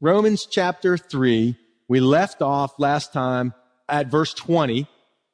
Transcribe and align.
Romans 0.00 0.46
chapter 0.46 0.96
3. 0.96 1.56
We 1.88 1.98
left 1.98 2.40
off 2.40 2.78
last 2.78 3.12
time 3.12 3.52
at 3.88 4.06
verse 4.06 4.32
20. 4.32 4.86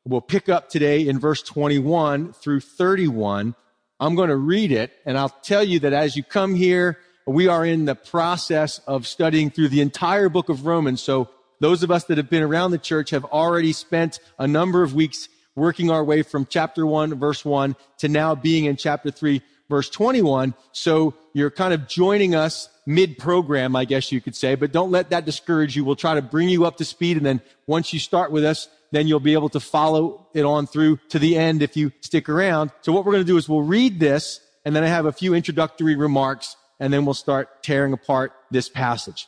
We'll 0.07 0.23
pick 0.23 0.49
up 0.49 0.71
today 0.71 1.07
in 1.07 1.19
verse 1.19 1.43
21 1.43 2.33
through 2.33 2.61
31. 2.61 3.55
I'm 4.01 4.15
going 4.15 4.31
to 4.31 4.37
read 4.37 4.73
it 4.73 4.91
and 5.05 5.19
I'll 5.19 5.29
tell 5.29 5.63
you 5.63 5.81
that 5.81 5.93
as 5.93 6.17
you 6.17 6.23
come 6.23 6.55
here, 6.55 6.99
we 7.27 7.47
are 7.47 7.67
in 7.67 7.85
the 7.85 7.95
process 7.95 8.79
of 8.87 9.07
studying 9.07 9.51
through 9.51 9.69
the 9.69 9.83
entire 9.83 10.31
book 10.31 10.49
of 10.49 10.65
Romans. 10.65 11.03
So 11.03 11.29
those 11.61 11.83
of 11.83 11.91
us 11.91 12.05
that 12.05 12.17
have 12.17 12.31
been 12.31 12.43
around 12.43 12.71
the 12.71 12.79
church 12.79 13.11
have 13.11 13.27
already 13.27 13.75
spent 13.75 14.19
a 14.39 14.49
number 14.49 14.83
of 14.83 14.95
weeks 14.95 15.29
working 15.55 15.91
our 15.91 16.03
way 16.03 16.23
from 16.23 16.47
chapter 16.47 16.87
1, 16.87 17.19
verse 17.19 17.45
1 17.45 17.77
to 17.99 18.09
now 18.09 18.35
being 18.35 18.65
in 18.65 18.77
chapter 18.77 19.11
3, 19.11 19.43
verse 19.69 19.91
21. 19.91 20.55
So 20.73 21.15
you're 21.35 21.51
kind 21.51 21.75
of 21.75 21.89
joining 21.89 22.35
us 22.35 22.69
mid 22.87 23.19
program, 23.19 23.75
I 23.77 23.85
guess 23.85 24.13
you 24.13 24.21
could 24.21 24.37
say, 24.37 24.55
but 24.55 24.73
don't 24.73 24.91
let 24.91 25.11
that 25.11 25.25
discourage 25.25 25.77
you. 25.77 25.85
We'll 25.85 25.97
try 25.97 26.15
to 26.15 26.23
bring 26.23 26.49
you 26.49 26.65
up 26.65 26.77
to 26.79 26.85
speed. 26.85 27.17
And 27.17 27.27
then 27.27 27.43
once 27.67 27.93
you 27.93 27.99
start 27.99 28.31
with 28.31 28.45
us, 28.45 28.69
then 28.93 29.09
you'll 29.09 29.21
be 29.21 29.33
able 29.33 29.49
to 29.51 29.61
follow 29.61 30.29
it 30.33 30.45
on 30.45 30.67
through 30.67 30.99
to 31.09 31.19
the 31.19 31.37
end 31.37 31.61
if 31.61 31.77
you 31.77 31.93
stick 32.01 32.29
around. 32.29 32.71
So 32.83 32.93
what 32.93 33.05
we're 33.05 33.13
going 33.13 33.25
to 33.25 33.31
do 33.31 33.37
is 33.37 33.49
we'll 33.49 33.63
read 33.63 33.99
this 33.99 34.41
and 34.65 34.75
then 34.75 34.85
I 34.85 34.87
have 34.87 35.07
a 35.07 35.13
few 35.13 35.35
introductory 35.35 35.97
remarks 35.97 36.57
and 36.79 36.93
then 36.93 37.05
we'll 37.05 37.15
start 37.15 37.63
tearing 37.63 37.93
apart 37.93 38.33
this 38.51 38.69
passage. 38.69 39.27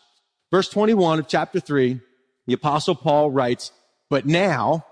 Verse 0.52 0.68
21 0.68 1.18
of 1.18 1.26
chapter 1.26 1.59
3, 1.59 2.00
the 2.46 2.54
apostle 2.54 2.95
Paul 2.95 3.30
writes, 3.30 3.73
but 4.09 4.26
now, 4.26 4.86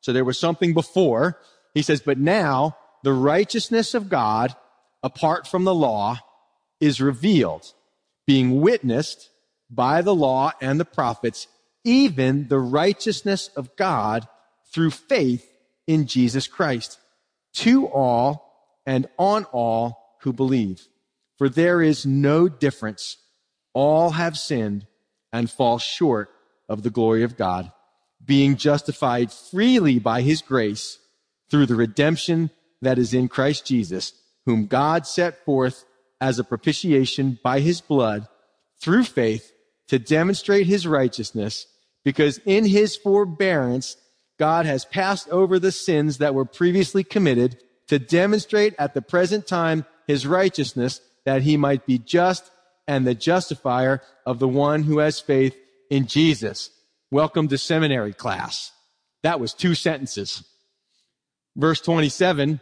so 0.00 0.12
there 0.12 0.24
was 0.24 0.38
something 0.38 0.74
before, 0.74 1.38
he 1.74 1.82
says, 1.82 2.00
but 2.00 2.18
now 2.18 2.76
the 3.04 3.12
righteousness 3.12 3.94
of 3.94 4.08
God 4.08 4.56
apart 5.04 5.46
from 5.46 5.62
the 5.62 5.74
law 5.74 6.18
is 6.80 7.00
revealed, 7.00 7.72
being 8.26 8.60
witnessed 8.60 9.30
by 9.70 10.02
the 10.02 10.14
law 10.14 10.52
and 10.60 10.78
the 10.78 10.84
prophets, 10.84 11.48
even 11.84 12.48
the 12.48 12.58
righteousness 12.58 13.50
of 13.56 13.74
God 13.76 14.28
through 14.72 14.90
faith 14.90 15.50
in 15.86 16.06
Jesus 16.06 16.46
Christ 16.46 16.98
to 17.54 17.86
all 17.86 18.80
and 18.84 19.08
on 19.18 19.44
all 19.46 20.16
who 20.22 20.32
believe. 20.32 20.86
For 21.38 21.48
there 21.48 21.82
is 21.82 22.06
no 22.06 22.48
difference. 22.48 23.18
All 23.72 24.10
have 24.10 24.38
sinned 24.38 24.86
and 25.32 25.50
fall 25.50 25.78
short 25.78 26.30
of 26.68 26.82
the 26.82 26.90
glory 26.90 27.22
of 27.22 27.36
God, 27.36 27.72
being 28.24 28.56
justified 28.56 29.30
freely 29.30 29.98
by 29.98 30.22
his 30.22 30.42
grace 30.42 30.98
through 31.50 31.66
the 31.66 31.74
redemption 31.76 32.50
that 32.82 32.98
is 32.98 33.14
in 33.14 33.28
Christ 33.28 33.66
Jesus 33.66 34.12
whom 34.46 34.66
God 34.66 35.06
set 35.06 35.44
forth 35.44 35.84
as 36.20 36.38
a 36.38 36.44
propitiation 36.44 37.38
by 37.42 37.60
his 37.60 37.80
blood 37.80 38.28
through 38.80 39.04
faith 39.04 39.52
to 39.88 39.98
demonstrate 39.98 40.66
his 40.66 40.86
righteousness, 40.86 41.66
because 42.04 42.38
in 42.44 42.64
his 42.64 42.96
forbearance, 42.96 43.96
God 44.38 44.66
has 44.66 44.84
passed 44.84 45.28
over 45.30 45.58
the 45.58 45.72
sins 45.72 46.18
that 46.18 46.34
were 46.34 46.44
previously 46.44 47.04
committed 47.04 47.58
to 47.88 47.98
demonstrate 47.98 48.74
at 48.78 48.94
the 48.94 49.02
present 49.02 49.46
time 49.46 49.86
his 50.06 50.26
righteousness, 50.26 51.00
that 51.24 51.42
he 51.42 51.56
might 51.56 51.86
be 51.86 51.98
just 51.98 52.50
and 52.86 53.06
the 53.06 53.14
justifier 53.14 54.02
of 54.24 54.38
the 54.38 54.48
one 54.48 54.84
who 54.84 54.98
has 54.98 55.18
faith 55.18 55.56
in 55.90 56.06
Jesus. 56.06 56.70
Welcome 57.10 57.48
to 57.48 57.58
seminary 57.58 58.12
class. 58.12 58.72
That 59.22 59.40
was 59.40 59.54
two 59.54 59.74
sentences. 59.74 60.44
Verse 61.56 61.80
27 61.80 62.60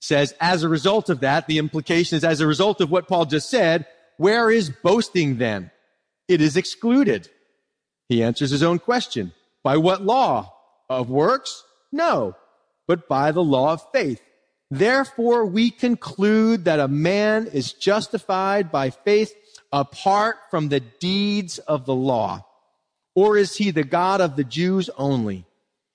says, 0.00 0.34
as 0.40 0.62
a 0.62 0.68
result 0.68 1.10
of 1.10 1.20
that, 1.20 1.46
the 1.46 1.58
implication 1.58 2.16
is 2.16 2.24
as 2.24 2.40
a 2.40 2.46
result 2.46 2.80
of 2.80 2.90
what 2.90 3.08
Paul 3.08 3.24
just 3.24 3.50
said, 3.50 3.86
where 4.18 4.50
is 4.50 4.70
boasting 4.70 5.38
then? 5.38 5.70
It 6.28 6.40
is 6.40 6.56
excluded. 6.56 7.28
He 8.08 8.22
answers 8.22 8.50
his 8.50 8.62
own 8.62 8.78
question. 8.78 9.32
By 9.62 9.76
what 9.76 10.02
law? 10.02 10.52
Of 10.88 11.10
works? 11.10 11.64
No, 11.90 12.36
but 12.86 13.08
by 13.08 13.32
the 13.32 13.42
law 13.42 13.72
of 13.72 13.90
faith. 13.92 14.20
Therefore, 14.70 15.44
we 15.44 15.70
conclude 15.70 16.64
that 16.64 16.80
a 16.80 16.88
man 16.88 17.46
is 17.46 17.72
justified 17.72 18.70
by 18.70 18.90
faith 18.90 19.34
apart 19.72 20.36
from 20.50 20.68
the 20.68 20.80
deeds 20.80 21.58
of 21.58 21.86
the 21.86 21.94
law. 21.94 22.44
Or 23.14 23.36
is 23.36 23.56
he 23.56 23.70
the 23.70 23.84
God 23.84 24.20
of 24.20 24.36
the 24.36 24.44
Jews 24.44 24.90
only? 24.96 25.46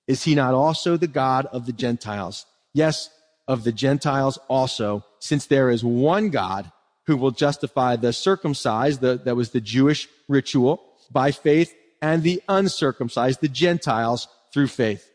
Is 0.07 0.23
he 0.23 0.35
not 0.35 0.53
also 0.53 0.97
the 0.97 1.07
God 1.07 1.45
of 1.47 1.65
the 1.65 1.73
Gentiles? 1.73 2.45
Yes, 2.73 3.09
of 3.51 3.65
the 3.65 3.73
Gentiles 3.73 4.39
also, 4.47 5.03
since 5.19 5.45
there 5.45 5.69
is 5.69 5.83
one 5.83 6.29
God 6.29 6.71
who 7.05 7.17
will 7.17 7.31
justify 7.31 7.97
the 7.97 8.13
circumcised, 8.13 9.01
the, 9.01 9.19
that 9.25 9.35
was 9.35 9.49
the 9.49 9.59
Jewish 9.59 10.07
ritual, 10.29 10.81
by 11.11 11.31
faith, 11.31 11.75
and 12.01 12.23
the 12.23 12.41
uncircumcised, 12.47 13.41
the 13.41 13.49
Gentiles, 13.49 14.29
through 14.53 14.67
faith. 14.67 15.05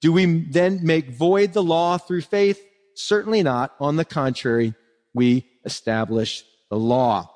Do 0.00 0.12
we 0.12 0.44
then 0.44 0.78
make 0.84 1.10
void 1.10 1.54
the 1.54 1.62
law 1.62 1.98
through 1.98 2.20
faith? 2.20 2.62
Certainly 2.94 3.42
not. 3.42 3.74
On 3.80 3.96
the 3.96 4.04
contrary, 4.04 4.74
we 5.12 5.44
establish 5.64 6.44
the 6.70 6.78
law. 6.78 7.34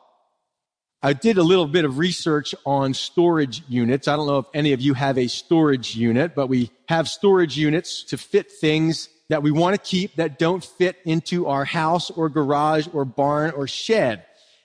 I 1.03 1.13
did 1.13 1.39
a 1.39 1.43
little 1.43 1.67
bit 1.67 1.85
of 1.85 1.99
research 1.99 2.55
on 2.65 2.95
storage 2.95 3.65
units. 3.69 4.07
I 4.07 4.15
don't 4.15 4.29
know 4.29 4.39
if 4.39 4.47
any 4.55 4.73
of 4.73 4.81
you 4.81 4.95
have 4.95 5.19
a 5.19 5.27
storage 5.27 5.97
unit, 5.97 6.37
but 6.37 6.47
we 6.47 6.71
have 6.89 7.09
storage 7.09 7.57
units 7.57 8.05
to 8.05 8.17
fit 8.17 8.53
things 8.53 9.09
that 9.29 9.43
we 9.43 9.51
want 9.51 9.75
to 9.75 9.81
keep 9.81 10.17
that 10.17 10.39
don't 10.39 10.65
fit 10.65 10.97
into 11.05 11.47
our 11.47 11.65
house 11.65 12.11
or 12.11 12.29
garage 12.29 12.87
or 12.93 13.05
barn 13.05 13.51
or 13.53 13.67
shed. 13.67 14.25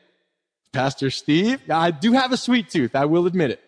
Pastor 0.74 1.10
Steve, 1.10 1.62
I 1.70 1.92
do 1.92 2.12
have 2.12 2.34
a 2.34 2.38
sweet 2.38 2.70
tooth. 2.70 2.94
I 2.96 3.06
will 3.06 3.26
admit 3.26 3.52
it. 3.52 3.62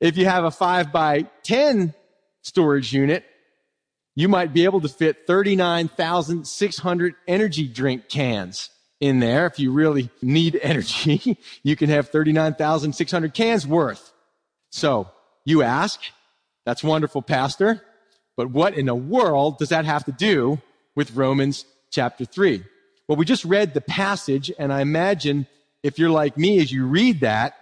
If 0.00 0.18
you 0.18 0.26
have 0.26 0.44
a 0.44 0.50
5 0.50 0.92
by 0.92 1.22
10 1.44 1.94
storage 2.42 2.92
unit, 2.92 3.24
you 4.18 4.28
might 4.28 4.52
be 4.52 4.64
able 4.64 4.80
to 4.80 4.88
fit 4.88 5.28
39,600 5.28 7.14
energy 7.28 7.68
drink 7.68 8.08
cans 8.08 8.70
in 8.98 9.20
there. 9.20 9.46
If 9.46 9.60
you 9.60 9.70
really 9.70 10.10
need 10.20 10.58
energy, 10.60 11.38
you 11.62 11.76
can 11.76 11.88
have 11.88 12.08
39,600 12.08 13.32
cans 13.32 13.64
worth. 13.64 14.12
So 14.70 15.08
you 15.44 15.62
ask, 15.62 16.00
that's 16.66 16.82
wonderful, 16.82 17.22
pastor, 17.22 17.80
but 18.36 18.50
what 18.50 18.76
in 18.76 18.86
the 18.86 18.94
world 18.96 19.58
does 19.58 19.68
that 19.68 19.84
have 19.84 20.04
to 20.06 20.12
do 20.12 20.60
with 20.96 21.14
Romans 21.14 21.64
chapter 21.92 22.24
three? 22.24 22.64
Well, 23.06 23.18
we 23.18 23.24
just 23.24 23.44
read 23.44 23.72
the 23.72 23.80
passage 23.80 24.50
and 24.58 24.72
I 24.72 24.80
imagine 24.80 25.46
if 25.84 25.96
you're 25.96 26.10
like 26.10 26.36
me, 26.36 26.58
as 26.58 26.72
you 26.72 26.86
read 26.86 27.20
that, 27.20 27.54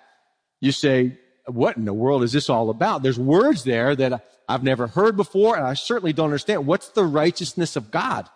you 0.63 0.73
say, 0.73 1.19
what 1.45 1.77
in 1.77 1.85
the 1.85 1.93
world 1.93 2.23
is 2.23 2.33
this 2.33 2.49
all 2.49 2.71
about? 2.71 3.03
There's 3.03 3.19
words 3.19 3.65
there 3.65 3.95
that 3.95 4.25
I've 4.49 4.63
never 4.63 4.87
heard 4.87 5.17
before, 5.17 5.57
and 5.57 5.67
I 5.67 5.75
certainly 5.75 6.13
don't 6.13 6.27
understand. 6.27 6.67
What's 6.67 6.91
the 6.91 7.05
righteousness 7.05 7.77
of 7.77 7.91
God? 7.91 8.29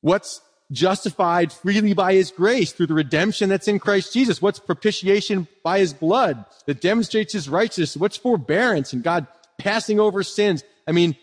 What's 0.00 0.40
justified 0.70 1.52
freely 1.52 1.92
by 1.92 2.14
his 2.14 2.30
grace 2.30 2.72
through 2.72 2.86
the 2.86 2.94
redemption 2.94 3.48
that's 3.48 3.68
in 3.68 3.78
Christ 3.78 4.12
Jesus? 4.12 4.40
What's 4.40 4.58
propitiation 4.58 5.46
by 5.62 5.78
his 5.78 5.92
blood 5.92 6.44
that 6.66 6.80
demonstrates 6.80 7.32
his 7.32 7.48
righteousness? 7.48 7.96
What's 7.96 8.16
forbearance 8.16 8.92
and 8.92 9.02
God 9.02 9.26
passing 9.58 10.00
over 10.00 10.22
sins? 10.22 10.64
I 10.86 10.92
mean, 10.92 11.16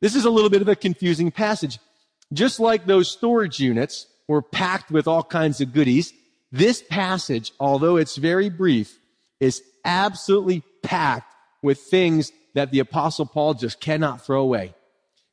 this 0.00 0.14
is 0.14 0.24
a 0.24 0.30
little 0.30 0.50
bit 0.50 0.62
of 0.62 0.68
a 0.68 0.76
confusing 0.76 1.30
passage. 1.30 1.78
Just 2.32 2.58
like 2.58 2.86
those 2.86 3.10
storage 3.10 3.60
units 3.60 4.06
were 4.26 4.42
packed 4.42 4.90
with 4.90 5.06
all 5.06 5.22
kinds 5.22 5.60
of 5.60 5.72
goodies, 5.72 6.12
this 6.50 6.82
passage, 6.82 7.52
although 7.60 7.96
it's 7.96 8.16
very 8.16 8.48
brief, 8.48 8.98
is 9.40 9.62
absolutely 9.84 10.62
packed 10.82 11.32
with 11.62 11.78
things 11.78 12.32
that 12.54 12.70
the 12.70 12.78
apostle 12.78 13.26
Paul 13.26 13.54
just 13.54 13.80
cannot 13.80 14.24
throw 14.24 14.40
away. 14.40 14.74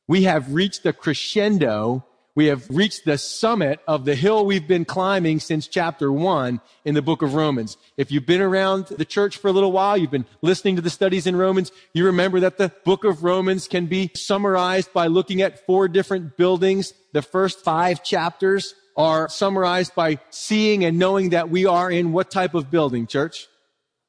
We 0.06 0.24
have 0.24 0.52
reached 0.52 0.82
the 0.82 0.92
crescendo. 0.92 2.04
We 2.34 2.46
have 2.46 2.68
reached 2.70 3.04
the 3.04 3.18
summit 3.18 3.80
of 3.86 4.04
the 4.04 4.14
hill 4.14 4.44
we've 4.44 4.66
been 4.66 4.84
climbing 4.84 5.40
since 5.40 5.66
chapter 5.66 6.10
one 6.10 6.60
in 6.84 6.94
the 6.94 7.02
book 7.02 7.22
of 7.22 7.34
Romans. 7.34 7.76
If 7.96 8.10
you've 8.10 8.26
been 8.26 8.40
around 8.40 8.86
the 8.86 9.04
church 9.04 9.36
for 9.36 9.48
a 9.48 9.52
little 9.52 9.72
while, 9.72 9.96
you've 9.96 10.10
been 10.10 10.26
listening 10.40 10.76
to 10.76 10.82
the 10.82 10.90
studies 10.90 11.26
in 11.26 11.36
Romans, 11.36 11.72
you 11.92 12.06
remember 12.06 12.40
that 12.40 12.58
the 12.58 12.72
book 12.84 13.04
of 13.04 13.22
Romans 13.22 13.68
can 13.68 13.86
be 13.86 14.10
summarized 14.14 14.92
by 14.92 15.06
looking 15.06 15.42
at 15.42 15.64
four 15.66 15.88
different 15.88 16.36
buildings. 16.36 16.94
The 17.12 17.22
first 17.22 17.60
five 17.60 18.02
chapters 18.02 18.74
are 18.96 19.28
summarized 19.28 19.94
by 19.94 20.18
seeing 20.30 20.84
and 20.84 20.98
knowing 20.98 21.30
that 21.30 21.48
we 21.48 21.66
are 21.66 21.90
in 21.90 22.12
what 22.12 22.30
type 22.30 22.54
of 22.54 22.70
building, 22.70 23.06
church? 23.06 23.46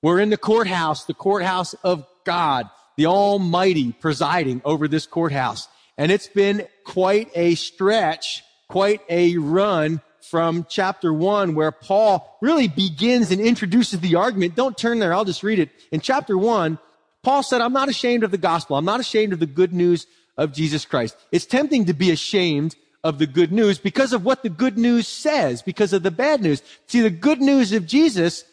We're 0.01 0.19
in 0.19 0.29
the 0.29 0.37
courthouse, 0.37 1.05
the 1.05 1.13
courthouse 1.13 1.73
of 1.75 2.05
God 2.25 2.69
the 2.97 3.05
Almighty 3.07 3.91
presiding 3.91 4.61
over 4.65 4.87
this 4.87 5.05
courthouse. 5.05 5.67
And 5.97 6.11
it's 6.11 6.27
been 6.27 6.67
quite 6.85 7.29
a 7.35 7.55
stretch, 7.55 8.43
quite 8.67 9.01
a 9.09 9.37
run 9.37 10.01
from 10.21 10.65
chapter 10.69 11.13
one 11.13 11.53
where 11.53 11.71
Paul 11.71 12.37
really 12.41 12.67
begins 12.67 13.31
and 13.31 13.39
introduces 13.39 13.99
the 13.99 14.15
argument. 14.15 14.55
Don't 14.55 14.77
turn 14.77 14.99
there. 14.99 15.13
I'll 15.13 15.25
just 15.25 15.43
read 15.43 15.59
it. 15.59 15.69
In 15.91 16.01
chapter 16.01 16.37
one, 16.37 16.79
Paul 17.21 17.43
said, 17.43 17.61
I'm 17.61 17.73
not 17.73 17.89
ashamed 17.89 18.23
of 18.23 18.31
the 18.31 18.37
gospel. 18.37 18.75
I'm 18.75 18.85
not 18.85 18.99
ashamed 18.99 19.33
of 19.33 19.39
the 19.39 19.45
good 19.45 19.73
news 19.73 20.07
of 20.37 20.51
Jesus 20.51 20.85
Christ. 20.85 21.15
It's 21.31 21.45
tempting 21.45 21.85
to 21.85 21.93
be 21.93 22.11
ashamed 22.11 22.75
of 23.03 23.19
the 23.19 23.27
good 23.27 23.51
news 23.51 23.77
because 23.77 24.13
of 24.13 24.25
what 24.25 24.43
the 24.43 24.49
good 24.49 24.77
news 24.77 25.07
says, 25.07 25.61
because 25.61 25.93
of 25.93 26.03
the 26.03 26.11
bad 26.11 26.41
news. 26.41 26.63
See, 26.87 27.01
the 27.01 27.09
good 27.09 27.41
news 27.41 27.73
of 27.73 27.85
Jesus 27.85 28.43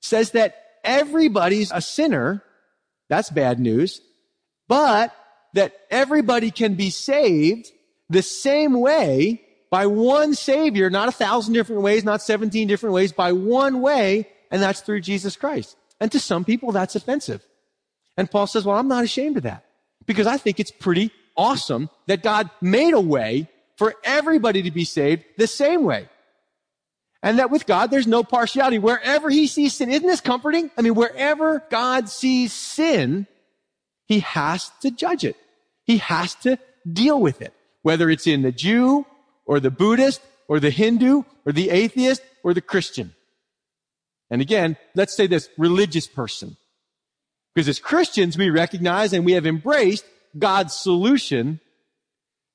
says 0.00 0.30
that 0.30 0.56
everybody's 0.84 1.72
a 1.72 1.80
sinner. 1.80 2.42
That's 3.08 3.30
bad 3.30 3.58
news. 3.60 4.00
But 4.68 5.14
that 5.54 5.74
everybody 5.90 6.50
can 6.50 6.74
be 6.74 6.90
saved 6.90 7.70
the 8.08 8.22
same 8.22 8.78
way 8.80 9.42
by 9.70 9.86
one 9.86 10.34
savior, 10.34 10.90
not 10.90 11.08
a 11.08 11.12
thousand 11.12 11.54
different 11.54 11.82
ways, 11.82 12.04
not 12.04 12.22
17 12.22 12.68
different 12.68 12.94
ways, 12.94 13.12
by 13.12 13.32
one 13.32 13.80
way, 13.80 14.28
and 14.50 14.62
that's 14.62 14.80
through 14.80 15.00
Jesus 15.00 15.36
Christ. 15.36 15.76
And 16.00 16.12
to 16.12 16.20
some 16.20 16.44
people, 16.44 16.72
that's 16.72 16.94
offensive. 16.94 17.44
And 18.16 18.30
Paul 18.30 18.46
says, 18.46 18.64
well, 18.64 18.76
I'm 18.76 18.88
not 18.88 19.04
ashamed 19.04 19.36
of 19.36 19.42
that 19.42 19.64
because 20.06 20.26
I 20.26 20.36
think 20.36 20.60
it's 20.60 20.70
pretty 20.70 21.10
awesome 21.36 21.90
that 22.06 22.22
God 22.22 22.50
made 22.60 22.94
a 22.94 23.00
way 23.00 23.48
for 23.76 23.94
everybody 24.04 24.62
to 24.62 24.70
be 24.70 24.84
saved 24.84 25.24
the 25.36 25.46
same 25.46 25.84
way. 25.84 26.08
And 27.26 27.40
that 27.40 27.50
with 27.50 27.66
God, 27.66 27.90
there's 27.90 28.06
no 28.06 28.22
partiality. 28.22 28.78
Wherever 28.78 29.28
he 29.28 29.48
sees 29.48 29.74
sin, 29.74 29.90
isn't 29.90 30.06
this 30.06 30.20
comforting? 30.20 30.70
I 30.78 30.82
mean, 30.82 30.94
wherever 30.94 31.60
God 31.70 32.08
sees 32.08 32.52
sin, 32.52 33.26
he 34.06 34.20
has 34.20 34.70
to 34.82 34.92
judge 34.92 35.24
it. 35.24 35.34
He 35.82 35.96
has 35.96 36.36
to 36.36 36.56
deal 36.88 37.20
with 37.20 37.42
it. 37.42 37.52
Whether 37.82 38.10
it's 38.10 38.28
in 38.28 38.42
the 38.42 38.52
Jew 38.52 39.06
or 39.44 39.58
the 39.58 39.72
Buddhist 39.72 40.22
or 40.46 40.60
the 40.60 40.70
Hindu 40.70 41.24
or 41.44 41.50
the 41.50 41.70
atheist 41.70 42.22
or 42.44 42.54
the 42.54 42.60
Christian. 42.60 43.12
And 44.30 44.40
again, 44.40 44.76
let's 44.94 45.16
say 45.16 45.26
this 45.26 45.48
religious 45.58 46.06
person. 46.06 46.56
Because 47.56 47.68
as 47.68 47.80
Christians, 47.80 48.38
we 48.38 48.50
recognize 48.50 49.12
and 49.12 49.24
we 49.24 49.32
have 49.32 49.46
embraced 49.46 50.04
God's 50.38 50.74
solution 50.74 51.58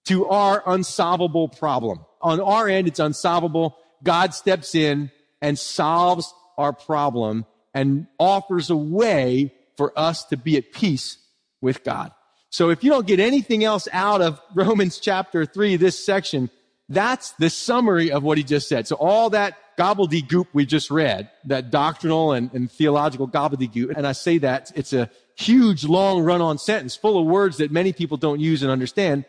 to 0.06 0.28
our 0.28 0.64
unsolvable 0.66 1.50
problem. 1.50 2.06
On 2.22 2.40
our 2.40 2.70
end, 2.70 2.88
it's 2.88 3.00
unsolvable. 3.02 3.76
God 4.04 4.34
steps 4.34 4.76
in 4.76 5.12
and 5.42 5.58
solves 5.58 6.34
our 6.58 6.74
problem 6.74 7.46
and 7.74 8.08
offers 8.20 8.70
a 8.70 8.76
way 8.76 9.54
for 9.78 9.98
us 9.98 10.26
to 10.26 10.38
be 10.38 10.58
at 10.58 10.72
peace 10.72 11.18
with 11.62 11.84
God. 11.84 12.12
So 12.50 12.70
if 12.70 12.84
you 12.84 12.92
don't 12.92 13.08
get 13.08 13.20
anything 13.20 13.64
else 13.64 13.88
out 13.92 14.22
of 14.22 14.40
Romans 14.56 15.00
chapter 15.00 15.46
three, 15.46 15.78
this 15.78 16.04
section, 16.04 16.50
that's 16.90 17.32
the 17.34 17.50
summary 17.50 18.12
of 18.12 18.24
what 18.24 18.38
he 18.38 18.44
just 18.44 18.68
said. 18.68 18.88
So 18.88 18.98
all 18.98 19.30
that 19.30 19.58
gobbledygook 19.78 20.48
we 20.54 20.66
just 20.66 20.92
read, 20.92 21.30
that 21.46 21.72
doctrinal 21.72 22.34
and, 22.34 22.54
and 22.54 22.70
theological 22.70 23.28
gobbledygook, 23.28 23.96
and 23.96 24.06
I 24.06 24.12
say 24.12 24.38
that 24.40 24.72
it's 24.76 24.92
a 24.92 25.10
huge, 25.36 25.86
long 25.86 26.22
run-on 26.22 26.58
sentence 26.58 26.96
full 26.96 27.18
of 27.18 27.26
words 27.26 27.58
that 27.58 27.72
many 27.72 27.94
people 27.94 28.18
don't 28.18 28.40
use 28.40 28.62
and 28.62 28.72
understand. 28.72 29.26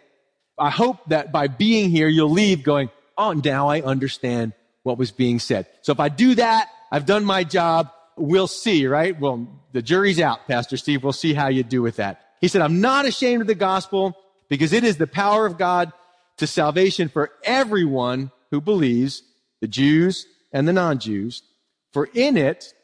I 0.59 0.71
hope 0.71 1.09
that 1.09 1.33
by 1.33 1.47
being 1.47 1.91
here, 1.91 2.09
you'll 2.09 2.31
leave 2.31 2.65
going, 2.65 2.91
oh, 3.17 3.33
now 3.33 3.69
I 3.69 3.81
understand 3.81 4.53
what 4.83 4.99
was 4.99 5.11
being 5.11 5.39
said. 5.39 5.67
So 5.83 5.93
if 5.93 6.01
I 6.01 6.09
do 6.09 6.35
that, 6.35 6.69
I've 6.91 7.07
done 7.07 7.25
my 7.25 7.45
job. 7.45 7.91
We'll 8.17 8.47
see, 8.47 8.87
right? 8.87 9.19
Well, 9.19 9.49
the 9.73 9.83
jury's 9.83 10.21
out, 10.21 10.47
Pastor 10.47 10.77
Steve. 10.77 11.03
We'll 11.03 11.13
see 11.13 11.35
how 11.35 11.49
you 11.49 11.63
do 11.63 11.83
with 11.83 11.97
that. 11.97 12.21
He 12.41 12.49
said, 12.49 12.63
I'm 12.63 12.81
not 12.81 13.07
ashamed 13.07 13.41
of 13.41 13.47
the 13.47 13.55
gospel 13.55 14.17
because 14.49 14.73
it 14.73 14.85
is 14.85 14.97
the 14.97 15.07
power 15.07 15.47
of 15.47 15.57
God 15.57 15.93
to 16.39 16.47
salvation 16.47 17.09
for 17.09 17.31
everyone 17.45 18.31
who 18.51 18.61
believes, 18.61 19.23
the 19.61 19.69
Jews 19.69 20.27
and 20.53 20.67
the 20.67 20.73
non-Jews. 20.73 21.43
For 21.93 22.09
in 22.15 22.37
it, 22.37 22.75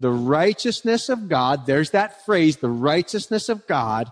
the 0.00 0.10
righteousness 0.10 1.08
of 1.08 1.28
God, 1.28 1.66
there's 1.66 1.90
that 1.90 2.24
phrase, 2.24 2.56
the 2.56 2.68
righteousness 2.68 3.48
of 3.48 3.66
God 3.66 4.10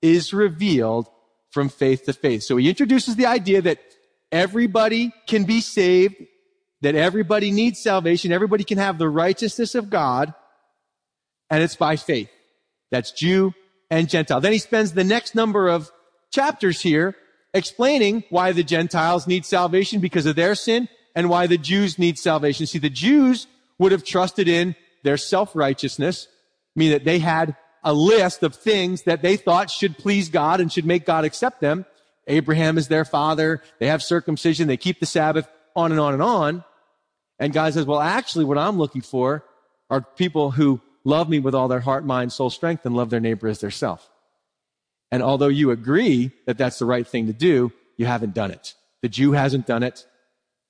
is 0.00 0.32
revealed 0.32 1.08
from 1.50 1.68
faith 1.68 2.04
to 2.04 2.12
faith. 2.12 2.44
So 2.44 2.56
he 2.56 2.68
introduces 2.68 3.16
the 3.16 3.26
idea 3.26 3.60
that 3.62 3.78
everybody 4.30 5.12
can 5.26 5.44
be 5.44 5.60
saved, 5.60 6.14
that 6.82 6.94
everybody 6.94 7.50
needs 7.50 7.80
salvation, 7.80 8.32
everybody 8.32 8.64
can 8.64 8.78
have 8.78 8.98
the 8.98 9.08
righteousness 9.08 9.74
of 9.74 9.90
God, 9.90 10.34
and 11.50 11.62
it's 11.62 11.76
by 11.76 11.96
faith. 11.96 12.30
That's 12.90 13.10
Jew 13.12 13.54
and 13.90 14.08
Gentile. 14.08 14.40
Then 14.40 14.52
he 14.52 14.58
spends 14.58 14.92
the 14.92 15.04
next 15.04 15.34
number 15.34 15.68
of 15.68 15.90
chapters 16.30 16.80
here 16.80 17.16
explaining 17.54 18.24
why 18.30 18.52
the 18.52 18.62
Gentiles 18.62 19.26
need 19.26 19.44
salvation 19.44 20.00
because 20.00 20.26
of 20.26 20.36
their 20.36 20.54
sin 20.54 20.88
and 21.14 21.28
why 21.28 21.46
the 21.46 21.58
Jews 21.58 21.98
need 21.98 22.18
salvation. 22.18 22.66
See, 22.66 22.78
the 22.78 22.90
Jews 22.90 23.46
would 23.78 23.92
have 23.92 24.04
trusted 24.04 24.48
in 24.48 24.76
their 25.02 25.16
self-righteousness, 25.16 26.28
meaning 26.76 26.92
that 26.92 27.04
they 27.04 27.18
had 27.18 27.56
a 27.82 27.92
list 27.92 28.42
of 28.42 28.54
things 28.54 29.02
that 29.02 29.22
they 29.22 29.36
thought 29.36 29.70
should 29.70 29.96
please 29.96 30.28
God 30.28 30.60
and 30.60 30.72
should 30.72 30.84
make 30.84 31.06
God 31.06 31.24
accept 31.24 31.60
them. 31.60 31.86
Abraham 32.26 32.76
is 32.76 32.88
their 32.88 33.04
father. 33.04 33.62
They 33.78 33.86
have 33.86 34.02
circumcision. 34.02 34.68
They 34.68 34.76
keep 34.76 35.00
the 35.00 35.06
Sabbath 35.06 35.48
on 35.74 35.92
and 35.92 36.00
on 36.00 36.12
and 36.12 36.22
on. 36.22 36.64
And 37.38 37.52
God 37.52 37.74
says, 37.74 37.86
well, 37.86 38.00
actually, 38.00 38.44
what 38.44 38.58
I'm 38.58 38.78
looking 38.78 39.02
for 39.02 39.44
are 39.90 40.00
people 40.00 40.50
who 40.50 40.80
love 41.04 41.28
me 41.28 41.38
with 41.38 41.54
all 41.54 41.68
their 41.68 41.80
heart, 41.80 42.04
mind, 42.04 42.32
soul, 42.32 42.50
strength, 42.50 42.84
and 42.84 42.96
love 42.96 43.10
their 43.10 43.20
neighbor 43.20 43.48
as 43.48 43.60
their 43.60 43.70
self. 43.70 44.10
And 45.10 45.22
although 45.22 45.48
you 45.48 45.70
agree 45.70 46.32
that 46.46 46.58
that's 46.58 46.78
the 46.78 46.84
right 46.84 47.06
thing 47.06 47.26
to 47.26 47.32
do, 47.32 47.72
you 47.96 48.06
haven't 48.06 48.34
done 48.34 48.50
it. 48.50 48.74
The 49.02 49.08
Jew 49.08 49.32
hasn't 49.32 49.66
done 49.66 49.82
it. 49.82 50.06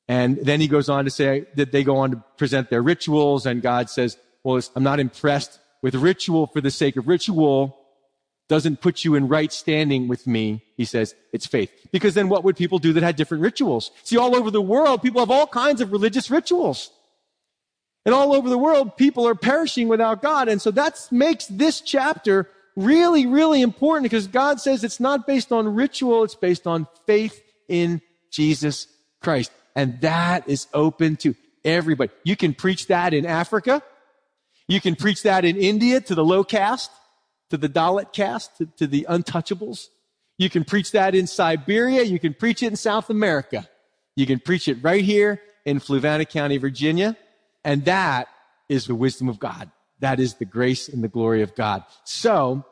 And 0.06 0.38
then 0.38 0.60
he 0.60 0.68
goes 0.68 0.88
on 0.88 1.04
to 1.04 1.10
say 1.10 1.46
that 1.56 1.72
they 1.72 1.84
go 1.84 1.98
on 1.98 2.10
to 2.12 2.24
present 2.36 2.70
their 2.70 2.82
rituals 2.82 3.46
and 3.46 3.60
God 3.60 3.90
says, 3.90 4.16
well, 4.44 4.60
I'm 4.76 4.82
not 4.82 5.00
impressed 5.00 5.58
with 5.82 5.94
ritual 5.94 6.46
for 6.46 6.60
the 6.60 6.70
sake 6.70 6.96
of 6.96 7.08
ritual 7.08 7.77
doesn't 8.48 8.80
put 8.80 9.04
you 9.04 9.14
in 9.14 9.28
right 9.28 9.52
standing 9.52 10.08
with 10.08 10.26
me. 10.26 10.62
He 10.76 10.84
says 10.84 11.14
it's 11.32 11.46
faith. 11.46 11.70
Because 11.92 12.14
then 12.14 12.28
what 12.28 12.44
would 12.44 12.56
people 12.56 12.78
do 12.78 12.92
that 12.94 13.02
had 13.02 13.16
different 13.16 13.42
rituals? 13.42 13.90
See, 14.04 14.16
all 14.16 14.34
over 14.34 14.50
the 14.50 14.62
world, 14.62 15.02
people 15.02 15.20
have 15.20 15.30
all 15.30 15.46
kinds 15.46 15.80
of 15.80 15.92
religious 15.92 16.30
rituals. 16.30 16.90
And 18.06 18.14
all 18.14 18.32
over 18.32 18.48
the 18.48 18.58
world, 18.58 18.96
people 18.96 19.28
are 19.28 19.34
perishing 19.34 19.86
without 19.88 20.22
God. 20.22 20.48
And 20.48 20.62
so 20.62 20.70
that 20.70 20.98
makes 21.10 21.46
this 21.46 21.80
chapter 21.82 22.48
really, 22.74 23.26
really 23.26 23.60
important 23.60 24.04
because 24.04 24.26
God 24.26 24.60
says 24.60 24.82
it's 24.82 25.00
not 25.00 25.26
based 25.26 25.52
on 25.52 25.74
ritual, 25.74 26.24
it's 26.24 26.34
based 26.34 26.66
on 26.66 26.86
faith 27.06 27.42
in 27.68 28.00
Jesus 28.30 28.86
Christ. 29.20 29.50
And 29.76 30.00
that 30.00 30.48
is 30.48 30.68
open 30.72 31.16
to 31.16 31.34
everybody. 31.64 32.10
You 32.24 32.36
can 32.36 32.54
preach 32.54 32.86
that 32.86 33.12
in 33.12 33.26
Africa. 33.26 33.82
You 34.68 34.80
can 34.80 34.96
preach 34.96 35.22
that 35.24 35.44
in 35.44 35.56
India 35.56 36.00
to 36.00 36.14
the 36.14 36.24
low 36.24 36.44
caste, 36.44 36.90
to 37.50 37.56
the 37.56 37.68
Dalit 37.68 38.12
caste, 38.12 38.56
to, 38.58 38.66
to 38.76 38.86
the 38.86 39.06
untouchables. 39.08 39.88
You 40.38 40.48
can 40.48 40.64
preach 40.64 40.92
that 40.92 41.14
in 41.14 41.26
Siberia. 41.26 42.02
You 42.02 42.18
can 42.18 42.34
preach 42.34 42.62
it 42.62 42.68
in 42.68 42.76
South 42.76 43.10
America. 43.10 43.68
You 44.16 44.26
can 44.26 44.38
preach 44.38 44.68
it 44.68 44.78
right 44.82 45.04
here 45.04 45.40
in 45.64 45.80
Fluvanna 45.80 46.28
County, 46.28 46.58
Virginia. 46.58 47.16
And 47.64 47.84
that 47.84 48.28
is 48.68 48.86
the 48.86 48.94
wisdom 48.94 49.28
of 49.28 49.38
God. 49.38 49.70
That 50.00 50.20
is 50.20 50.34
the 50.34 50.44
grace 50.44 50.88
and 50.88 51.02
the 51.02 51.08
glory 51.08 51.42
of 51.42 51.54
God. 51.54 51.84
So 52.04 52.64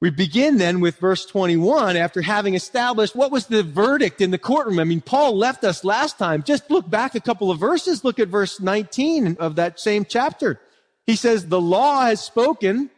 we 0.00 0.10
begin 0.10 0.58
then 0.58 0.80
with 0.80 0.98
verse 0.98 1.24
21 1.24 1.96
after 1.96 2.20
having 2.20 2.54
established 2.54 3.14
what 3.14 3.30
was 3.30 3.46
the 3.46 3.62
verdict 3.62 4.20
in 4.20 4.32
the 4.32 4.38
courtroom. 4.38 4.78
I 4.78 4.84
mean, 4.84 5.00
Paul 5.00 5.36
left 5.36 5.64
us 5.64 5.84
last 5.84 6.18
time. 6.18 6.42
Just 6.42 6.70
look 6.70 6.90
back 6.90 7.14
a 7.14 7.20
couple 7.20 7.50
of 7.50 7.58
verses. 7.58 8.04
Look 8.04 8.18
at 8.18 8.28
verse 8.28 8.60
19 8.60 9.36
of 9.38 9.56
that 9.56 9.78
same 9.78 10.04
chapter. 10.04 10.60
He 11.06 11.16
says, 11.16 11.46
the 11.46 11.60
law 11.60 12.02
has 12.02 12.20
spoken 12.20 12.90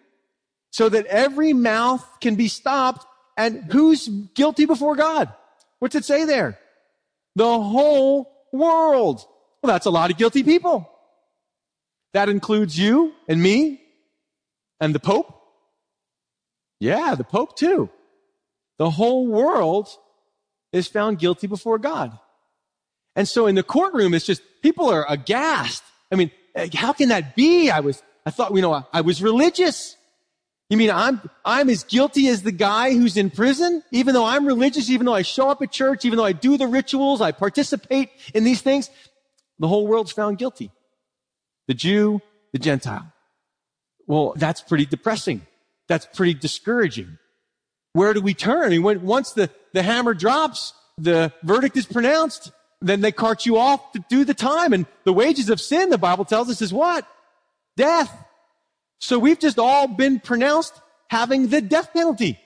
so 0.77 0.91
that 0.91 1.07
every 1.07 1.55
mouth 1.55 2.07
can 2.21 2.35
be 2.35 2.49
stopped. 2.49 3.07
And 3.35 3.73
who's 3.73 4.09
guilty 4.35 4.67
before 4.67 4.95
God? 4.95 5.33
What's 5.79 5.95
it 5.95 6.05
say 6.05 6.27
there? 6.27 6.59
The 7.35 7.59
whole 7.59 8.31
world. 8.53 9.25
Well, 9.63 9.73
that's 9.73 9.87
a 9.87 9.91
lot 9.91 10.11
of 10.11 10.19
guilty 10.19 10.43
people. 10.43 10.87
That 12.13 12.29
includes 12.29 12.79
you 12.79 13.15
and 13.27 13.43
me 13.43 13.81
and 14.79 14.95
the 14.95 15.01
Pope. 15.01 15.35
Yeah, 16.79 17.15
the 17.15 17.25
Pope 17.25 17.57
too. 17.57 17.89
The 18.77 18.91
whole 18.91 19.27
world 19.27 19.89
is 20.75 20.89
found 20.89 21.19
guilty 21.19 21.47
before 21.47 21.79
God. 21.79 22.19
And 23.15 23.27
so 23.27 23.47
in 23.47 23.55
the 23.55 23.63
courtroom, 23.63 24.13
it's 24.13 24.27
just 24.27 24.43
people 24.61 24.91
are 24.91 25.07
aghast. 25.09 25.83
I 26.13 26.17
mean, 26.17 26.31
eh, 26.55 26.69
how 26.75 26.93
can 26.93 27.09
that 27.09 27.35
be? 27.35 27.71
I 27.71 27.81
was, 27.81 28.03
I 28.27 28.31
thought, 28.31 28.55
you 28.55 28.61
know, 28.61 28.87
I 28.93 29.01
was 29.01 29.23
religious. 29.23 29.97
You 30.69 30.77
mean 30.77 30.91
I'm, 30.91 31.21
I'm 31.45 31.71
as 31.71 31.85
guilty 31.85 32.27
as 32.29 32.43
the 32.43 32.53
guy 32.53 32.93
who's 32.93 33.17
in 33.17 33.31
prison? 33.31 33.85
Even 33.93 34.15
though 34.15 34.25
I'm 34.25 34.47
religious, 34.47 34.91
even 34.91 35.07
though 35.07 35.15
I 35.15 35.23
show 35.23 35.49
up 35.49 35.63
at 35.63 35.71
church, 35.71 36.05
even 36.05 36.17
though 36.17 36.25
I 36.25 36.33
do 36.33 36.57
the 36.57 36.67
rituals, 36.67 37.21
I 37.21 37.31
participate 37.31 38.11
in 38.35 38.43
these 38.43 38.63
things, 38.63 38.91
the 39.59 39.69
whole 39.69 39.87
world's 39.87 40.13
found 40.13 40.39
guilty 40.39 40.71
the 41.69 41.75
Jew, 41.75 42.21
the 42.53 42.59
Gentile. 42.59 43.13
Well, 44.07 44.35
that's 44.37 44.61
pretty 44.61 44.87
depressing. 44.87 45.47
That's 45.89 46.07
pretty 46.07 46.35
discouraging. 46.35 47.19
Where 47.93 48.15
do 48.15 48.21
we 48.21 48.35
turn? 48.35 48.71
Mean, 48.71 48.83
when, 48.83 49.03
once 49.03 49.33
the, 49.33 49.51
the 49.73 49.83
hammer 49.83 50.15
drops, 50.15 50.75
the 50.97 51.33
verdict 51.43 51.77
is 51.77 51.87
pronounced. 51.87 52.53
then 52.81 53.01
they 53.01 53.13
cart 53.13 53.47
you 53.47 53.57
off 53.57 53.93
to 53.93 54.05
do 54.09 54.25
the 54.25 54.35
time. 54.35 54.73
And 54.73 54.87
the 55.05 55.13
wages 55.13 55.51
of 55.51 55.61
sin, 55.61 55.91
the 55.91 55.99
Bible 55.99 56.25
tells 56.25 56.51
us, 56.51 56.63
is 56.63 56.73
what? 56.73 57.07
Death. 57.77 58.26
So 58.99 59.19
we've 59.19 59.39
just 59.39 59.59
all 59.59 59.87
been 59.89 60.21
pronounced 60.21 60.81
having 61.09 61.49
the 61.49 61.61
death 61.61 61.93
penalty. 61.93 62.39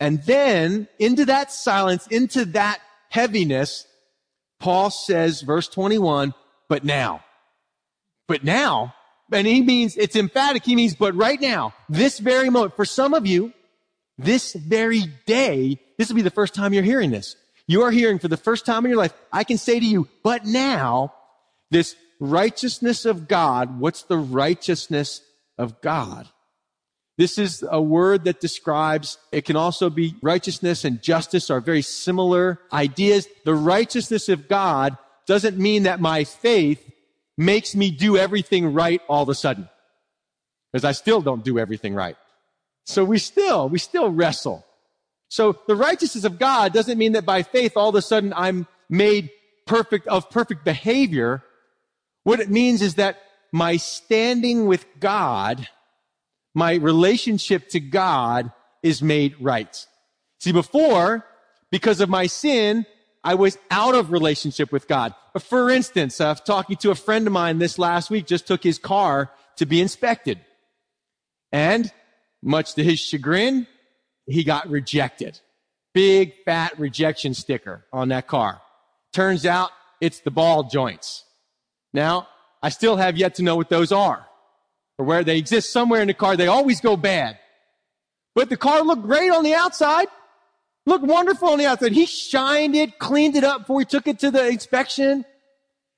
And 0.00 0.22
then 0.24 0.88
into 0.98 1.24
that 1.26 1.52
silence, 1.52 2.06
into 2.06 2.44
that 2.46 2.80
heaviness, 3.10 3.86
Paul 4.60 4.90
says, 4.90 5.42
verse 5.42 5.68
21, 5.68 6.34
but 6.68 6.84
now. 6.84 7.24
But 8.26 8.44
now. 8.44 8.94
And 9.32 9.46
he 9.46 9.60
means, 9.60 9.96
it's 9.96 10.16
emphatic. 10.16 10.64
He 10.64 10.76
means, 10.76 10.94
but 10.94 11.14
right 11.14 11.40
now, 11.40 11.74
this 11.88 12.18
very 12.18 12.50
moment, 12.50 12.76
for 12.76 12.84
some 12.84 13.14
of 13.14 13.26
you, 13.26 13.52
this 14.16 14.52
very 14.52 15.02
day, 15.26 15.78
this 15.96 16.08
will 16.08 16.16
be 16.16 16.22
the 16.22 16.30
first 16.30 16.54
time 16.54 16.72
you're 16.72 16.82
hearing 16.82 17.10
this. 17.10 17.36
You 17.66 17.82
are 17.82 17.90
hearing 17.90 18.18
for 18.18 18.28
the 18.28 18.36
first 18.36 18.64
time 18.64 18.84
in 18.84 18.90
your 18.90 18.98
life, 18.98 19.12
I 19.32 19.44
can 19.44 19.58
say 19.58 19.78
to 19.78 19.84
you, 19.84 20.08
but 20.22 20.46
now, 20.46 21.12
this 21.70 21.94
righteousness 22.20 23.04
of 23.04 23.28
God, 23.28 23.80
what's 23.80 24.02
the 24.02 24.18
righteousness 24.18 25.22
of 25.56 25.80
God? 25.80 26.28
This 27.16 27.36
is 27.36 27.64
a 27.68 27.82
word 27.82 28.24
that 28.24 28.40
describes, 28.40 29.18
it 29.32 29.44
can 29.44 29.56
also 29.56 29.90
be 29.90 30.14
righteousness 30.22 30.84
and 30.84 31.02
justice 31.02 31.50
are 31.50 31.60
very 31.60 31.82
similar 31.82 32.60
ideas. 32.72 33.26
The 33.44 33.56
righteousness 33.56 34.28
of 34.28 34.48
God 34.48 34.96
doesn't 35.26 35.58
mean 35.58 35.82
that 35.82 36.00
my 36.00 36.22
faith 36.22 36.88
makes 37.36 37.74
me 37.74 37.90
do 37.90 38.16
everything 38.16 38.72
right 38.72 39.02
all 39.08 39.24
of 39.24 39.28
a 39.28 39.34
sudden. 39.34 39.68
Because 40.72 40.84
I 40.84 40.92
still 40.92 41.20
don't 41.20 41.44
do 41.44 41.58
everything 41.58 41.94
right. 41.94 42.16
So 42.84 43.04
we 43.04 43.18
still, 43.18 43.68
we 43.68 43.78
still 43.78 44.10
wrestle. 44.10 44.64
So 45.28 45.58
the 45.66 45.76
righteousness 45.76 46.24
of 46.24 46.38
God 46.38 46.72
doesn't 46.72 46.98
mean 46.98 47.12
that 47.12 47.26
by 47.26 47.42
faith 47.42 47.72
all 47.76 47.88
of 47.88 47.94
a 47.96 48.02
sudden 48.02 48.32
I'm 48.34 48.66
made 48.88 49.30
perfect 49.66 50.06
of 50.06 50.30
perfect 50.30 50.64
behavior. 50.64 51.42
What 52.28 52.40
it 52.40 52.50
means 52.50 52.82
is 52.82 52.96
that 52.96 53.16
my 53.52 53.78
standing 53.78 54.66
with 54.66 54.84
God 55.00 55.66
my 56.58 56.74
relationship 56.74 57.68
to 57.68 57.78
God 57.78 58.50
is 58.82 59.00
made 59.00 59.36
right. 59.40 59.86
See, 60.40 60.50
before, 60.50 61.24
because 61.70 62.00
of 62.00 62.08
my 62.08 62.26
sin, 62.26 62.84
I 63.22 63.36
was 63.36 63.56
out 63.70 63.94
of 63.94 64.10
relationship 64.10 64.72
with 64.72 64.88
God. 64.88 65.14
For 65.38 65.70
instance, 65.70 66.20
uh, 66.20 66.34
talking 66.34 66.76
to 66.78 66.90
a 66.90 66.96
friend 66.96 67.28
of 67.28 67.32
mine 67.32 67.58
this 67.58 67.78
last 67.78 68.10
week, 68.10 68.26
just 68.26 68.48
took 68.48 68.64
his 68.64 68.76
car 68.76 69.30
to 69.56 69.66
be 69.66 69.80
inspected. 69.80 70.40
And 71.52 71.92
much 72.42 72.74
to 72.74 72.82
his 72.82 72.98
chagrin, 72.98 73.68
he 74.26 74.42
got 74.42 74.68
rejected. 74.68 75.38
Big 75.94 76.32
fat 76.44 76.76
rejection 76.76 77.34
sticker 77.34 77.84
on 77.92 78.08
that 78.08 78.26
car. 78.26 78.60
Turns 79.12 79.46
out 79.46 79.70
it's 80.00 80.20
the 80.20 80.32
ball 80.32 80.64
joints. 80.64 81.24
Now, 81.98 82.28
I 82.62 82.68
still 82.68 82.94
have 82.94 83.16
yet 83.16 83.34
to 83.36 83.42
know 83.42 83.56
what 83.56 83.70
those 83.70 83.90
are 83.90 84.24
or 84.98 85.04
where 85.04 85.24
they 85.24 85.36
exist 85.36 85.72
somewhere 85.72 86.00
in 86.00 86.06
the 86.06 86.14
car, 86.14 86.36
they 86.36 86.46
always 86.46 86.80
go 86.80 86.96
bad. 86.96 87.40
But 88.36 88.50
the 88.50 88.56
car 88.56 88.82
looked 88.82 89.02
great 89.02 89.30
on 89.30 89.42
the 89.42 89.54
outside. 89.54 90.06
Looked 90.86 91.04
wonderful 91.04 91.48
on 91.48 91.58
the 91.58 91.66
outside. 91.66 91.90
He 91.90 92.06
shined 92.06 92.76
it, 92.76 93.00
cleaned 93.00 93.34
it 93.34 93.42
up 93.42 93.62
before 93.62 93.80
he 93.80 93.84
took 93.84 94.06
it 94.06 94.20
to 94.20 94.30
the 94.30 94.46
inspection. 94.46 95.24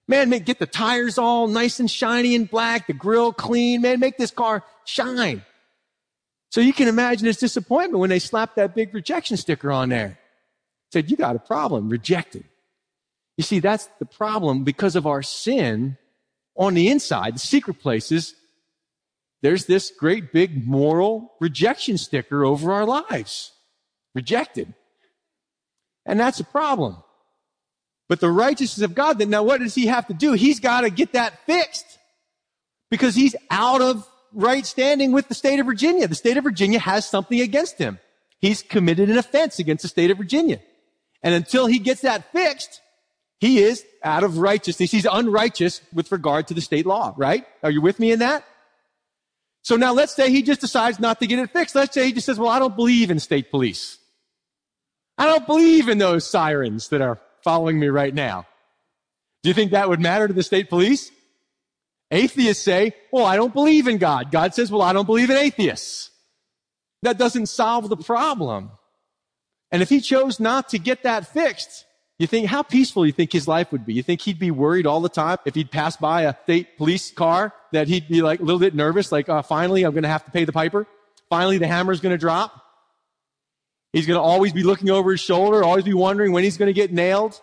Man, 0.08 0.30
get 0.30 0.58
the 0.58 0.66
tires 0.66 1.18
all 1.18 1.48
nice 1.48 1.80
and 1.80 1.90
shiny 1.90 2.34
and 2.34 2.48
black, 2.48 2.86
the 2.86 2.94
grill 2.94 3.34
clean. 3.34 3.82
Man, 3.82 4.00
make 4.00 4.16
this 4.16 4.30
car 4.30 4.64
shine. 4.86 5.44
So 6.50 6.62
you 6.62 6.72
can 6.72 6.88
imagine 6.88 7.26
his 7.26 7.36
disappointment 7.36 8.00
when 8.00 8.08
they 8.08 8.18
slapped 8.18 8.56
that 8.56 8.74
big 8.74 8.94
rejection 8.94 9.36
sticker 9.36 9.70
on 9.70 9.90
there. 9.90 10.18
Said, 10.92 11.10
you 11.10 11.18
got 11.18 11.36
a 11.36 11.40
problem, 11.40 11.90
rejected. 11.90 12.44
You 13.40 13.42
see, 13.42 13.60
that's 13.60 13.88
the 13.98 14.04
problem 14.04 14.64
because 14.64 14.96
of 14.96 15.06
our 15.06 15.22
sin 15.22 15.96
on 16.56 16.74
the 16.74 16.90
inside, 16.90 17.36
the 17.36 17.38
secret 17.38 17.78
places 17.80 18.34
there's 19.40 19.64
this 19.64 19.90
great 19.90 20.30
big 20.30 20.66
moral 20.66 21.32
rejection 21.40 21.96
sticker 21.96 22.44
over 22.44 22.70
our 22.70 22.84
lives. 22.84 23.52
Rejected. 24.14 24.74
And 26.04 26.20
that's 26.20 26.38
a 26.38 26.44
problem. 26.44 26.98
But 28.10 28.20
the 28.20 28.30
righteousness 28.30 28.84
of 28.84 28.94
God, 28.94 29.18
then 29.18 29.30
now 29.30 29.42
what 29.42 29.60
does 29.60 29.74
he 29.74 29.86
have 29.86 30.06
to 30.08 30.12
do? 30.12 30.34
He's 30.34 30.60
got 30.60 30.82
to 30.82 30.90
get 30.90 31.14
that 31.14 31.46
fixed 31.46 31.98
because 32.90 33.14
he's 33.14 33.34
out 33.50 33.80
of 33.80 34.06
right 34.34 34.66
standing 34.66 35.12
with 35.12 35.28
the 35.28 35.34
state 35.34 35.60
of 35.60 35.64
Virginia. 35.64 36.06
The 36.08 36.14
state 36.14 36.36
of 36.36 36.44
Virginia 36.44 36.78
has 36.78 37.08
something 37.08 37.40
against 37.40 37.78
him. 37.78 38.00
He's 38.38 38.62
committed 38.62 39.08
an 39.08 39.16
offense 39.16 39.58
against 39.58 39.80
the 39.80 39.88
state 39.88 40.10
of 40.10 40.18
Virginia. 40.18 40.60
And 41.22 41.32
until 41.32 41.64
he 41.64 41.78
gets 41.78 42.02
that 42.02 42.30
fixed, 42.32 42.82
he 43.40 43.58
is 43.58 43.84
out 44.04 44.22
of 44.22 44.38
righteousness. 44.38 44.90
He's 44.90 45.06
unrighteous 45.10 45.80
with 45.92 46.12
regard 46.12 46.46
to 46.48 46.54
the 46.54 46.60
state 46.60 46.86
law, 46.86 47.14
right? 47.16 47.46
Are 47.62 47.70
you 47.70 47.80
with 47.80 47.98
me 47.98 48.12
in 48.12 48.18
that? 48.18 48.44
So 49.62 49.76
now 49.76 49.92
let's 49.92 50.14
say 50.14 50.30
he 50.30 50.42
just 50.42 50.60
decides 50.60 51.00
not 51.00 51.20
to 51.20 51.26
get 51.26 51.38
it 51.38 51.50
fixed. 51.50 51.74
Let's 51.74 51.94
say 51.94 52.06
he 52.06 52.12
just 52.12 52.26
says, 52.26 52.38
well, 52.38 52.50
I 52.50 52.58
don't 52.58 52.76
believe 52.76 53.10
in 53.10 53.18
state 53.18 53.50
police. 53.50 53.98
I 55.18 55.26
don't 55.26 55.46
believe 55.46 55.88
in 55.88 55.98
those 55.98 56.26
sirens 56.26 56.88
that 56.88 57.00
are 57.00 57.18
following 57.42 57.78
me 57.78 57.88
right 57.88 58.14
now. 58.14 58.46
Do 59.42 59.48
you 59.48 59.54
think 59.54 59.70
that 59.70 59.88
would 59.88 60.00
matter 60.00 60.28
to 60.28 60.34
the 60.34 60.42
state 60.42 60.68
police? 60.68 61.10
Atheists 62.10 62.62
say, 62.62 62.94
well, 63.12 63.24
I 63.24 63.36
don't 63.36 63.52
believe 63.52 63.86
in 63.86 63.98
God. 63.98 64.30
God 64.30 64.54
says, 64.54 64.70
well, 64.70 64.82
I 64.82 64.92
don't 64.92 65.06
believe 65.06 65.30
in 65.30 65.36
atheists. 65.36 66.10
That 67.02 67.18
doesn't 67.18 67.46
solve 67.46 67.88
the 67.88 67.96
problem. 67.96 68.70
And 69.70 69.82
if 69.82 69.88
he 69.88 70.00
chose 70.00 70.40
not 70.40 70.68
to 70.70 70.78
get 70.78 71.04
that 71.04 71.26
fixed, 71.26 71.86
you 72.20 72.26
think, 72.26 72.48
how 72.48 72.62
peaceful 72.62 73.06
you 73.06 73.12
think 73.12 73.32
his 73.32 73.48
life 73.48 73.72
would 73.72 73.86
be? 73.86 73.94
You 73.94 74.02
think 74.02 74.20
he'd 74.20 74.38
be 74.38 74.50
worried 74.50 74.86
all 74.86 75.00
the 75.00 75.08
time 75.08 75.38
if 75.46 75.54
he'd 75.54 75.70
pass 75.70 75.96
by 75.96 76.22
a 76.24 76.34
state 76.42 76.76
police 76.76 77.10
car 77.10 77.54
that 77.72 77.88
he'd 77.88 78.08
be 78.08 78.20
like 78.20 78.40
a 78.40 78.42
little 78.42 78.60
bit 78.60 78.74
nervous, 78.74 79.10
like, 79.10 79.30
oh, 79.30 79.40
finally 79.40 79.84
I'm 79.84 79.92
going 79.92 80.02
to 80.02 80.10
have 80.10 80.26
to 80.26 80.30
pay 80.30 80.44
the 80.44 80.52
piper. 80.52 80.86
Finally 81.30 81.56
the 81.56 81.66
hammer's 81.66 82.02
going 82.02 82.12
to 82.12 82.18
drop. 82.18 82.62
He's 83.94 84.06
going 84.06 84.18
to 84.18 84.22
always 84.22 84.52
be 84.52 84.64
looking 84.64 84.90
over 84.90 85.12
his 85.12 85.20
shoulder, 85.20 85.64
always 85.64 85.84
be 85.84 85.94
wondering 85.94 86.32
when 86.32 86.44
he's 86.44 86.58
going 86.58 86.66
to 86.66 86.74
get 86.74 86.92
nailed. 86.92 87.40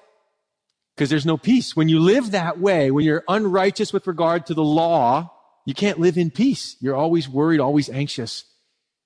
Because 0.95 1.09
there's 1.09 1.25
no 1.25 1.37
peace. 1.37 1.75
When 1.75 1.89
you 1.89 1.99
live 1.99 2.31
that 2.31 2.59
way, 2.59 2.91
when 2.91 3.03
you're 3.03 3.23
unrighteous 3.27 3.91
with 3.91 4.05
regard 4.05 4.45
to 4.45 4.53
the 4.53 4.63
law, 4.63 5.33
you 5.65 5.73
can't 5.73 5.99
live 5.99 6.19
in 6.19 6.29
peace. 6.29 6.75
You're 6.79 6.95
always 6.95 7.27
worried, 7.27 7.59
always 7.59 7.89
anxious. 7.89 8.45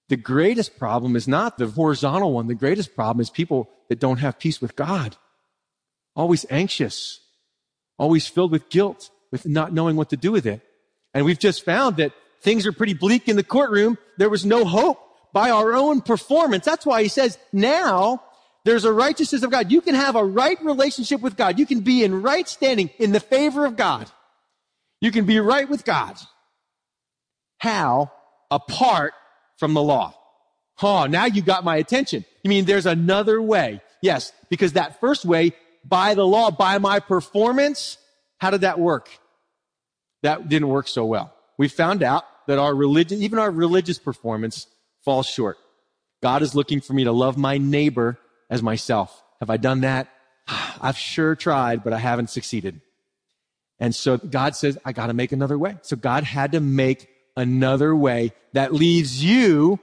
The 0.10 0.18
greatest 0.18 0.78
problem 0.78 1.16
is 1.16 1.30
not 1.30 1.58
the 1.58 1.68
horizontal 1.68 2.34
one. 2.34 2.48
The 2.48 2.56
greatest 2.56 2.94
problem 2.94 3.22
is 3.22 3.30
people 3.30 3.70
that 3.88 4.01
don't 4.01 4.18
have 4.18 4.38
peace 4.38 4.60
with 4.60 4.75
God 4.75 5.16
always 6.15 6.46
anxious, 6.50 7.20
always 7.98 8.27
filled 8.27 8.51
with 8.51 8.70
guilt, 8.70 9.10
with 9.32 9.46
not 9.46 9.74
knowing 9.74 9.96
what 9.96 10.10
to 10.10 10.18
do 10.18 10.32
with 10.32 10.46
it. 10.46 10.62
And 11.13 11.25
we've 11.25 11.39
just 11.39 11.63
found 11.65 11.98
that 11.98 12.13
things 12.41 12.65
are 12.65 12.72
pretty 12.72 12.94
bleak 12.94 13.27
in 13.27 13.36
the 13.36 13.44
courtroom. 13.44 13.98
There 14.18 14.30
was 14.30 14.46
no 14.46 14.65
hope 14.65 15.00
by 15.34 15.50
our 15.50 15.74
own 15.74 16.01
performance. 16.01 16.65
That's 16.65 16.86
why 16.86 17.03
he 17.03 17.10
says 17.10 17.38
now 17.53 18.22
there's 18.65 18.86
a 18.86 18.94
righteousness 18.94 19.44
of 19.44 19.51
God. 19.51 19.72
You 19.72 19.82
can 19.82 19.96
have 19.96 20.15
a 20.15 20.24
right 20.24 20.62
relationship 20.63 21.22
with 21.22 21.36
God. 21.36 21.58
You 21.58 21.65
can 21.65 21.80
be 21.80 22.03
in 22.03 22.22
right 22.22 22.48
standing 22.48 22.89
in 23.00 23.12
the 23.12 23.20
favor 23.20 23.65
of 23.65 23.75
God. 23.75 24.12
You 25.00 25.12
can 25.12 25.25
be 25.25 25.39
right 25.39 25.68
with 25.68 25.84
God. 25.84 26.18
How? 27.58 28.12
Apart 28.51 29.13
from 29.58 29.74
the 29.74 29.82
law. 29.82 30.13
Oh, 30.82 31.06
now 31.06 31.25
you 31.25 31.41
got 31.41 31.63
my 31.63 31.77
attention. 31.77 32.25
You 32.44 32.50
mean 32.50 32.65
there's 32.65 32.86
another 32.86 33.41
way? 33.41 33.82
Yes, 34.01 34.32
because 34.50 34.74
that 34.74 35.00
first 35.00 35.25
way 35.25 35.53
by 35.84 36.14
the 36.14 36.26
law, 36.26 36.52
by 36.52 36.78
my 36.78 37.00
performance. 37.00 37.98
How 38.38 38.50
did 38.50 38.62
that 38.62 38.80
work? 38.80 39.10
That 40.24 40.50
didn't 40.50 40.70
work 40.70 40.88
so 40.88 41.06
well. 41.06 41.34
We 41.58 41.68
found 41.68 42.04
out 42.04 42.26
that 42.48 42.60
our 42.60 42.74
religion, 42.74 43.22
even 43.22 43.40
our 43.40 43.52
religious 43.52 44.00
performance 44.00 44.68
falls 45.04 45.28
short. 45.28 45.58
God 46.22 46.42
is 46.42 46.56
looking 46.56 46.82
for 46.82 46.94
me 46.94 47.04
to 47.04 47.12
love 47.12 47.38
my 47.38 47.58
neighbor 47.58 48.20
as 48.50 48.62
myself. 48.62 49.24
Have 49.40 49.50
I 49.50 49.58
done 49.58 49.82
that? 49.82 50.08
I've 50.48 50.98
sure 50.98 51.36
tried, 51.36 51.84
but 51.84 51.94
I 51.94 51.98
haven't 52.00 52.30
succeeded. 52.30 52.82
And 53.80 53.96
so 53.96 54.18
God 54.18 54.56
says, 54.56 54.78
I 54.86 54.92
got 54.92 55.08
to 55.08 55.14
make 55.14 55.32
another 55.32 55.58
way. 55.58 55.78
So 55.82 55.96
God 55.96 56.24
had 56.24 56.52
to 56.52 56.60
make 56.60 57.10
another 57.36 57.96
way 57.96 58.34
that 58.54 58.74
leaves 58.74 59.24
you 59.24 59.80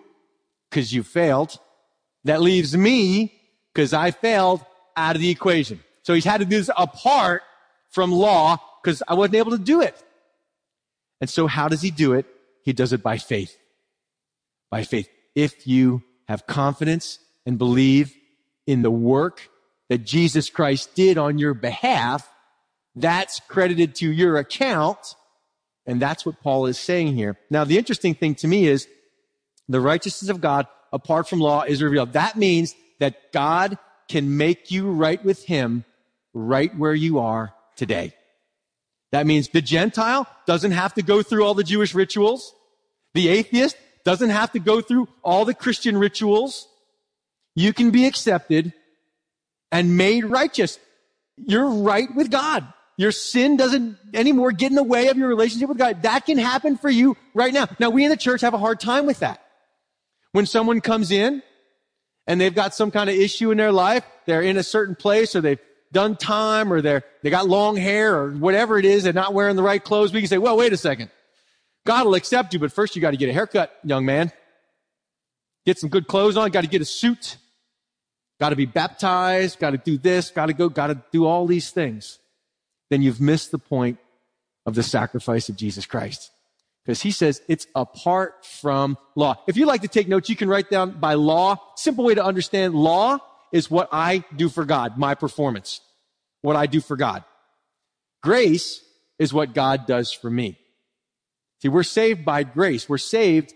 because 0.71 0.93
you 0.93 1.03
failed, 1.03 1.59
that 2.25 2.41
leaves 2.41 2.77
me 2.77 3.33
because 3.75 3.93
I 3.93 4.13
failed 4.13 4.65
out 4.97 5.17
of 5.17 5.23
the 5.23 5.31
equation. 5.31 5.81
So 6.09 6.15
he's 6.15 6.25
had 6.25 6.39
to 6.39 6.47
do 6.47 6.57
this 6.57 6.71
apart 6.75 7.43
from 7.91 8.11
law 8.11 8.57
because 8.83 9.03
I 9.07 9.13
wasn't 9.13 9.35
able 9.35 9.51
to 9.51 9.59
do 9.59 9.83
it. 9.83 9.95
And 11.21 11.29
so 11.29 11.47
how 11.47 11.69
does 11.69 11.83
he 11.83 11.91
do 11.91 12.15
it? 12.15 12.25
He 12.65 12.73
does 12.73 12.95
it 12.95 13.03
by 13.03 13.19
faith. 13.19 13.55
By 14.71 14.85
faith. 14.85 15.07
If 15.35 15.67
you 15.67 16.03
have 16.27 16.47
confidence 16.47 17.19
and 17.45 17.59
believe 17.59 18.15
in 18.67 18.81
the 18.81 18.91
work 18.91 19.51
that 19.91 19.99
Jesus 19.99 20.49
Christ 20.49 20.95
did 20.95 21.19
on 21.19 21.37
your 21.37 21.53
behalf, 21.53 22.27
that's 22.97 23.43
credited 23.47 23.95
to 23.97 24.11
your 24.11 24.39
account. 24.39 25.15
And 25.85 26.01
that's 26.01 26.25
what 26.25 26.41
Paul 26.41 26.65
is 26.65 26.79
saying 26.79 27.17
here. 27.17 27.39
Now, 27.51 27.65
the 27.65 27.77
interesting 27.77 28.15
thing 28.15 28.35
to 28.37 28.49
me 28.49 28.67
is 28.67 28.89
the 29.69 29.83
righteousness 29.83 30.31
of 30.31 30.41
God 30.41 30.69
apart 30.91 31.29
from 31.29 31.41
law 31.41 31.65
is 31.65 31.83
revealed. 31.83 32.15
That 32.15 32.35
means 32.35 32.75
that 32.99 33.31
God 33.31 33.77
can 34.09 34.39
make 34.39 34.71
you 34.71 34.91
right 34.91 35.23
with 35.23 35.45
him 35.45 35.85
right 36.35 36.77
where 36.77 36.95
you 36.95 37.19
are 37.19 37.55
today. 37.77 38.15
That 39.13 39.27
means 39.27 39.49
the 39.49 39.63
Gentile 39.63 40.27
doesn't 40.47 40.73
have 40.73 40.95
to 40.95 41.03
go 41.03 41.23
through 41.23 41.45
all 41.45 41.55
the 41.55 41.65
Jewish 41.65 41.95
rituals. 41.95 42.55
The 43.15 43.29
atheist 43.29 43.77
doesn't 44.05 44.31
have 44.31 44.53
to 44.53 44.59
go 44.59 44.81
through 44.81 45.09
all 45.23 45.45
the 45.45 45.55
Christian 45.55 45.97
rituals. 45.97 46.69
You 47.55 47.73
can 47.73 47.91
be 47.91 48.07
accepted 48.07 48.73
and 49.73 49.97
made 49.97 50.25
righteous. 50.25 50.79
You're 51.37 51.69
right 51.69 52.15
with 52.15 52.31
God. 52.31 52.73
Your 52.97 53.13
sin 53.13 53.57
doesn't 53.57 53.97
anymore 54.13 54.51
get 54.53 54.71
in 54.71 54.77
the 54.77 54.83
way 54.83 55.09
of 55.09 55.17
your 55.17 55.29
relationship 55.29 55.69
with 55.69 55.79
God. 55.79 56.03
That 56.03 56.27
can 56.27 56.37
happen 56.37 56.77
for 56.77 56.91
you 56.91 57.17
right 57.33 57.55
now. 57.55 57.69
Now, 57.79 57.91
we 57.91 58.05
in 58.05 58.11
the 58.11 58.17
church 58.17 58.41
have 58.41 58.55
a 58.55 58.59
hard 58.59 58.81
time 58.81 59.07
with 59.07 59.21
that. 59.21 59.41
When 60.33 60.47
someone 60.47 60.81
comes 60.81 61.11
in 61.11 61.43
and 62.27 62.41
they've 62.41 62.55
got 62.55 62.75
some 62.75 62.91
kind 62.91 63.09
of 63.09 63.17
issue 63.17 63.51
in 63.51 63.57
their 63.57 63.73
life, 63.73 64.05
they're 64.27 64.43
in 64.43 64.57
a 64.57 64.63
certain 64.63 64.97
place 64.97 65.37
or 65.37 65.41
they've 65.41 65.61
done 65.93 66.17
time 66.17 66.73
or 66.73 66.81
they're, 66.81 67.05
they 67.23 67.31
got 67.31 67.49
long 67.49 67.77
hair 67.77 68.17
or 68.17 68.31
whatever 68.33 68.79
it 68.79 68.85
is, 68.85 69.05
they're 69.05 69.13
not 69.13 69.35
wearing 69.35 69.57
the 69.57 69.63
right 69.63 69.83
clothes. 69.83 70.13
We 70.13 70.21
can 70.21 70.29
say, 70.29 70.39
well, 70.39 70.57
wait 70.57 70.73
a 70.73 70.77
second. 70.77 71.11
God 71.87 72.07
will 72.07 72.15
accept 72.15 72.53
you, 72.53 72.59
but 72.59 72.73
first 72.73 72.95
you 72.97 73.03
got 73.03 73.13
to 73.13 73.17
get 73.17 73.29
a 73.29 73.33
haircut, 73.33 73.73
young 73.83 74.05
man. 74.05 74.33
Get 75.65 75.79
some 75.79 75.91
good 75.91 76.07
clothes 76.07 76.37
on, 76.37 76.51
got 76.51 76.63
to 76.63 76.67
get 76.67 76.83
a 76.83 76.85
suit, 76.85 77.37
got 78.41 78.51
to 78.51 78.57
be 78.57 78.67
baptized, 78.67 79.59
got 79.59 79.71
to 79.71 79.79
do 79.79 79.99
this, 79.99 80.31
got 80.31 80.47
to 80.47 80.53
go, 80.53 80.69
got 80.69 80.89
to 80.89 81.03
do 81.13 81.27
all 81.27 81.47
these 81.47 81.71
things. 81.71 82.19
Then 82.91 83.03
you've 83.03 83.21
missed 83.21 83.51
the 83.51 83.59
point 83.59 83.99
of 84.65 84.75
the 84.75 84.83
sacrifice 84.83 85.49
of 85.49 85.57
Jesus 85.57 85.87
Christ. 85.87 86.31
Because 86.85 87.03
he 87.03 87.11
says 87.11 87.43
it's 87.49 87.67
apart 87.75 88.47
from 88.47 88.97
law. 89.15 89.37
If 89.47 89.59
you 89.59 89.67
like 89.67 89.83
to 89.83 89.89
take 89.89 90.09
notes, 90.09 90.31
you 90.31 90.37
can 90.37 90.49
write 90.49 90.71
down 90.71 90.93
by 90.93 91.15
law. 91.15 91.57
Simple 91.77 92.05
way 92.05 92.15
to 92.15 92.25
understand 92.25 92.75
law 92.75 93.19
is 93.53 93.71
what 93.71 93.89
I 93.93 94.25
do 94.37 94.49
for 94.49 94.65
God, 94.65 94.99
my 94.99 95.15
performance, 95.15 95.81
what 96.43 96.57
I 96.57 96.67
do 96.67 96.81
for 96.81 96.97
God. 96.97 97.25
Grace 98.23 98.83
is 99.19 99.33
what 99.33 99.55
God 99.55 99.87
does 99.87 100.13
for 100.13 100.31
me. 100.31 100.59
See, 101.63 101.69
we're 101.69 101.83
saved 101.83 102.25
by 102.25 102.45
grace. 102.45 102.89
We're 102.89 102.99
saved 102.99 103.53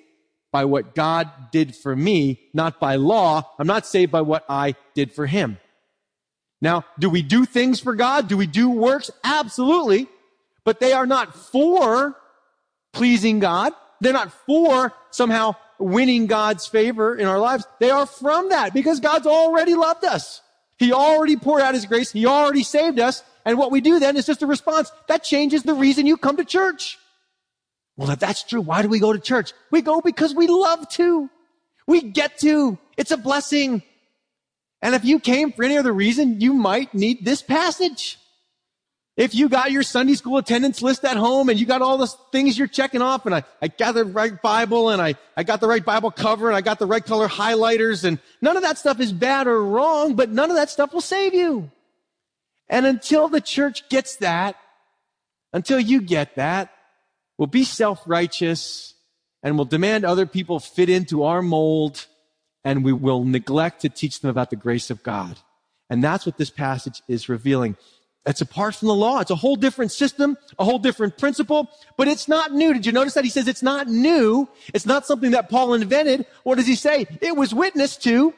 by 0.50 0.64
what 0.64 0.94
God 0.94 1.30
did 1.50 1.74
for 1.74 1.94
me, 1.96 2.40
not 2.52 2.78
by 2.78 2.96
law. 2.96 3.50
I'm 3.58 3.66
not 3.66 3.86
saved 3.86 4.12
by 4.12 4.20
what 4.20 4.44
I 4.48 4.74
did 4.94 5.12
for 5.12 5.26
him. 5.26 5.58
Now, 6.60 6.84
do 6.98 7.08
we 7.10 7.22
do 7.22 7.44
things 7.44 7.80
for 7.80 7.94
God? 7.94 8.28
Do 8.28 8.36
we 8.36 8.46
do 8.46 8.70
works? 8.70 9.10
Absolutely. 9.24 10.08
But 10.64 10.78
they 10.78 10.92
are 10.92 11.06
not 11.06 11.34
for 11.34 12.16
pleasing 12.92 13.40
God. 13.40 13.72
They're 14.00 14.12
not 14.12 14.32
for 14.46 14.92
somehow 15.10 15.56
winning 15.78 16.26
God's 16.26 16.66
favor 16.66 17.16
in 17.16 17.26
our 17.26 17.38
lives. 17.38 17.66
They 17.80 17.90
are 17.90 18.06
from 18.06 18.50
that 18.50 18.74
because 18.74 19.00
God's 19.00 19.26
already 19.26 19.74
loved 19.74 20.04
us. 20.04 20.40
He 20.78 20.92
already 20.92 21.36
poured 21.36 21.62
out 21.62 21.74
his 21.74 21.86
grace. 21.86 22.10
He 22.10 22.26
already 22.26 22.62
saved 22.62 22.98
us. 22.98 23.22
And 23.44 23.58
what 23.58 23.70
we 23.70 23.80
do 23.80 23.98
then 23.98 24.16
is 24.16 24.26
just 24.26 24.42
a 24.42 24.46
response. 24.46 24.90
That 25.08 25.24
changes 25.24 25.62
the 25.62 25.74
reason 25.74 26.06
you 26.06 26.16
come 26.16 26.36
to 26.36 26.44
church. 26.44 26.98
Well, 27.96 28.10
if 28.10 28.18
that's 28.18 28.42
true, 28.42 28.60
why 28.60 28.82
do 28.82 28.88
we 28.88 28.98
go 28.98 29.12
to 29.12 29.18
church? 29.18 29.52
We 29.70 29.82
go 29.82 30.00
because 30.00 30.34
we 30.34 30.46
love 30.46 30.88
to. 30.90 31.28
We 31.86 32.00
get 32.02 32.38
to. 32.38 32.78
It's 32.96 33.10
a 33.10 33.16
blessing. 33.16 33.82
And 34.80 34.94
if 34.94 35.04
you 35.04 35.20
came 35.20 35.52
for 35.52 35.64
any 35.64 35.76
other 35.76 35.92
reason, 35.92 36.40
you 36.40 36.54
might 36.54 36.94
need 36.94 37.24
this 37.24 37.42
passage. 37.42 38.18
If 39.16 39.34
you 39.34 39.50
got 39.50 39.72
your 39.72 39.82
Sunday 39.82 40.14
school 40.14 40.38
attendance 40.38 40.80
list 40.80 41.04
at 41.04 41.18
home 41.18 41.50
and 41.50 41.60
you 41.60 41.66
got 41.66 41.82
all 41.82 41.98
the 41.98 42.06
things 42.30 42.56
you're 42.56 42.66
checking 42.66 43.02
off 43.02 43.26
and 43.26 43.34
I, 43.34 43.44
I 43.60 43.68
got 43.68 43.92
the 43.92 44.06
right 44.06 44.40
Bible 44.40 44.88
and 44.88 45.02
I, 45.02 45.16
I 45.36 45.42
got 45.42 45.60
the 45.60 45.68
right 45.68 45.84
Bible 45.84 46.10
cover 46.10 46.48
and 46.48 46.56
I 46.56 46.62
got 46.62 46.78
the 46.78 46.86
right 46.86 47.04
color 47.04 47.28
highlighters 47.28 48.04
and 48.04 48.18
none 48.40 48.56
of 48.56 48.62
that 48.62 48.78
stuff 48.78 49.00
is 49.00 49.12
bad 49.12 49.46
or 49.46 49.62
wrong, 49.62 50.14
but 50.14 50.30
none 50.30 50.50
of 50.50 50.56
that 50.56 50.70
stuff 50.70 50.94
will 50.94 51.02
save 51.02 51.34
you. 51.34 51.70
And 52.68 52.86
until 52.86 53.28
the 53.28 53.42
church 53.42 53.86
gets 53.90 54.16
that, 54.16 54.56
until 55.52 55.78
you 55.78 56.00
get 56.00 56.36
that, 56.36 56.72
we'll 57.36 57.48
be 57.48 57.64
self-righteous 57.64 58.94
and 59.42 59.56
we'll 59.56 59.66
demand 59.66 60.06
other 60.06 60.24
people 60.24 60.58
fit 60.58 60.88
into 60.88 61.24
our 61.24 61.42
mold 61.42 62.06
and 62.64 62.82
we 62.82 62.94
will 62.94 63.24
neglect 63.24 63.82
to 63.82 63.90
teach 63.90 64.20
them 64.20 64.30
about 64.30 64.48
the 64.48 64.56
grace 64.56 64.90
of 64.90 65.02
God. 65.02 65.38
And 65.90 66.02
that's 66.02 66.24
what 66.24 66.38
this 66.38 66.48
passage 66.48 67.02
is 67.08 67.28
revealing. 67.28 67.76
It's 68.24 68.40
apart 68.40 68.76
from 68.76 68.88
the 68.88 68.94
law. 68.94 69.18
It's 69.18 69.32
a 69.32 69.36
whole 69.36 69.56
different 69.56 69.90
system, 69.90 70.38
a 70.58 70.64
whole 70.64 70.78
different 70.78 71.18
principle, 71.18 71.68
but 71.96 72.06
it's 72.06 72.28
not 72.28 72.52
new. 72.52 72.72
Did 72.72 72.86
you 72.86 72.92
notice 72.92 73.14
that? 73.14 73.24
He 73.24 73.30
says 73.30 73.48
it's 73.48 73.62
not 73.62 73.88
new. 73.88 74.48
It's 74.72 74.86
not 74.86 75.06
something 75.06 75.32
that 75.32 75.50
Paul 75.50 75.74
invented. 75.74 76.26
What 76.44 76.56
does 76.56 76.66
he 76.66 76.76
say? 76.76 77.06
It 77.20 77.36
was 77.36 77.52
witnessed 77.52 78.02
to 78.04 78.32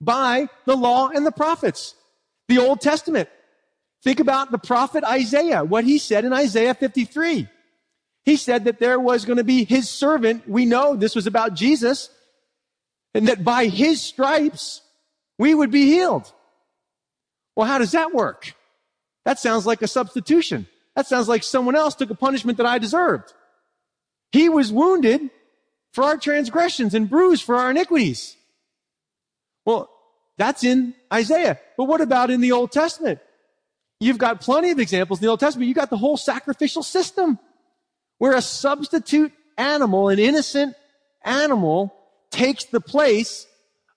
by 0.00 0.48
the 0.66 0.76
law 0.76 1.08
and 1.08 1.26
the 1.26 1.32
prophets. 1.32 1.96
The 2.48 2.58
Old 2.58 2.80
Testament. 2.80 3.28
Think 4.04 4.20
about 4.20 4.52
the 4.52 4.58
prophet 4.58 5.02
Isaiah, 5.02 5.64
what 5.64 5.84
he 5.84 5.98
said 5.98 6.24
in 6.24 6.32
Isaiah 6.32 6.74
53. 6.74 7.48
He 8.24 8.36
said 8.36 8.64
that 8.66 8.78
there 8.78 9.00
was 9.00 9.24
going 9.24 9.38
to 9.38 9.44
be 9.44 9.64
his 9.64 9.88
servant. 9.88 10.48
We 10.48 10.64
know 10.64 10.94
this 10.94 11.16
was 11.16 11.26
about 11.26 11.54
Jesus 11.54 12.10
and 13.14 13.28
that 13.28 13.42
by 13.42 13.66
his 13.66 14.00
stripes 14.00 14.82
we 15.38 15.54
would 15.54 15.70
be 15.70 15.86
healed. 15.86 16.32
Well, 17.56 17.66
how 17.66 17.78
does 17.78 17.92
that 17.92 18.14
work? 18.14 18.54
That 19.24 19.38
sounds 19.38 19.66
like 19.66 19.82
a 19.82 19.86
substitution. 19.88 20.66
That 20.96 21.06
sounds 21.06 21.28
like 21.28 21.42
someone 21.42 21.76
else 21.76 21.94
took 21.94 22.10
a 22.10 22.14
punishment 22.14 22.58
that 22.58 22.66
I 22.66 22.78
deserved. 22.78 23.32
He 24.32 24.48
was 24.48 24.72
wounded 24.72 25.30
for 25.92 26.04
our 26.04 26.16
transgressions 26.16 26.94
and 26.94 27.08
bruised 27.08 27.44
for 27.44 27.56
our 27.56 27.70
iniquities. 27.70 28.36
Well, 29.64 29.88
that's 30.36 30.64
in 30.64 30.94
Isaiah. 31.12 31.58
But 31.76 31.84
what 31.84 32.00
about 32.00 32.30
in 32.30 32.40
the 32.40 32.52
Old 32.52 32.72
Testament? 32.72 33.20
You've 34.00 34.18
got 34.18 34.40
plenty 34.40 34.70
of 34.70 34.78
examples 34.78 35.20
in 35.20 35.24
the 35.24 35.30
Old 35.30 35.40
Testament. 35.40 35.68
You've 35.68 35.76
got 35.76 35.90
the 35.90 35.96
whole 35.96 36.16
sacrificial 36.16 36.82
system 36.82 37.38
where 38.18 38.34
a 38.34 38.42
substitute 38.42 39.32
animal, 39.56 40.08
an 40.08 40.18
innocent 40.18 40.74
animal, 41.24 41.94
takes 42.30 42.64
the 42.64 42.80
place 42.80 43.46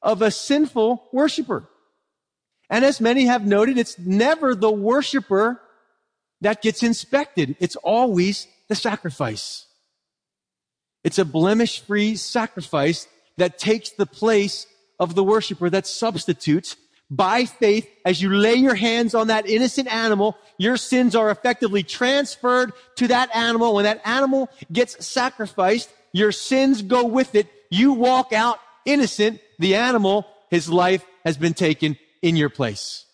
of 0.02 0.22
a 0.22 0.32
sinful 0.32 1.04
worshiper. 1.12 1.68
And 2.70 2.84
as 2.84 3.00
many 3.00 3.26
have 3.26 3.46
noted, 3.46 3.78
it's 3.78 3.98
never 3.98 4.54
the 4.54 4.72
worshiper 4.72 5.62
that 6.42 6.62
gets 6.62 6.84
inspected. 6.84 7.56
It's 7.60 7.76
always 7.78 8.48
the 8.68 8.76
sacrifice. 8.76 9.66
It's 11.04 11.18
a 11.18 11.26
blemish 11.26 11.80
free 11.80 12.16
sacrifice 12.16 13.08
that 13.38 13.58
takes 13.58 13.92
the 13.92 14.06
place 14.06 14.68
of 15.00 15.16
the 15.16 15.24
worshiper 15.24 15.70
that 15.70 15.88
substitutes 15.88 16.76
by 17.10 17.46
faith 17.46 17.88
as 18.06 18.22
you 18.22 18.34
lay 18.34 18.56
your 18.56 18.76
hands 18.76 19.16
on 19.16 19.28
that 19.28 19.48
innocent 19.48 19.88
animal, 19.88 20.38
your 20.58 20.76
sins 20.76 21.16
are 21.16 21.30
effectively 21.30 21.84
transferred 21.84 22.74
to 22.96 23.08
that 23.08 23.34
animal. 23.34 23.76
When 23.76 23.86
that 23.86 24.02
animal 24.06 24.50
gets 24.72 25.06
sacrificed, 25.06 25.90
your 26.12 26.32
sins 26.32 26.82
go 26.82 27.06
with 27.06 27.36
it. 27.36 27.48
You 27.70 27.94
walk 27.94 28.34
out 28.34 28.60
innocent. 28.86 29.40
The 29.60 29.76
animal, 29.76 30.26
his 30.50 30.70
life 30.70 31.06
has 31.24 31.38
been 31.38 31.54
taken 31.54 31.98
in 32.22 32.36
your 32.36 32.50
place. 32.50 33.06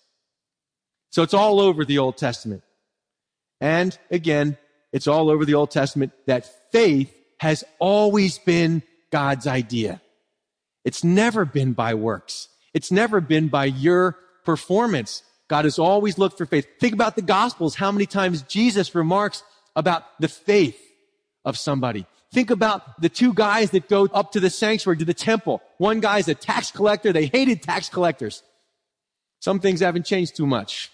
So 1.11 1.21
it's 1.23 1.33
all 1.33 1.59
over 1.59 1.85
the 1.85 1.99
Old 1.99 2.17
Testament. 2.17 2.63
And 3.61 3.97
again, 4.09 4.57
it's 4.91 5.07
all 5.07 5.29
over 5.29 5.45
the 5.45 5.53
Old 5.55 5.71
Testament 5.71 6.11
that 6.27 6.49
faith 6.71 7.13
has 7.39 7.63
always 7.79 8.39
been 8.39 8.83
God's 9.11 9.47
idea. 9.47 10.01
It's 10.85 11.03
never 11.03 11.45
been 11.45 11.73
by 11.73 11.93
works. 11.93 12.49
It's 12.73 12.91
never 12.91 13.21
been 13.21 13.47
by 13.47 13.65
your 13.65 14.17
performance. 14.43 15.23
God 15.47 15.65
has 15.65 15.79
always 15.79 16.17
looked 16.17 16.37
for 16.37 16.45
faith. 16.45 16.67
Think 16.79 16.93
about 16.93 17.15
the 17.15 17.21
Gospels, 17.21 17.75
how 17.75 17.91
many 17.91 18.05
times 18.05 18.41
Jesus 18.43 18.95
remarks 18.95 19.43
about 19.75 20.03
the 20.19 20.27
faith 20.27 20.79
of 21.45 21.57
somebody. 21.57 22.05
Think 22.33 22.49
about 22.49 22.99
the 22.99 23.09
two 23.09 23.33
guys 23.33 23.71
that 23.71 23.87
go 23.87 24.05
up 24.05 24.31
to 24.31 24.39
the 24.39 24.49
sanctuary, 24.49 24.97
to 24.97 25.05
the 25.05 25.13
temple. 25.13 25.61
One 25.77 25.99
guy's 25.99 26.27
a 26.27 26.33
tax 26.33 26.71
collector. 26.71 27.13
They 27.13 27.27
hated 27.27 27.61
tax 27.61 27.89
collectors. 27.89 28.41
Some 29.43 29.59
things 29.59 29.81
haven't 29.81 30.05
changed 30.05 30.37
too 30.37 30.47
much. 30.47 30.89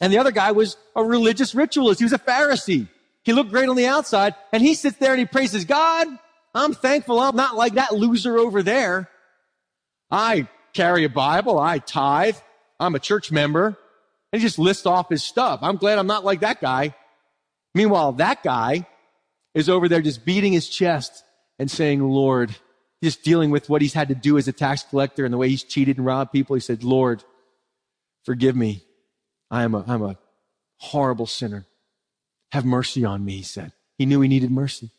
And 0.00 0.12
the 0.12 0.18
other 0.18 0.30
guy 0.30 0.52
was 0.52 0.76
a 0.94 1.02
religious 1.02 1.56
ritualist. 1.56 1.98
He 1.98 2.04
was 2.04 2.12
a 2.12 2.18
Pharisee. 2.18 2.86
He 3.24 3.32
looked 3.32 3.50
great 3.50 3.68
on 3.68 3.74
the 3.74 3.88
outside 3.88 4.36
and 4.52 4.62
he 4.62 4.74
sits 4.74 4.96
there 4.98 5.10
and 5.10 5.18
he 5.18 5.26
praises 5.26 5.64
God. 5.64 6.06
I'm 6.54 6.72
thankful 6.72 7.18
I'm 7.18 7.34
not 7.34 7.56
like 7.56 7.74
that 7.74 7.94
loser 7.94 8.38
over 8.38 8.62
there. 8.62 9.08
I 10.08 10.46
carry 10.72 11.02
a 11.02 11.08
Bible. 11.08 11.58
I 11.58 11.78
tithe. 11.78 12.36
I'm 12.78 12.94
a 12.94 13.00
church 13.00 13.32
member. 13.32 13.76
And 14.32 14.40
he 14.40 14.46
just 14.46 14.60
lists 14.60 14.86
off 14.86 15.08
his 15.08 15.24
stuff. 15.24 15.58
I'm 15.62 15.78
glad 15.78 15.98
I'm 15.98 16.06
not 16.06 16.24
like 16.24 16.42
that 16.42 16.60
guy. 16.60 16.94
Meanwhile, 17.74 18.12
that 18.12 18.44
guy 18.44 18.86
is 19.52 19.68
over 19.68 19.88
there 19.88 20.00
just 20.00 20.24
beating 20.24 20.52
his 20.52 20.68
chest 20.68 21.24
and 21.58 21.68
saying, 21.68 22.08
Lord, 22.08 22.54
just 23.02 23.24
dealing 23.24 23.50
with 23.50 23.68
what 23.68 23.82
he's 23.82 23.94
had 23.94 24.10
to 24.10 24.14
do 24.14 24.38
as 24.38 24.46
a 24.46 24.52
tax 24.52 24.84
collector 24.84 25.24
and 25.24 25.34
the 25.34 25.38
way 25.38 25.48
he's 25.48 25.64
cheated 25.64 25.96
and 25.96 26.06
robbed 26.06 26.30
people. 26.30 26.54
He 26.54 26.60
said, 26.60 26.84
Lord, 26.84 27.24
Forgive 28.24 28.56
me. 28.56 28.82
I 29.50 29.64
am 29.64 29.74
a, 29.74 29.84
I'm 29.86 30.02
a 30.02 30.18
horrible 30.78 31.26
sinner. 31.26 31.66
Have 32.52 32.64
mercy 32.64 33.04
on 33.04 33.24
me, 33.24 33.36
he 33.36 33.42
said. 33.42 33.72
He 33.98 34.06
knew 34.06 34.20
he 34.20 34.28
needed 34.28 34.50
mercy. 34.50 34.90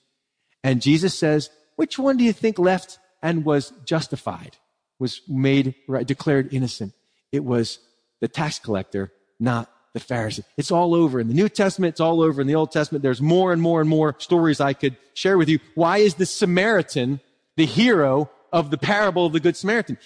And 0.64 0.82
Jesus 0.82 1.18
says, 1.18 1.50
which 1.76 2.00
one 2.00 2.18
do 2.18 2.24
you 2.24 2.34
think 2.34 2.58
left 2.58 3.00
and 3.22 3.46
was 3.46 3.74
justified, 3.86 4.58
was 5.00 5.22
made 5.28 5.76
right, 5.88 6.06
declared 6.06 6.54
innocent? 6.54 6.94
It 7.32 7.44
was 7.44 7.80
the 8.22 8.28
tax 8.28 8.60
collector, 8.60 9.12
not 9.40 9.70
the 9.94 10.00
Pharisee. 10.00 10.44
It's 10.58 10.72
all 10.72 10.96
over 10.96 11.20
in 11.20 11.28
the 11.28 11.34
New 11.34 11.50
Testament. 11.50 11.94
It's 11.94 12.00
all 12.00 12.22
over 12.22 12.42
in 12.42 12.48
the 12.48 12.56
Old 12.56 12.72
Testament. 12.72 13.04
There's 13.04 13.22
more 13.22 13.54
and 13.54 13.62
more 13.62 13.82
and 13.82 13.90
more 13.90 14.16
stories 14.20 14.60
I 14.60 14.74
could 14.74 14.98
share 15.14 15.38
with 15.38 15.50
you. 15.50 15.60
Why 15.76 15.98
is 15.98 16.16
the 16.16 16.26
Samaritan 16.26 17.20
the 17.58 17.66
hero 17.66 18.30
of 18.52 18.72
the 18.72 18.78
parable 18.78 19.26
of 19.28 19.34
the 19.34 19.40
Good 19.40 19.58
Samaritan? 19.58 19.98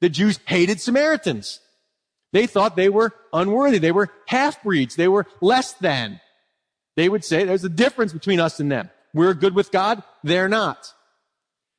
The 0.00 0.08
Jews 0.08 0.40
hated 0.46 0.80
Samaritans. 0.80 1.60
They 2.32 2.46
thought 2.46 2.76
they 2.76 2.88
were 2.88 3.12
unworthy. 3.32 3.78
They 3.78 3.92
were 3.92 4.10
half-breeds. 4.26 4.96
They 4.96 5.08
were 5.08 5.26
less 5.40 5.72
than. 5.72 6.20
They 6.96 7.08
would 7.08 7.24
say 7.24 7.44
there's 7.44 7.64
a 7.64 7.68
difference 7.68 8.12
between 8.12 8.40
us 8.40 8.60
and 8.60 8.70
them. 8.70 8.90
We're 9.14 9.34
good 9.34 9.54
with 9.54 9.70
God. 9.70 10.02
They're 10.22 10.48
not. 10.48 10.92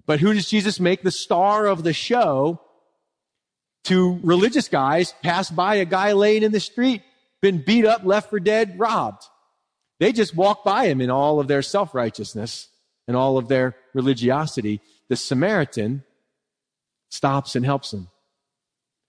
But 0.08 0.20
who 0.20 0.34
does 0.34 0.50
Jesus 0.50 0.80
make 0.80 1.04
the 1.04 1.12
star 1.12 1.68
of 1.68 1.84
the 1.84 1.94
show? 1.94 2.62
To 3.86 4.20
religious 4.24 4.68
guys 4.68 5.14
pass 5.24 5.50
by 5.50 5.76
a 5.76 5.86
guy 5.86 6.12
laying 6.12 6.44
in 6.44 6.52
the 6.52 6.60
street, 6.60 7.02
been 7.42 7.64
beat 7.64 7.86
up, 7.86 8.04
left 8.04 8.30
for 8.30 8.40
dead, 8.40 8.78
robbed. 8.78 9.24
They 10.00 10.12
just 10.12 10.36
walk 10.36 10.64
by 10.64 10.88
him 10.88 11.00
in 11.00 11.10
all 11.10 11.40
of 11.40 11.48
their 11.48 11.62
self-righteousness 11.62 12.68
and 13.08 13.16
all 13.16 13.38
of 13.38 13.48
their 13.48 13.76
religiosity. 13.94 14.82
The 15.08 15.16
Samaritan 15.16 16.04
stops 17.10 17.56
and 17.56 17.66
helps 17.66 17.94
him. 17.94 18.08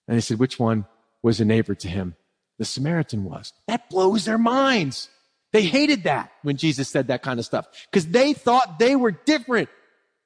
And 0.07 0.15
he 0.15 0.21
said, 0.21 0.39
which 0.39 0.59
one 0.59 0.85
was 1.23 1.39
a 1.39 1.45
neighbor 1.45 1.75
to 1.75 1.87
him? 1.87 2.15
The 2.59 2.65
Samaritan 2.65 3.23
was. 3.23 3.53
That 3.67 3.89
blows 3.89 4.25
their 4.25 4.37
minds. 4.37 5.09
They 5.51 5.63
hated 5.63 6.03
that 6.03 6.31
when 6.43 6.57
Jesus 6.57 6.89
said 6.89 7.07
that 7.07 7.23
kind 7.23 7.39
of 7.39 7.45
stuff 7.45 7.67
because 7.89 8.07
they 8.07 8.33
thought 8.33 8.79
they 8.79 8.95
were 8.95 9.11
different 9.11 9.69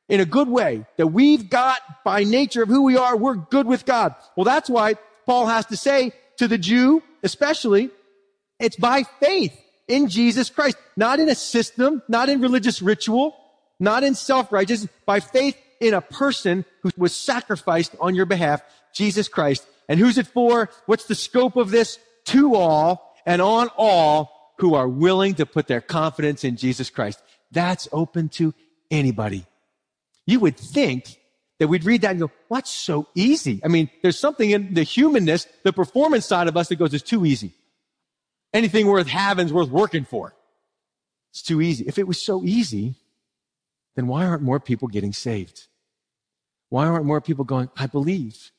in 0.07 0.19
a 0.19 0.25
good 0.25 0.47
way 0.47 0.85
that 0.97 1.07
we've 1.07 1.49
got 1.49 1.79
by 2.03 2.23
nature 2.23 2.61
of 2.61 2.69
who 2.69 2.83
we 2.83 2.95
are. 2.97 3.17
We're 3.17 3.35
good 3.35 3.65
with 3.65 3.85
God. 3.85 4.13
Well, 4.35 4.43
that's 4.43 4.69
why 4.69 4.95
Paul 5.25 5.47
has 5.47 5.65
to 5.67 5.77
say 5.77 6.11
to 6.37 6.47
the 6.47 6.57
Jew, 6.57 7.01
especially, 7.23 7.89
it's 8.59 8.75
by 8.75 9.03
faith 9.19 9.59
in 9.87 10.07
Jesus 10.09 10.49
Christ, 10.49 10.77
not 10.95 11.19
in 11.19 11.29
a 11.29 11.35
system, 11.35 12.03
not 12.07 12.29
in 12.29 12.41
religious 12.41 12.81
ritual, 12.81 13.35
not 13.79 14.03
in 14.03 14.13
self-righteousness, 14.13 14.91
by 15.05 15.19
faith 15.19 15.57
in 15.79 15.93
a 15.93 16.01
person 16.01 16.65
who 16.83 16.91
was 16.97 17.15
sacrificed 17.15 17.95
on 17.99 18.13
your 18.15 18.25
behalf, 18.25 18.61
Jesus 18.93 19.27
Christ. 19.27 19.65
And 19.87 19.99
who's 19.99 20.17
it 20.17 20.27
for? 20.27 20.69
What's 20.85 21.05
the 21.05 21.15
scope 21.15 21.55
of 21.55 21.71
this? 21.71 21.99
To 22.25 22.55
all 22.55 23.15
and 23.25 23.41
on 23.41 23.69
all 23.77 24.53
who 24.59 24.73
are 24.73 24.87
willing 24.87 25.35
to 25.35 25.45
put 25.45 25.67
their 25.67 25.81
confidence 25.81 26.43
in 26.43 26.55
Jesus 26.57 26.89
Christ. 26.89 27.21
That's 27.51 27.87
open 27.91 28.29
to 28.29 28.53
anybody. 28.89 29.45
You 30.25 30.39
would 30.39 30.57
think 30.57 31.19
that 31.59 31.67
we'd 31.67 31.85
read 31.85 32.01
that 32.01 32.11
and 32.11 32.19
go, 32.19 32.31
what's 32.47 32.71
so 32.71 33.07
easy? 33.15 33.61
I 33.63 33.67
mean, 33.67 33.89
there's 34.01 34.19
something 34.19 34.49
in 34.49 34.73
the 34.73 34.83
humanness, 34.83 35.47
the 35.63 35.71
performance 35.71 36.25
side 36.25 36.47
of 36.47 36.57
us 36.57 36.69
that 36.69 36.77
goes, 36.77 36.93
it's 36.93 37.03
too 37.03 37.25
easy. 37.25 37.53
Anything 38.53 38.87
worth 38.87 39.07
having 39.07 39.45
is 39.45 39.53
worth 39.53 39.69
working 39.69 40.05
for. 40.05 40.33
It's 41.31 41.41
too 41.41 41.61
easy. 41.61 41.85
If 41.87 41.97
it 41.97 42.07
was 42.07 42.21
so 42.21 42.43
easy, 42.43 42.95
then 43.95 44.07
why 44.07 44.25
aren't 44.25 44.41
more 44.41 44.59
people 44.59 44.87
getting 44.87 45.13
saved? 45.13 45.67
Why 46.69 46.87
aren't 46.87 47.05
more 47.05 47.21
people 47.21 47.45
going, 47.45 47.69
I 47.77 47.87
believe? 47.87 48.51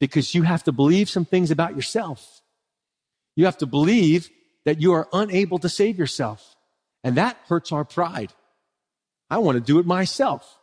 Because 0.00 0.34
you 0.34 0.42
have 0.42 0.64
to 0.64 0.72
believe 0.72 1.08
some 1.08 1.24
things 1.24 1.50
about 1.50 1.74
yourself. 1.74 2.42
You 3.34 3.46
have 3.46 3.58
to 3.58 3.66
believe 3.66 4.30
that 4.64 4.80
you 4.80 4.92
are 4.92 5.08
unable 5.12 5.58
to 5.60 5.68
save 5.68 5.98
yourself. 5.98 6.56
And 7.04 7.16
that 7.16 7.36
hurts 7.46 7.72
our 7.72 7.84
pride. 7.84 8.32
I 9.30 9.38
want 9.38 9.56
to 9.56 9.60
do 9.60 9.78
it 9.78 9.86
myself. 9.86 10.58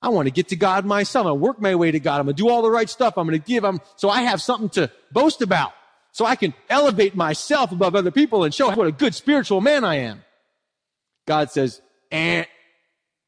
I 0.00 0.08
want 0.08 0.26
to 0.26 0.32
get 0.32 0.48
to 0.48 0.56
God 0.56 0.84
myself. 0.84 1.26
I 1.26 1.32
work 1.32 1.60
my 1.60 1.74
way 1.76 1.90
to 1.90 2.00
God. 2.00 2.18
I'm 2.18 2.26
going 2.26 2.34
to 2.34 2.42
do 2.42 2.48
all 2.48 2.62
the 2.62 2.70
right 2.70 2.88
stuff. 2.88 3.16
I'm 3.16 3.26
going 3.26 3.40
to 3.40 3.46
give. 3.46 3.62
them 3.62 3.80
so 3.96 4.10
I 4.10 4.22
have 4.22 4.42
something 4.42 4.68
to 4.70 4.90
boast 5.12 5.42
about. 5.42 5.72
So 6.12 6.26
I 6.26 6.36
can 6.36 6.52
elevate 6.68 7.14
myself 7.14 7.72
above 7.72 7.94
other 7.94 8.10
people 8.10 8.44
and 8.44 8.52
show 8.52 8.70
what 8.74 8.86
a 8.86 8.92
good 8.92 9.14
spiritual 9.14 9.60
man 9.60 9.84
I 9.84 9.96
am. 9.96 10.22
God 11.26 11.50
says, 11.50 11.80
eh, 12.10 12.44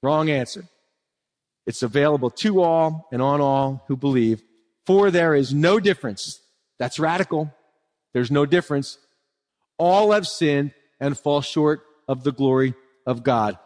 wrong 0.02 0.28
answer. 0.28 0.64
It's 1.66 1.82
available 1.82 2.30
to 2.30 2.62
all 2.62 3.08
and 3.10 3.22
on 3.22 3.40
all 3.40 3.84
who 3.88 3.96
believe. 3.96 4.42
For 4.86 5.10
there 5.10 5.34
is 5.34 5.54
no 5.54 5.80
difference. 5.80 6.40
That's 6.78 6.98
radical. 6.98 7.52
There's 8.12 8.30
no 8.30 8.46
difference. 8.46 8.98
All 9.78 10.12
have 10.12 10.26
sinned 10.26 10.72
and 11.00 11.18
fall 11.18 11.40
short 11.40 11.82
of 12.06 12.24
the 12.24 12.32
glory 12.32 12.74
of 13.06 13.22
God. 13.22 13.58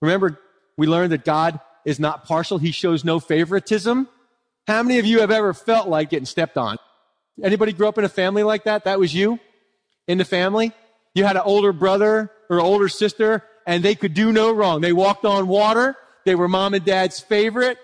Remember, 0.00 0.38
we 0.76 0.86
learned 0.86 1.12
that 1.12 1.24
God 1.24 1.60
is 1.84 1.98
not 1.98 2.24
partial. 2.24 2.58
He 2.58 2.70
shows 2.70 3.04
no 3.04 3.20
favoritism. 3.20 4.08
How 4.66 4.82
many 4.82 4.98
of 4.98 5.06
you 5.06 5.20
have 5.20 5.30
ever 5.30 5.54
felt 5.54 5.88
like 5.88 6.10
getting 6.10 6.26
stepped 6.26 6.56
on? 6.56 6.76
Anybody 7.42 7.72
grew 7.72 7.88
up 7.88 7.98
in 7.98 8.04
a 8.04 8.08
family 8.08 8.42
like 8.42 8.64
that? 8.64 8.84
That 8.84 8.98
was 8.98 9.14
you? 9.14 9.38
In 10.06 10.18
the 10.18 10.24
family? 10.24 10.72
You 11.14 11.24
had 11.24 11.36
an 11.36 11.42
older 11.44 11.72
brother 11.72 12.30
or 12.50 12.60
older 12.60 12.88
sister 12.88 13.44
and 13.66 13.82
they 13.82 13.94
could 13.94 14.14
do 14.14 14.32
no 14.32 14.52
wrong. 14.52 14.80
They 14.80 14.92
walked 14.92 15.24
on 15.24 15.46
water. 15.46 15.96
They 16.24 16.34
were 16.34 16.48
mom 16.48 16.74
and 16.74 16.84
dad's 16.84 17.20
favorite. 17.20 17.78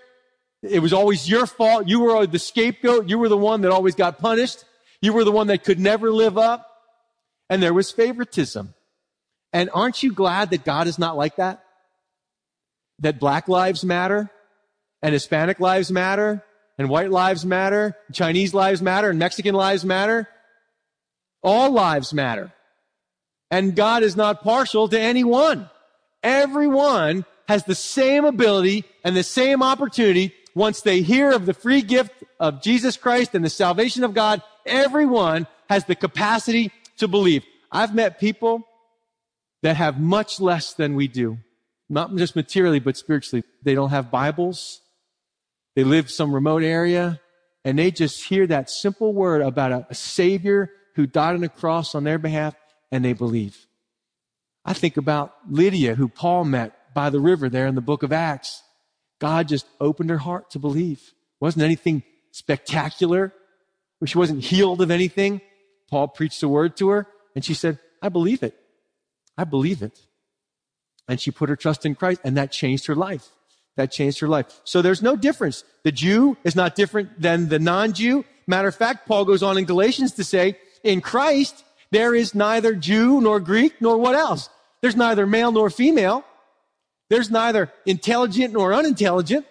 It 0.69 0.81
was 0.81 0.93
always 0.93 1.29
your 1.29 1.47
fault. 1.47 1.89
You 1.89 2.01
were 2.01 2.27
the 2.27 2.39
scapegoat. 2.39 3.09
You 3.09 3.19
were 3.19 3.29
the 3.29 3.37
one 3.37 3.61
that 3.63 3.73
always 3.73 3.95
got 3.95 4.19
punished. 4.19 4.65
You 5.01 5.13
were 5.13 5.25
the 5.25 5.33
one 5.33 5.49
that 5.49 5.65
could 5.65 5.79
never 5.79 6.11
live 6.11 6.39
up. 6.39 6.71
And 7.51 7.63
there 7.63 7.75
was 7.75 7.91
favoritism. 7.91 8.75
And 9.53 9.71
aren't 9.73 10.03
you 10.03 10.13
glad 10.13 10.51
that 10.51 10.65
God 10.65 10.87
is 10.87 10.99
not 10.99 11.17
like 11.17 11.37
that? 11.37 11.63
That 13.01 13.21
black 13.21 13.49
lives 13.49 13.85
matter 13.85 14.31
and 15.03 15.13
Hispanic 15.13 15.61
lives 15.61 15.91
matter 15.93 16.43
and 16.79 16.89
white 16.89 17.11
lives 17.11 17.45
matter, 17.45 17.97
Chinese 18.13 18.55
lives 18.55 18.81
matter 18.83 19.11
and 19.11 19.19
Mexican 19.19 19.55
lives 19.55 19.85
matter. 19.85 20.29
All 21.43 21.71
lives 21.71 22.15
matter. 22.15 22.53
And 23.51 23.77
God 23.77 24.03
is 24.03 24.17
not 24.17 24.43
partial 24.43 24.89
to 24.89 24.99
anyone. 24.99 25.69
Everyone 26.23 27.27
has 27.47 27.65
the 27.65 27.75
same 27.75 28.25
ability 28.25 28.85
and 29.05 29.15
the 29.15 29.23
same 29.23 29.63
opportunity 29.63 30.33
once 30.55 30.81
they 30.81 31.03
hear 31.03 31.33
of 31.33 31.47
the 31.47 31.55
free 31.55 31.83
gift 31.83 32.13
of 32.39 32.63
Jesus 32.63 32.97
Christ 32.97 33.35
and 33.35 33.45
the 33.45 33.51
salvation 33.51 34.05
of 34.05 34.15
God. 34.15 34.43
Everyone 34.67 35.47
has 35.69 35.85
the 35.85 35.95
capacity 35.95 36.71
to 36.99 37.09
believe. 37.09 37.45
I've 37.71 37.95
met 37.95 38.21
people 38.21 38.67
that 39.63 39.77
have 39.77 39.99
much 39.99 40.41
less 40.41 40.75
than 40.75 40.95
we 40.95 41.09
do. 41.09 41.39
Not 41.89 42.15
just 42.17 42.37
materially, 42.37 42.81
but 42.81 42.97
spiritually. 42.97 43.45
They 43.63 43.75
don't 43.75 43.91
have 43.91 44.11
Bibles. 44.11 44.81
They 45.75 45.85
live 45.85 46.11
some 46.11 46.35
remote 46.35 46.63
area 46.63 47.21
and 47.65 47.79
they 47.79 47.91
just 47.91 48.25
hear 48.25 48.47
that 48.47 48.71
simple 48.71 49.13
word 49.13 49.41
about 49.41 49.73
a, 49.73 49.87
a 49.91 49.95
savior 49.95 50.71
who 50.95 51.07
died 51.07 51.35
on 51.35 51.41
the 51.41 51.49
cross 51.49 51.95
on 51.95 52.05
their 52.05 52.19
behalf 52.19 52.55
and 52.93 53.05
they 53.05 53.13
believe. 53.13 53.67
I 54.65 54.73
think 54.73 54.97
about 54.97 55.35
Lydia, 55.51 55.95
who 55.95 56.09
Paul 56.09 56.45
met 56.45 56.95
by 56.95 57.11
the 57.11 57.21
river 57.21 57.49
there 57.49 57.67
in 57.67 57.75
the 57.75 57.81
book 57.81 58.03
of 58.03 58.13
Acts. 58.13 58.63
God 59.21 59.49
just 59.49 59.67
opened 59.81 60.11
her 60.11 60.19
heart 60.19 60.51
to 60.51 60.59
believe. 60.59 61.15
Wasn't 61.41 61.63
anything 61.63 62.03
spectacular. 62.33 63.33
She 64.05 64.19
wasn't 64.19 64.45
healed 64.45 64.83
of 64.83 64.91
anything. 64.91 65.41
Paul 65.91 66.09
preached 66.09 66.43
a 66.43 66.49
word 66.49 66.77
to 66.79 66.89
her 66.89 67.07
and 67.35 67.45
she 67.45 67.55
said, 67.55 67.79
I 68.03 68.09
believe 68.11 68.43
it. 68.43 68.55
I 69.39 69.45
believe 69.45 69.83
it. 69.83 69.99
And 71.09 71.21
she 71.21 71.31
put 71.31 71.49
her 71.49 71.57
trust 71.57 71.87
in 71.87 71.95
Christ 71.95 72.21
and 72.25 72.37
that 72.37 72.53
changed 72.53 72.87
her 72.87 72.95
life. 72.95 73.29
That 73.77 73.91
changed 73.91 74.21
her 74.21 74.29
life. 74.29 74.61
So 74.65 74.83
there's 74.83 75.03
no 75.03 75.17
difference. 75.17 75.65
The 75.83 75.93
Jew 75.93 76.37
is 76.45 76.55
not 76.55 76.75
different 76.75 77.21
than 77.21 77.49
the 77.49 77.59
non-Jew. 77.59 78.25
Matter 78.47 78.69
of 78.69 78.75
fact, 78.75 79.09
Paul 79.09 79.25
goes 79.25 79.43
on 79.43 79.59
in 79.59 79.65
Galatians 79.65 80.13
to 80.13 80.25
say, 80.25 80.59
in 80.83 81.01
Christ, 81.01 81.65
there 81.91 82.15
is 82.15 82.35
neither 82.35 82.75
Jew 82.75 83.21
nor 83.21 83.41
Greek 83.41 83.81
nor 83.81 83.97
what 83.97 84.15
else. 84.15 84.49
There's 84.81 84.97
neither 84.97 85.27
male 85.27 85.51
nor 85.51 85.71
female. 85.71 86.25
There's 87.11 87.31
neither 87.31 87.73
intelligent 87.87 88.55
nor 88.55 88.73
unintelligent. 88.73 89.47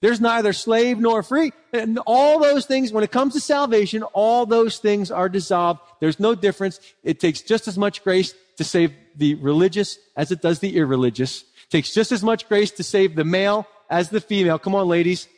There's 0.00 0.20
neither 0.20 0.52
slave 0.52 0.98
nor 0.98 1.22
free. 1.22 1.52
And 1.72 1.98
all 2.06 2.40
those 2.40 2.66
things, 2.66 2.92
when 2.92 3.04
it 3.04 3.12
comes 3.12 3.34
to 3.34 3.40
salvation, 3.40 4.02
all 4.02 4.46
those 4.46 4.78
things 4.78 5.10
are 5.10 5.28
dissolved. 5.28 5.80
There's 6.00 6.18
no 6.18 6.34
difference. 6.34 6.80
It 7.04 7.20
takes 7.20 7.40
just 7.40 7.68
as 7.68 7.78
much 7.78 8.02
grace 8.02 8.34
to 8.56 8.64
save 8.64 8.92
the 9.16 9.36
religious 9.36 9.98
as 10.16 10.32
it 10.32 10.42
does 10.42 10.58
the 10.58 10.76
irreligious. 10.76 11.42
It 11.42 11.70
takes 11.70 11.94
just 11.94 12.10
as 12.10 12.22
much 12.22 12.48
grace 12.48 12.72
to 12.72 12.82
save 12.82 13.14
the 13.14 13.24
male 13.24 13.66
as 13.88 14.10
the 14.10 14.20
female. 14.20 14.58
Come 14.58 14.74
on, 14.74 14.88
ladies. 14.88 15.28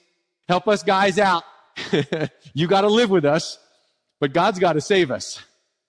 Help 0.49 0.67
us 0.67 0.83
guys 0.83 1.19
out. 1.19 1.45
you 2.55 2.67
gotta 2.67 2.89
live 2.89 3.11
with 3.11 3.25
us, 3.25 3.59
but 4.21 4.33
God's 4.33 4.59
gotta 4.59 4.81
save 4.81 5.11
us. 5.11 5.43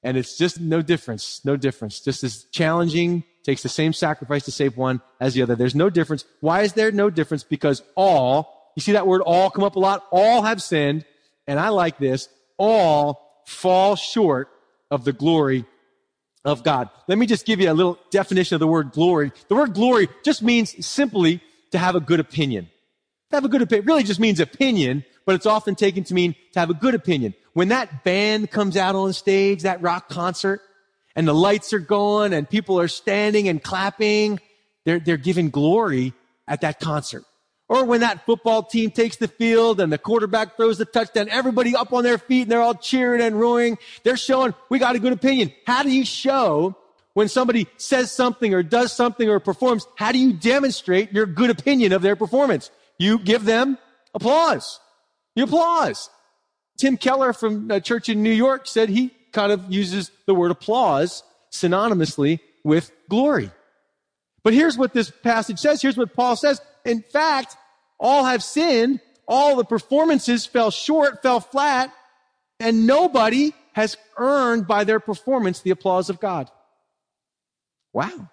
And 0.05 0.15
it's 0.15 0.37
just 0.37 0.61
no 0.61 0.81
difference. 0.81 1.43
No 1.43 1.57
difference. 1.57 1.99
Just 1.99 2.23
as 2.23 2.45
challenging, 2.51 3.23
takes 3.43 3.63
the 3.63 3.69
same 3.69 3.91
sacrifice 3.91 4.45
to 4.45 4.51
save 4.51 4.77
one 4.77 5.01
as 5.19 5.33
the 5.33 5.41
other. 5.41 5.55
There's 5.55 5.75
no 5.75 5.89
difference. 5.89 6.25
Why 6.39 6.61
is 6.61 6.73
there 6.73 6.91
no 6.91 7.09
difference? 7.09 7.43
Because 7.43 7.81
all 7.95 8.71
you 8.75 8.81
see 8.81 8.91
that 8.91 9.07
word 9.07 9.21
all 9.21 9.49
come 9.49 9.63
up 9.63 9.75
a 9.75 9.79
lot? 9.79 10.05
All 10.11 10.43
have 10.43 10.61
sinned, 10.61 11.05
and 11.47 11.59
I 11.59 11.69
like 11.69 11.97
this, 11.97 12.29
all 12.57 13.41
fall 13.45 13.95
short 13.95 14.49
of 14.91 15.05
the 15.05 15.13
glory 15.13 15.65
of 16.43 16.63
God. 16.63 16.89
Let 17.07 17.17
me 17.17 17.25
just 17.25 17.45
give 17.45 17.59
you 17.59 17.71
a 17.71 17.73
little 17.73 17.97
definition 18.11 18.55
of 18.55 18.59
the 18.59 18.67
word 18.67 18.91
glory. 18.91 19.31
The 19.47 19.55
word 19.55 19.73
glory 19.73 20.09
just 20.23 20.43
means 20.43 20.85
simply 20.85 21.41
to 21.71 21.77
have 21.77 21.95
a 21.95 21.99
good 21.99 22.19
opinion. 22.19 22.69
To 23.31 23.37
have 23.37 23.45
a 23.45 23.49
good 23.49 23.61
opinion 23.61 23.85
really 23.85 24.03
just 24.03 24.19
means 24.19 24.39
opinion, 24.39 25.03
but 25.25 25.35
it's 25.35 25.45
often 25.45 25.75
taken 25.75 26.03
to 26.05 26.13
mean 26.13 26.35
to 26.53 26.59
have 26.59 26.69
a 26.69 26.75
good 26.75 26.95
opinion. 26.95 27.33
When 27.53 27.69
that 27.69 28.03
band 28.03 28.51
comes 28.51 28.77
out 28.77 28.95
on 28.95 29.13
stage, 29.13 29.63
that 29.63 29.81
rock 29.81 30.09
concert, 30.09 30.61
and 31.15 31.27
the 31.27 31.33
lights 31.33 31.73
are 31.73 31.79
going 31.79 32.33
and 32.33 32.49
people 32.49 32.79
are 32.79 32.87
standing 32.87 33.47
and 33.47 33.63
clapping, 33.63 34.39
they're, 34.83 34.99
they're 34.99 35.17
giving 35.17 35.49
glory 35.49 36.13
at 36.47 36.61
that 36.61 36.79
concert. 36.79 37.23
Or 37.67 37.85
when 37.85 38.01
that 38.01 38.25
football 38.25 38.61
team 38.61 38.91
takes 38.91 39.15
the 39.15 39.27
field 39.27 39.79
and 39.79 39.91
the 39.91 39.97
quarterback 39.97 40.55
throws 40.55 40.77
the 40.77 40.85
touchdown, 40.85 41.29
everybody 41.29 41.75
up 41.75 41.93
on 41.93 42.03
their 42.03 42.19
feet 42.19 42.43
and 42.43 42.51
they're 42.51 42.61
all 42.61 42.75
cheering 42.75 43.21
and 43.21 43.39
roaring. 43.39 43.79
They're 44.03 44.17
showing 44.17 44.53
we 44.69 44.77
got 44.77 44.95
a 44.95 44.99
good 44.99 45.13
opinion. 45.13 45.51
How 45.65 45.81
do 45.81 45.89
you 45.89 46.05
show 46.05 46.75
when 47.15 47.27
somebody 47.27 47.65
says 47.77 48.11
something 48.11 48.53
or 48.53 48.61
does 48.61 48.93
something 48.93 49.27
or 49.27 49.39
performs? 49.39 49.87
How 49.95 50.11
do 50.11 50.19
you 50.19 50.33
demonstrate 50.33 51.11
your 51.11 51.25
good 51.25 51.49
opinion 51.49 51.91
of 51.91 52.03
their 52.03 52.15
performance? 52.15 52.69
You 52.97 53.19
give 53.19 53.45
them 53.45 53.77
applause. 54.13 54.79
You 55.35 55.43
applause. 55.43 56.09
Tim 56.77 56.97
Keller 56.97 57.33
from 57.33 57.71
a 57.71 57.79
church 57.79 58.09
in 58.09 58.23
New 58.23 58.31
York 58.31 58.67
said 58.67 58.89
he 58.89 59.11
kind 59.31 59.51
of 59.51 59.71
uses 59.71 60.11
the 60.25 60.33
word 60.33 60.51
applause 60.51 61.23
synonymously 61.51 62.39
with 62.63 62.91
glory. 63.09 63.51
But 64.43 64.53
here's 64.53 64.77
what 64.77 64.93
this 64.93 65.09
passage 65.09 65.59
says. 65.59 65.81
Here's 65.81 65.97
what 65.97 66.13
Paul 66.13 66.35
says. 66.35 66.61
In 66.85 67.01
fact, 67.01 67.57
all 67.99 68.25
have 68.25 68.43
sinned. 68.43 68.99
All 69.27 69.55
the 69.55 69.65
performances 69.65 70.45
fell 70.45 70.69
short, 70.69 71.23
fell 71.23 71.39
flat, 71.39 71.91
and 72.59 72.85
nobody 72.85 73.53
has 73.73 73.97
earned 74.17 74.67
by 74.67 74.83
their 74.83 74.99
performance 74.99 75.61
the 75.61 75.71
applause 75.71 76.09
of 76.09 76.19
God. 76.19 76.49
Wow. 77.91 78.29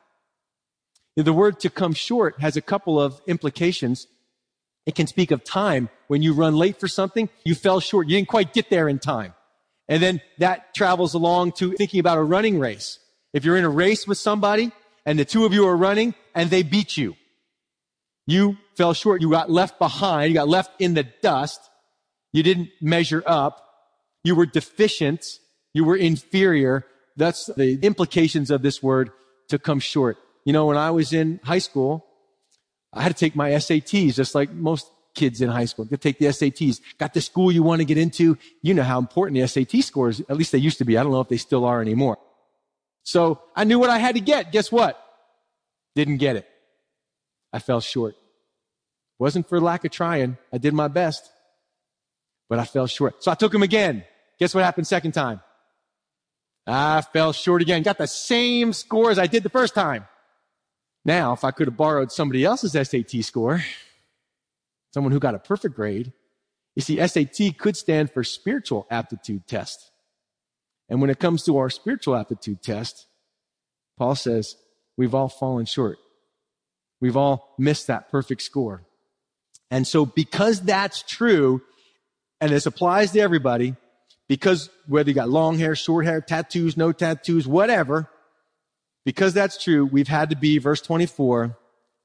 The 1.16 1.32
word 1.32 1.60
to 1.60 1.70
come 1.70 1.94
short 1.94 2.40
has 2.40 2.56
a 2.56 2.60
couple 2.60 3.00
of 3.00 3.20
implications. 3.26 4.06
It 4.86 4.94
can 4.94 5.06
speak 5.06 5.30
of 5.30 5.44
time. 5.44 5.88
When 6.08 6.22
you 6.22 6.32
run 6.32 6.56
late 6.56 6.80
for 6.80 6.88
something, 6.88 7.28
you 7.44 7.54
fell 7.54 7.80
short. 7.80 8.08
You 8.08 8.16
didn't 8.16 8.28
quite 8.28 8.52
get 8.52 8.70
there 8.70 8.88
in 8.88 8.98
time. 8.98 9.34
And 9.88 10.02
then 10.02 10.20
that 10.38 10.74
travels 10.74 11.14
along 11.14 11.52
to 11.52 11.72
thinking 11.72 12.00
about 12.00 12.18
a 12.18 12.22
running 12.22 12.58
race. 12.58 12.98
If 13.32 13.44
you're 13.44 13.56
in 13.56 13.64
a 13.64 13.70
race 13.70 14.06
with 14.06 14.18
somebody 14.18 14.72
and 15.06 15.18
the 15.18 15.24
two 15.24 15.44
of 15.44 15.52
you 15.52 15.66
are 15.66 15.76
running 15.76 16.14
and 16.34 16.50
they 16.50 16.62
beat 16.62 16.96
you, 16.96 17.16
you 18.26 18.56
fell 18.76 18.94
short. 18.94 19.20
You 19.20 19.30
got 19.30 19.50
left 19.50 19.78
behind. 19.78 20.30
You 20.30 20.34
got 20.34 20.48
left 20.48 20.80
in 20.80 20.94
the 20.94 21.04
dust. 21.22 21.60
You 22.32 22.42
didn't 22.42 22.70
measure 22.80 23.22
up. 23.26 23.68
You 24.24 24.34
were 24.34 24.46
deficient. 24.46 25.24
You 25.74 25.84
were 25.84 25.96
inferior. 25.96 26.86
That's 27.16 27.46
the 27.46 27.78
implications 27.82 28.50
of 28.50 28.62
this 28.62 28.82
word 28.82 29.10
to 29.48 29.58
come 29.58 29.80
short. 29.80 30.18
You 30.44 30.52
know, 30.52 30.66
when 30.66 30.76
I 30.76 30.90
was 30.90 31.12
in 31.12 31.40
high 31.44 31.58
school, 31.58 32.06
I 32.92 33.02
had 33.02 33.08
to 33.08 33.18
take 33.18 33.34
my 33.34 33.50
SATs 33.50 34.14
just 34.14 34.34
like 34.34 34.52
most 34.52 34.90
kids 35.14 35.40
in 35.40 35.48
high 35.48 35.64
school. 35.64 35.86
You 35.90 35.96
take 35.96 36.18
the 36.18 36.26
SATs. 36.26 36.80
Got 36.98 37.14
the 37.14 37.20
school 37.20 37.52
you 37.52 37.62
want 37.62 37.80
to 37.80 37.84
get 37.84 37.98
into. 37.98 38.36
You 38.62 38.74
know 38.74 38.82
how 38.82 38.98
important 38.98 39.40
the 39.40 39.46
SAT 39.46 39.82
scores, 39.84 40.20
at 40.20 40.36
least 40.36 40.52
they 40.52 40.58
used 40.58 40.78
to 40.78 40.84
be. 40.84 40.98
I 40.98 41.02
don't 41.02 41.12
know 41.12 41.20
if 41.20 41.28
they 41.28 41.36
still 41.36 41.64
are 41.64 41.80
anymore. 41.80 42.18
So 43.02 43.40
I 43.56 43.64
knew 43.64 43.78
what 43.78 43.90
I 43.90 43.98
had 43.98 44.14
to 44.14 44.20
get. 44.20 44.52
Guess 44.52 44.70
what? 44.70 45.02
Didn't 45.94 46.18
get 46.18 46.36
it. 46.36 46.48
I 47.52 47.58
fell 47.58 47.80
short. 47.80 48.14
Wasn't 49.18 49.48
for 49.48 49.60
lack 49.60 49.84
of 49.84 49.90
trying. 49.90 50.38
I 50.52 50.58
did 50.58 50.74
my 50.74 50.88
best, 50.88 51.30
but 52.48 52.58
I 52.58 52.64
fell 52.64 52.86
short. 52.86 53.22
So 53.22 53.30
I 53.30 53.34
took 53.34 53.54
him 53.54 53.62
again. 53.62 54.04
Guess 54.38 54.54
what 54.54 54.64
happened 54.64 54.86
second 54.86 55.12
time? 55.12 55.40
I 56.66 57.02
fell 57.02 57.32
short 57.32 57.60
again. 57.60 57.82
Got 57.82 57.98
the 57.98 58.06
same 58.06 58.72
score 58.72 59.10
as 59.10 59.18
I 59.18 59.26
did 59.26 59.42
the 59.42 59.50
first 59.50 59.74
time. 59.74 60.06
Now, 61.04 61.32
if 61.32 61.44
I 61.44 61.50
could 61.50 61.66
have 61.66 61.76
borrowed 61.76 62.12
somebody 62.12 62.44
else's 62.44 62.72
SAT 62.72 63.24
score, 63.24 63.64
someone 64.92 65.12
who 65.12 65.18
got 65.18 65.34
a 65.34 65.38
perfect 65.38 65.74
grade, 65.74 66.12
you 66.74 66.82
see, 66.82 67.06
SAT 67.06 67.58
could 67.58 67.76
stand 67.76 68.10
for 68.12 68.24
spiritual 68.24 68.86
aptitude 68.90 69.46
test. 69.46 69.90
And 70.88 71.00
when 71.00 71.10
it 71.10 71.18
comes 71.18 71.44
to 71.44 71.58
our 71.58 71.70
spiritual 71.70 72.16
aptitude 72.16 72.62
test, 72.62 73.06
Paul 73.98 74.14
says, 74.14 74.56
we've 74.96 75.14
all 75.14 75.28
fallen 75.28 75.66
short. 75.66 75.98
We've 77.00 77.16
all 77.16 77.54
missed 77.58 77.88
that 77.88 78.10
perfect 78.10 78.42
score. 78.42 78.84
And 79.70 79.86
so 79.86 80.06
because 80.06 80.60
that's 80.60 81.02
true, 81.02 81.62
and 82.40 82.52
this 82.52 82.66
applies 82.66 83.12
to 83.12 83.20
everybody, 83.20 83.74
because 84.28 84.70
whether 84.86 85.10
you 85.10 85.14
got 85.14 85.28
long 85.28 85.58
hair, 85.58 85.74
short 85.74 86.04
hair, 86.04 86.20
tattoos, 86.20 86.76
no 86.76 86.92
tattoos, 86.92 87.46
whatever, 87.46 88.08
because 89.04 89.34
that's 89.34 89.62
true, 89.62 89.84
we've 89.84 90.08
had 90.08 90.30
to 90.30 90.36
be, 90.36 90.58
verse 90.58 90.80
24, 90.80 91.56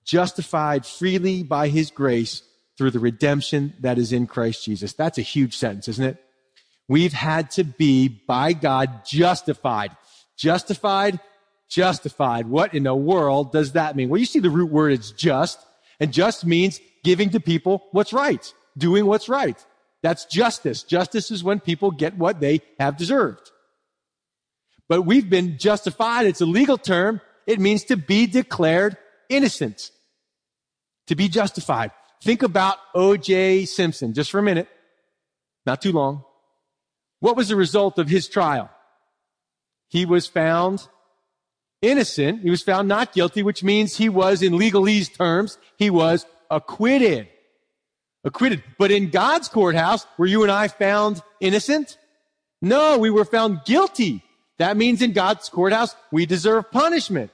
justified 0.06 0.86
freely 0.86 1.44
by 1.44 1.68
his 1.68 1.92
grace 1.92 2.42
through 2.78 2.92
the 2.92 3.00
redemption 3.00 3.74
that 3.82 3.98
is 3.98 4.14
in 4.14 4.28
Christ 4.28 4.64
Jesus. 4.64 4.94
That's 4.94 5.18
a 5.18 5.24
huge 5.24 5.56
sentence, 5.56 5.88
isn't 5.88 6.06
it? 6.06 6.24
We've 6.88 7.14
had 7.14 7.52
to 7.52 7.64
be 7.64 8.08
by 8.08 8.54
God 8.54 9.06
justified. 9.06 9.92
Justified, 10.38 11.20
justified. 11.70 12.48
What 12.48 12.74
in 12.74 12.84
the 12.84 12.96
world 12.96 13.52
does 13.52 13.74
that 13.74 13.96
mean? 13.96 14.10
Well, 14.10 14.20
you 14.20 14.26
see 14.26 14.40
the 14.40 14.50
root 14.50 14.72
word 14.72 14.94
is 14.94 15.12
just, 15.12 15.60
and 16.00 16.14
just 16.14 16.46
means 16.46 16.80
giving 17.04 17.32
to 17.32 17.40
people 17.40 17.84
what's 17.92 18.14
right, 18.14 18.54
doing 18.78 19.06
what's 19.06 19.28
right. 19.28 19.64
That's 20.04 20.26
justice. 20.26 20.84
Justice 20.84 21.32
is 21.32 21.44
when 21.44 21.60
people 21.60 21.92
get 21.92 22.18
what 22.18 22.40
they 22.40 22.62
have 22.80 22.98
deserved. 22.98 23.52
But 24.89 25.04
we've 25.04 25.30
been 25.30 25.58
justified. 25.58 26.26
It's 26.26 26.41
a 26.41 26.45
legal 26.45 26.78
term. 26.78 27.21
It 27.45 27.60
means 27.60 27.84
to 27.86 27.97
be 27.97 28.26
declared 28.26 28.97
innocent. 29.30 29.91
To 31.08 31.15
be 31.15 31.28
justified. 31.28 31.91
Think 32.21 32.43
about 32.43 32.78
O.J. 32.95 33.65
Simpson 33.65 34.13
just 34.13 34.32
for 34.32 34.39
a 34.39 34.43
minute. 34.43 34.67
Not 35.65 35.82
too 35.82 35.91
long. 35.91 36.23
What 37.19 37.36
was 37.36 37.50
the 37.50 37.56
result 37.56 38.00
of 38.00 38.10
his 38.10 38.28
trial? 38.28 38.69
He 39.89 40.06
was 40.06 40.28
found 40.28 40.88
innocent. 41.82 42.41
He 42.41 42.50
was 42.50 42.62
found 42.62 42.88
not 42.88 43.13
guilty, 43.13 43.43
which 43.43 43.63
means 43.63 43.97
he 43.97 44.10
was, 44.10 44.41
in 44.41 44.54
legalese 44.54 45.15
terms, 45.15 45.58
he 45.78 45.89
was 45.89 46.26
acquitted. 46.50 47.28
Acquitted. 48.23 48.63
But 48.78 48.91
in 48.91 49.10
God's 49.10 49.47
courthouse, 49.47 50.06
were 50.17 50.26
you 50.26 50.43
and 50.43 50.52
I 50.52 50.67
found 50.67 51.21
innocent? 51.39 51.97
No, 52.62 52.97
we 52.97 53.10
were 53.10 53.26
found 53.26 53.63
guilty. 53.65 54.23
That 54.60 54.78
means 54.78 55.02
in 55.02 55.13
God's 55.13 55.50
courthouse, 55.50 55.96
we 56.12 56.26
deserve 56.26 56.72
punishment. 56.72 57.32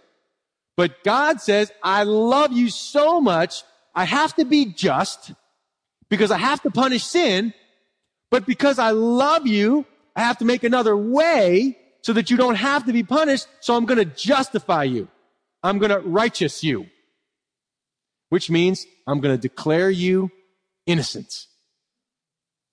But 0.76 1.04
God 1.04 1.40
says, 1.40 1.72
I 1.82 2.04
love 2.04 2.52
you 2.52 2.70
so 2.70 3.22
much, 3.22 3.64
I 3.96 4.06
have 4.06 4.36
to 4.36 4.46
be 4.46 4.66
just 4.66 5.32
because 6.10 6.32
I 6.32 6.38
have 6.38 6.62
to 6.64 6.72
punish 6.72 7.04
sin, 7.04 7.54
but 8.32 8.46
because 8.46 8.80
I 8.80 8.92
love 8.92 9.48
you, 9.48 9.86
I 10.16 10.22
have 10.22 10.40
to 10.40 10.46
make 10.46 10.64
another 10.64 10.98
way 10.98 11.78
so 12.02 12.14
that 12.14 12.30
you 12.30 12.38
don't 12.38 12.56
have 12.56 12.86
to 12.86 12.94
be 12.94 13.04
punished. 13.04 13.48
So 13.62 13.76
I'm 13.76 13.86
going 13.86 14.00
to 14.00 14.06
justify 14.06 14.84
you. 14.84 15.08
I'm 15.64 15.80
going 15.80 15.92
to 15.92 16.00
righteous 16.00 16.64
you, 16.64 16.88
which 18.30 18.50
means 18.50 18.86
I'm 19.08 19.22
going 19.22 19.36
to 19.36 19.42
declare 19.42 19.90
you 19.90 20.30
innocent. 20.86 21.46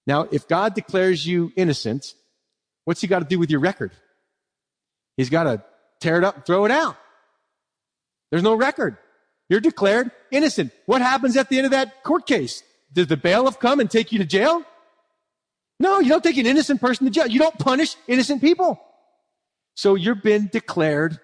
Now, 0.07 0.27
if 0.33 0.49
God 0.49 0.75
declares 0.75 1.25
you 1.27 1.53
innocent, 1.55 2.15
what's 2.85 3.01
he 3.01 3.07
got 3.07 3.21
to 3.21 3.25
do 3.25 3.39
with 3.39 3.51
your 3.51 3.61
record? 3.61 3.93
He's 5.21 5.29
got 5.29 5.43
to 5.43 5.63
tear 6.01 6.17
it 6.17 6.25
up 6.25 6.35
and 6.35 6.47
throw 6.47 6.65
it 6.65 6.71
out. 6.71 6.97
There's 8.31 8.43
no 8.43 8.55
record. 8.55 8.97
You're 9.51 9.61
declared 9.61 10.11
innocent. 10.31 10.73
What 10.87 11.03
happens 11.03 11.37
at 11.37 11.51
the 11.51 11.59
end 11.59 11.67
of 11.67 11.73
that 11.73 12.03
court 12.05 12.27
case? 12.27 12.63
Does 12.91 13.09
the 13.09 13.19
bailiff 13.19 13.61
come 13.61 13.81
and 13.81 13.91
take 13.91 14.13
you 14.13 14.19
to 14.21 14.25
jail? 14.25 14.65
No, 15.79 16.01
you 16.01 16.09
don't 16.09 16.25
take 16.25 16.39
an 16.39 16.47
innocent 16.47 16.81
person 16.81 17.05
to 17.05 17.11
jail. 17.11 17.27
You 17.27 17.39
don't 17.39 17.59
punish 17.59 17.97
innocent 18.09 18.41
people. 18.41 18.81
So 19.75 19.95
you've 19.95 20.23
been 20.23 20.49
declared 20.51 21.21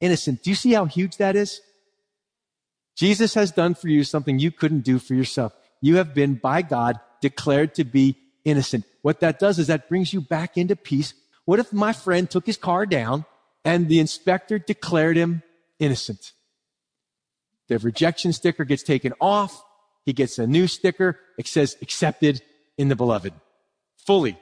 innocent. 0.00 0.42
Do 0.42 0.48
you 0.48 0.56
see 0.56 0.72
how 0.72 0.86
huge 0.86 1.18
that 1.18 1.36
is? 1.36 1.60
Jesus 2.96 3.34
has 3.34 3.50
done 3.50 3.74
for 3.74 3.88
you 3.88 4.02
something 4.02 4.38
you 4.38 4.50
couldn't 4.50 4.80
do 4.80 4.98
for 4.98 5.12
yourself. 5.12 5.54
You 5.82 5.96
have 5.96 6.14
been 6.14 6.36
by 6.36 6.62
God 6.62 6.98
declared 7.20 7.74
to 7.74 7.84
be 7.84 8.16
innocent. 8.46 8.86
What 9.02 9.20
that 9.20 9.38
does 9.38 9.58
is 9.58 9.66
that 9.66 9.90
brings 9.90 10.14
you 10.14 10.22
back 10.22 10.56
into 10.56 10.74
peace 10.74 11.12
what 11.50 11.58
if 11.58 11.72
my 11.72 11.92
friend 11.92 12.30
took 12.30 12.46
his 12.46 12.56
car 12.56 12.86
down 12.86 13.24
and 13.64 13.88
the 13.88 13.98
inspector 13.98 14.56
declared 14.56 15.16
him 15.16 15.42
innocent? 15.80 16.30
The 17.66 17.80
rejection 17.80 18.32
sticker 18.32 18.64
gets 18.64 18.84
taken 18.84 19.14
off. 19.20 19.60
He 20.06 20.12
gets 20.12 20.38
a 20.38 20.46
new 20.46 20.68
sticker. 20.68 21.18
It 21.40 21.48
says 21.48 21.76
accepted 21.82 22.40
in 22.78 22.86
the 22.86 22.94
beloved. 22.94 23.32
Fully. 24.06 24.38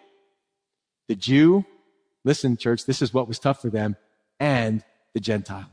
The 1.08 1.14
Jew, 1.14 1.64
listen, 2.26 2.58
church, 2.58 2.84
this 2.84 3.00
is 3.00 3.14
what 3.14 3.26
was 3.26 3.38
tough 3.38 3.62
for 3.62 3.70
them, 3.70 3.96
and 4.38 4.84
the 5.14 5.20
Gentile. 5.20 5.70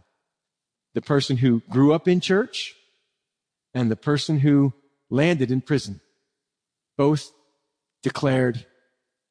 The 0.94 1.02
person 1.02 1.36
who 1.36 1.64
grew 1.70 1.92
up 1.92 2.08
in 2.08 2.22
church 2.22 2.76
and 3.74 3.92
the 3.92 3.98
person 3.98 4.40
who 4.40 4.72
landed 5.10 5.52
in 5.52 5.60
prison. 5.60 6.00
Both 6.98 7.30
declared 8.04 8.66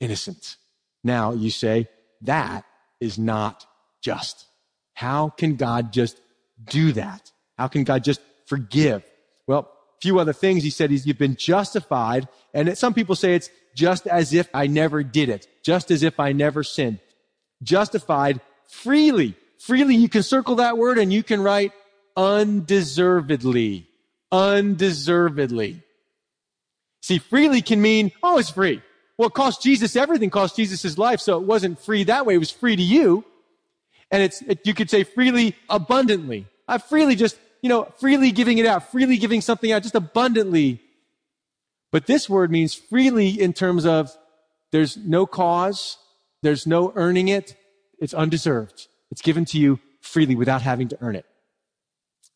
innocent. 0.00 0.58
Now 1.02 1.32
you 1.32 1.48
say, 1.48 1.88
that 2.24 2.64
is 3.00 3.18
not 3.18 3.66
just. 4.02 4.46
How 4.94 5.28
can 5.30 5.56
God 5.56 5.92
just 5.92 6.20
do 6.68 6.92
that? 6.92 7.30
How 7.58 7.68
can 7.68 7.84
God 7.84 8.04
just 8.04 8.20
forgive? 8.46 9.02
Well, 9.46 9.60
a 9.60 10.00
few 10.00 10.18
other 10.18 10.32
things. 10.32 10.62
He 10.62 10.70
said 10.70 10.90
you've 10.90 11.18
been 11.18 11.36
justified. 11.36 12.28
And 12.52 12.76
some 12.76 12.94
people 12.94 13.16
say 13.16 13.34
it's 13.34 13.50
just 13.74 14.06
as 14.06 14.32
if 14.32 14.48
I 14.54 14.66
never 14.66 15.02
did 15.02 15.28
it, 15.28 15.48
just 15.64 15.90
as 15.90 16.02
if 16.02 16.20
I 16.20 16.32
never 16.32 16.62
sinned. 16.62 17.00
Justified 17.62 18.40
freely. 18.68 19.36
Freely, 19.58 19.96
you 19.96 20.08
can 20.08 20.22
circle 20.22 20.56
that 20.56 20.78
word 20.78 20.98
and 20.98 21.12
you 21.12 21.22
can 21.22 21.40
write 21.42 21.72
undeservedly. 22.16 23.88
Undeservedly. 24.30 25.82
See, 27.02 27.18
freely 27.18 27.62
can 27.62 27.82
mean, 27.82 28.12
oh, 28.22 28.38
it's 28.38 28.50
free. 28.50 28.82
Well, 29.16 29.28
it 29.28 29.34
cost 29.34 29.62
Jesus 29.62 29.96
everything, 29.96 30.30
cost 30.30 30.56
Jesus 30.56 30.82
his 30.82 30.98
life. 30.98 31.20
So 31.20 31.38
it 31.38 31.44
wasn't 31.44 31.78
free 31.78 32.04
that 32.04 32.26
way. 32.26 32.34
It 32.34 32.38
was 32.38 32.50
free 32.50 32.76
to 32.76 32.82
you. 32.82 33.24
And 34.10 34.22
it's, 34.22 34.42
it, 34.42 34.66
you 34.66 34.74
could 34.74 34.90
say 34.90 35.04
freely, 35.04 35.56
abundantly. 35.68 36.46
I 36.66 36.78
freely 36.78 37.14
just, 37.14 37.36
you 37.62 37.68
know, 37.68 37.84
freely 37.98 38.32
giving 38.32 38.58
it 38.58 38.66
out, 38.66 38.90
freely 38.90 39.16
giving 39.16 39.40
something 39.40 39.70
out, 39.72 39.82
just 39.82 39.94
abundantly. 39.94 40.80
But 41.92 42.06
this 42.06 42.28
word 42.28 42.50
means 42.50 42.74
freely 42.74 43.28
in 43.28 43.52
terms 43.52 43.86
of 43.86 44.16
there's 44.72 44.96
no 44.96 45.26
cause, 45.26 45.96
there's 46.42 46.66
no 46.66 46.92
earning 46.96 47.28
it, 47.28 47.56
it's 48.00 48.14
undeserved. 48.14 48.88
It's 49.10 49.22
given 49.22 49.44
to 49.46 49.58
you 49.58 49.78
freely 50.00 50.34
without 50.34 50.62
having 50.62 50.88
to 50.88 50.98
earn 51.00 51.16
it. 51.16 51.24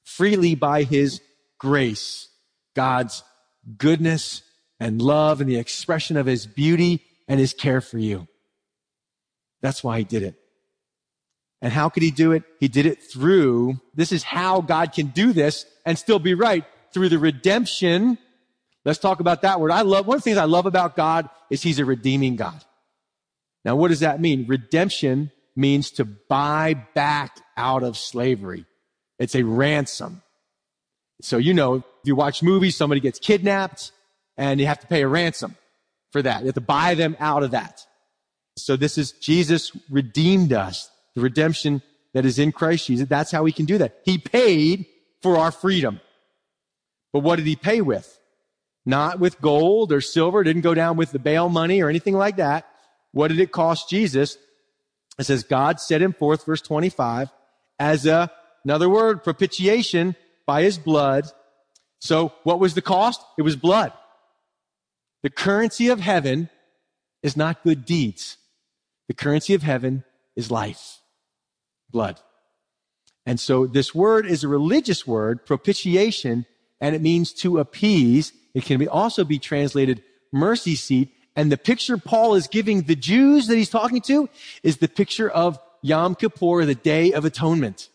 Freely 0.04 0.54
by 0.54 0.84
his 0.84 1.20
grace, 1.58 2.28
God's 2.74 3.24
goodness 3.76 4.42
and 4.80 5.02
love 5.02 5.40
and 5.40 5.48
the 5.48 5.56
expression 5.56 6.16
of 6.16 6.26
his 6.26 6.46
beauty 6.46 7.02
and 7.26 7.38
his 7.40 7.52
care 7.52 7.80
for 7.80 7.98
you. 7.98 8.26
That's 9.60 9.82
why 9.82 9.98
he 9.98 10.04
did 10.04 10.22
it. 10.22 10.36
And 11.60 11.72
how 11.72 11.88
could 11.88 12.04
he 12.04 12.12
do 12.12 12.32
it? 12.32 12.44
He 12.60 12.68
did 12.68 12.86
it 12.86 13.02
through, 13.02 13.80
this 13.94 14.12
is 14.12 14.22
how 14.22 14.60
God 14.60 14.92
can 14.92 15.08
do 15.08 15.32
this 15.32 15.66
and 15.84 15.98
still 15.98 16.20
be 16.20 16.34
right, 16.34 16.64
through 16.92 17.08
the 17.08 17.18
redemption. 17.18 18.16
Let's 18.84 19.00
talk 19.00 19.20
about 19.20 19.42
that 19.42 19.60
word. 19.60 19.72
I 19.72 19.82
love, 19.82 20.06
one 20.06 20.16
of 20.16 20.22
the 20.22 20.24
things 20.24 20.38
I 20.38 20.44
love 20.44 20.66
about 20.66 20.96
God 20.96 21.28
is 21.50 21.62
he's 21.62 21.80
a 21.80 21.84
redeeming 21.84 22.36
God. 22.36 22.64
Now, 23.64 23.74
what 23.74 23.88
does 23.88 24.00
that 24.00 24.20
mean? 24.20 24.46
Redemption 24.46 25.32
means 25.56 25.90
to 25.92 26.04
buy 26.04 26.74
back 26.94 27.40
out 27.56 27.82
of 27.82 27.98
slavery. 27.98 28.64
It's 29.18 29.34
a 29.34 29.42
ransom. 29.42 30.22
So, 31.20 31.36
you 31.38 31.52
know, 31.52 31.74
if 31.74 31.84
you 32.04 32.14
watch 32.14 32.42
movies, 32.42 32.76
somebody 32.76 33.00
gets 33.00 33.18
kidnapped 33.18 33.90
and 34.38 34.60
you 34.60 34.66
have 34.66 34.80
to 34.80 34.86
pay 34.86 35.02
a 35.02 35.08
ransom 35.08 35.56
for 36.12 36.22
that. 36.22 36.40
You 36.40 36.46
have 36.46 36.54
to 36.54 36.60
buy 36.60 36.94
them 36.94 37.16
out 37.20 37.42
of 37.42 37.50
that. 37.50 37.84
So 38.56 38.76
this 38.76 38.96
is 38.96 39.12
Jesus 39.12 39.72
redeemed 39.90 40.52
us, 40.52 40.90
the 41.14 41.20
redemption 41.20 41.82
that 42.14 42.24
is 42.24 42.38
in 42.38 42.52
Christ 42.52 42.86
Jesus. 42.86 43.08
That's 43.08 43.30
how 43.30 43.44
he 43.44 43.52
can 43.52 43.66
do 43.66 43.78
that. 43.78 43.98
He 44.04 44.16
paid 44.16 44.86
for 45.20 45.36
our 45.36 45.50
freedom. 45.50 46.00
But 47.12 47.20
what 47.20 47.36
did 47.36 47.46
he 47.46 47.56
pay 47.56 47.80
with? 47.80 48.18
Not 48.86 49.20
with 49.20 49.40
gold 49.40 49.92
or 49.92 50.00
silver. 50.00 50.42
Didn't 50.42 50.62
go 50.62 50.74
down 50.74 50.96
with 50.96 51.12
the 51.12 51.18
bail 51.18 51.48
money 51.48 51.82
or 51.82 51.88
anything 51.88 52.14
like 52.14 52.36
that. 52.36 52.66
What 53.12 53.28
did 53.28 53.40
it 53.40 53.52
cost 53.52 53.90
Jesus? 53.90 54.38
It 55.18 55.24
says 55.24 55.42
God 55.42 55.80
set 55.80 56.00
him 56.00 56.12
forth, 56.12 56.46
verse 56.46 56.62
25, 56.62 57.30
as 57.78 58.06
a, 58.06 58.30
another 58.64 58.88
word, 58.88 59.24
propitiation 59.24 60.14
by 60.46 60.62
his 60.62 60.78
blood. 60.78 61.26
So 62.00 62.32
what 62.44 62.60
was 62.60 62.74
the 62.74 62.82
cost? 62.82 63.20
It 63.36 63.42
was 63.42 63.56
blood. 63.56 63.92
The 65.22 65.30
currency 65.30 65.88
of 65.88 66.00
heaven 66.00 66.48
is 67.22 67.36
not 67.36 67.62
good 67.64 67.84
deeds. 67.84 68.36
The 69.08 69.14
currency 69.14 69.54
of 69.54 69.62
heaven 69.62 70.04
is 70.36 70.50
life, 70.50 71.00
blood. 71.90 72.20
And 73.26 73.40
so 73.40 73.66
this 73.66 73.94
word 73.94 74.26
is 74.26 74.44
a 74.44 74.48
religious 74.48 75.06
word, 75.06 75.44
propitiation, 75.44 76.46
and 76.80 76.94
it 76.94 77.02
means 77.02 77.32
to 77.34 77.58
appease. 77.58 78.32
It 78.54 78.64
can 78.64 78.78
be 78.78 78.88
also 78.88 79.24
be 79.24 79.38
translated 79.38 80.02
mercy 80.32 80.76
seat. 80.76 81.12
And 81.34 81.52
the 81.52 81.58
picture 81.58 81.98
Paul 81.98 82.34
is 82.34 82.46
giving 82.46 82.82
the 82.82 82.96
Jews 82.96 83.46
that 83.46 83.56
he's 83.56 83.70
talking 83.70 84.00
to 84.02 84.28
is 84.62 84.78
the 84.78 84.88
picture 84.88 85.28
of 85.28 85.58
Yom 85.82 86.14
Kippur, 86.14 86.64
the 86.64 86.74
Day 86.74 87.12
of 87.12 87.24
Atonement. 87.24 87.88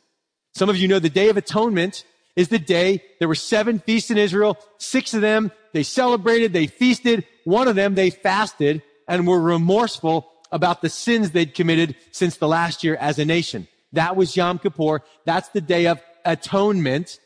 Some 0.56 0.70
of 0.70 0.78
you 0.78 0.88
know 0.88 1.00
the 1.00 1.10
Day 1.10 1.30
of 1.30 1.38
Atonement 1.38 2.06
is 2.36 2.48
the 2.50 2.60
day 2.60 3.04
there 3.20 3.28
were 3.28 3.36
seven 3.36 3.80
feasts 3.80 4.12
in 4.12 4.18
Israel. 4.18 4.58
Six 4.78 5.14
of 5.14 5.22
them 5.22 5.52
they 5.74 5.84
celebrated, 5.84 6.54
they 6.54 6.68
feasted. 6.68 7.26
One 7.44 7.68
of 7.68 7.76
them 7.76 7.96
they 7.96 8.10
fasted 8.10 8.82
and 9.08 9.28
were 9.28 9.42
remorseful 9.42 10.30
about 10.52 10.82
the 10.82 10.90
sins 10.90 11.32
they'd 11.32 11.54
committed 11.54 11.96
since 12.12 12.38
the 12.38 12.48
last 12.48 12.84
year 12.84 12.96
as 12.96 13.20
a 13.20 13.26
nation. 13.26 13.68
That 13.92 14.16
was 14.16 14.36
Yom 14.38 14.60
Kippur. 14.60 15.02
That's 15.26 15.50
the 15.50 15.62
day 15.62 15.88
of 15.88 16.02
atonement. 16.26 17.20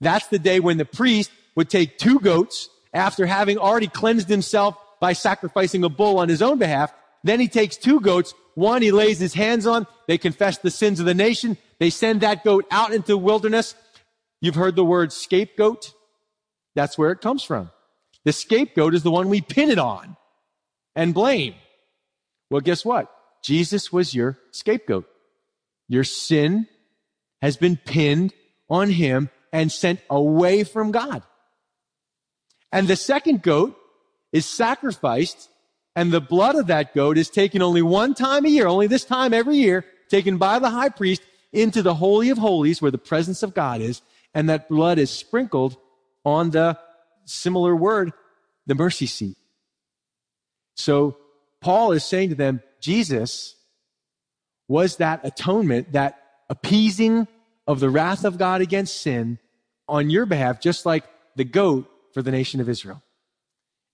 That's 0.00 0.26
the 0.28 0.38
day 0.38 0.60
when 0.60 0.78
the 0.78 0.84
priest 0.84 1.30
would 1.54 1.70
take 1.70 1.98
two 1.98 2.18
goats 2.20 2.68
after 2.92 3.26
having 3.26 3.58
already 3.58 3.88
cleansed 3.88 4.28
himself 4.28 4.76
by 5.00 5.12
sacrificing 5.12 5.84
a 5.84 5.88
bull 5.88 6.18
on 6.18 6.28
his 6.28 6.42
own 6.42 6.58
behalf. 6.58 6.92
Then 7.24 7.40
he 7.40 7.48
takes 7.48 7.76
two 7.76 8.00
goats. 8.00 8.34
One 8.54 8.82
he 8.82 8.92
lays 8.92 9.18
his 9.18 9.34
hands 9.34 9.66
on. 9.66 9.86
They 10.06 10.18
confess 10.18 10.58
the 10.58 10.70
sins 10.70 11.00
of 11.00 11.06
the 11.06 11.14
nation. 11.14 11.56
They 11.78 11.90
send 11.90 12.22
that 12.22 12.44
goat 12.44 12.66
out 12.70 12.92
into 12.92 13.08
the 13.08 13.18
wilderness. 13.18 13.74
You've 14.40 14.54
heard 14.54 14.76
the 14.76 14.84
word 14.84 15.12
scapegoat. 15.12 15.92
That's 16.78 16.96
where 16.96 17.10
it 17.10 17.20
comes 17.20 17.42
from. 17.42 17.72
The 18.24 18.32
scapegoat 18.32 18.94
is 18.94 19.02
the 19.02 19.10
one 19.10 19.28
we 19.28 19.40
pin 19.40 19.68
it 19.68 19.80
on 19.80 20.16
and 20.94 21.12
blame. 21.12 21.56
Well, 22.50 22.60
guess 22.60 22.84
what? 22.84 23.12
Jesus 23.42 23.92
was 23.92 24.14
your 24.14 24.38
scapegoat. 24.52 25.04
Your 25.88 26.04
sin 26.04 26.68
has 27.42 27.56
been 27.56 27.78
pinned 27.78 28.32
on 28.70 28.90
him 28.90 29.28
and 29.52 29.72
sent 29.72 29.98
away 30.08 30.62
from 30.62 30.92
God. 30.92 31.24
And 32.70 32.86
the 32.86 32.94
second 32.94 33.42
goat 33.42 33.76
is 34.30 34.46
sacrificed 34.46 35.48
and 35.96 36.12
the 36.12 36.20
blood 36.20 36.54
of 36.54 36.68
that 36.68 36.94
goat 36.94 37.18
is 37.18 37.28
taken 37.28 37.60
only 37.60 37.82
one 37.82 38.14
time 38.14 38.44
a 38.44 38.48
year, 38.48 38.68
only 38.68 38.86
this 38.86 39.04
time 39.04 39.34
every 39.34 39.56
year, 39.56 39.84
taken 40.08 40.38
by 40.38 40.60
the 40.60 40.70
high 40.70 40.90
priest 40.90 41.22
into 41.52 41.82
the 41.82 41.96
Holy 41.96 42.30
of 42.30 42.38
Holies 42.38 42.80
where 42.80 42.92
the 42.92 42.98
presence 42.98 43.42
of 43.42 43.52
God 43.52 43.80
is. 43.80 44.00
And 44.32 44.48
that 44.48 44.68
blood 44.68 45.00
is 45.00 45.10
sprinkled 45.10 45.76
on 46.28 46.50
the 46.50 46.78
similar 47.24 47.74
word, 47.74 48.12
the 48.66 48.74
mercy 48.74 49.06
seat. 49.06 49.36
So 50.76 51.16
Paul 51.60 51.92
is 51.92 52.04
saying 52.04 52.28
to 52.30 52.34
them, 52.34 52.62
Jesus 52.80 53.56
was 54.68 54.96
that 54.96 55.20
atonement, 55.24 55.92
that 55.92 56.22
appeasing 56.50 57.26
of 57.66 57.80
the 57.80 57.90
wrath 57.90 58.24
of 58.24 58.38
God 58.38 58.60
against 58.60 59.00
sin 59.00 59.38
on 59.88 60.10
your 60.10 60.26
behalf, 60.26 60.60
just 60.60 60.84
like 60.84 61.04
the 61.34 61.44
goat 61.44 61.90
for 62.12 62.22
the 62.22 62.30
nation 62.30 62.60
of 62.60 62.68
Israel. 62.68 63.02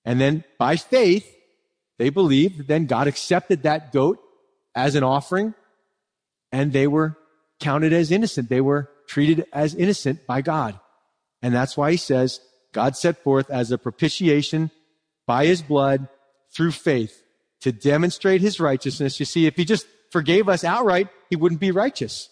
And 0.05 0.21
then 0.21 0.45
by 0.59 0.77
faith, 0.77 1.31
they 1.99 2.11
believed 2.11 2.59
that 2.59 2.67
then 2.67 2.87
God 2.87 3.07
accepted 3.07 3.63
that 3.63 3.93
goat 3.93 4.19
as 4.75 4.97
an 4.97 5.05
offering 5.05 5.55
and 6.51 6.73
they 6.73 6.89
were 6.89 7.17
counted 7.61 7.93
as 7.93 8.11
innocent. 8.11 8.49
They 8.49 8.61
were 8.61 8.91
treated 9.09 9.47
as 9.53 9.75
innocent 9.75 10.27
by 10.27 10.43
God. 10.43 10.79
And 11.45 11.55
that's 11.55 11.77
why 11.77 11.91
he 11.91 11.99
says, 11.99 12.41
God 12.73 12.97
set 12.97 13.23
forth 13.23 13.51
as 13.51 13.71
a 13.71 13.77
propitiation 13.77 14.71
by 15.27 15.45
his 15.45 15.61
blood 15.61 16.09
through 16.51 16.71
faith 16.71 17.23
to 17.61 17.71
demonstrate 17.71 18.41
his 18.41 18.59
righteousness. 18.59 19.21
You 19.21 19.27
see, 19.27 19.45
if 19.45 19.55
he 19.55 19.67
just 19.67 19.87
forgave 20.11 20.49
us 20.49 20.65
outright, 20.65 21.09
he 21.29 21.37
wouldn't 21.37 21.61
be 21.61 21.71
righteous. 21.71 22.31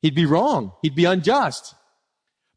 He'd 0.00 0.14
be 0.14 0.24
wrong. 0.24 0.72
He'd 0.80 0.94
be 0.94 1.04
unjust. 1.04 1.74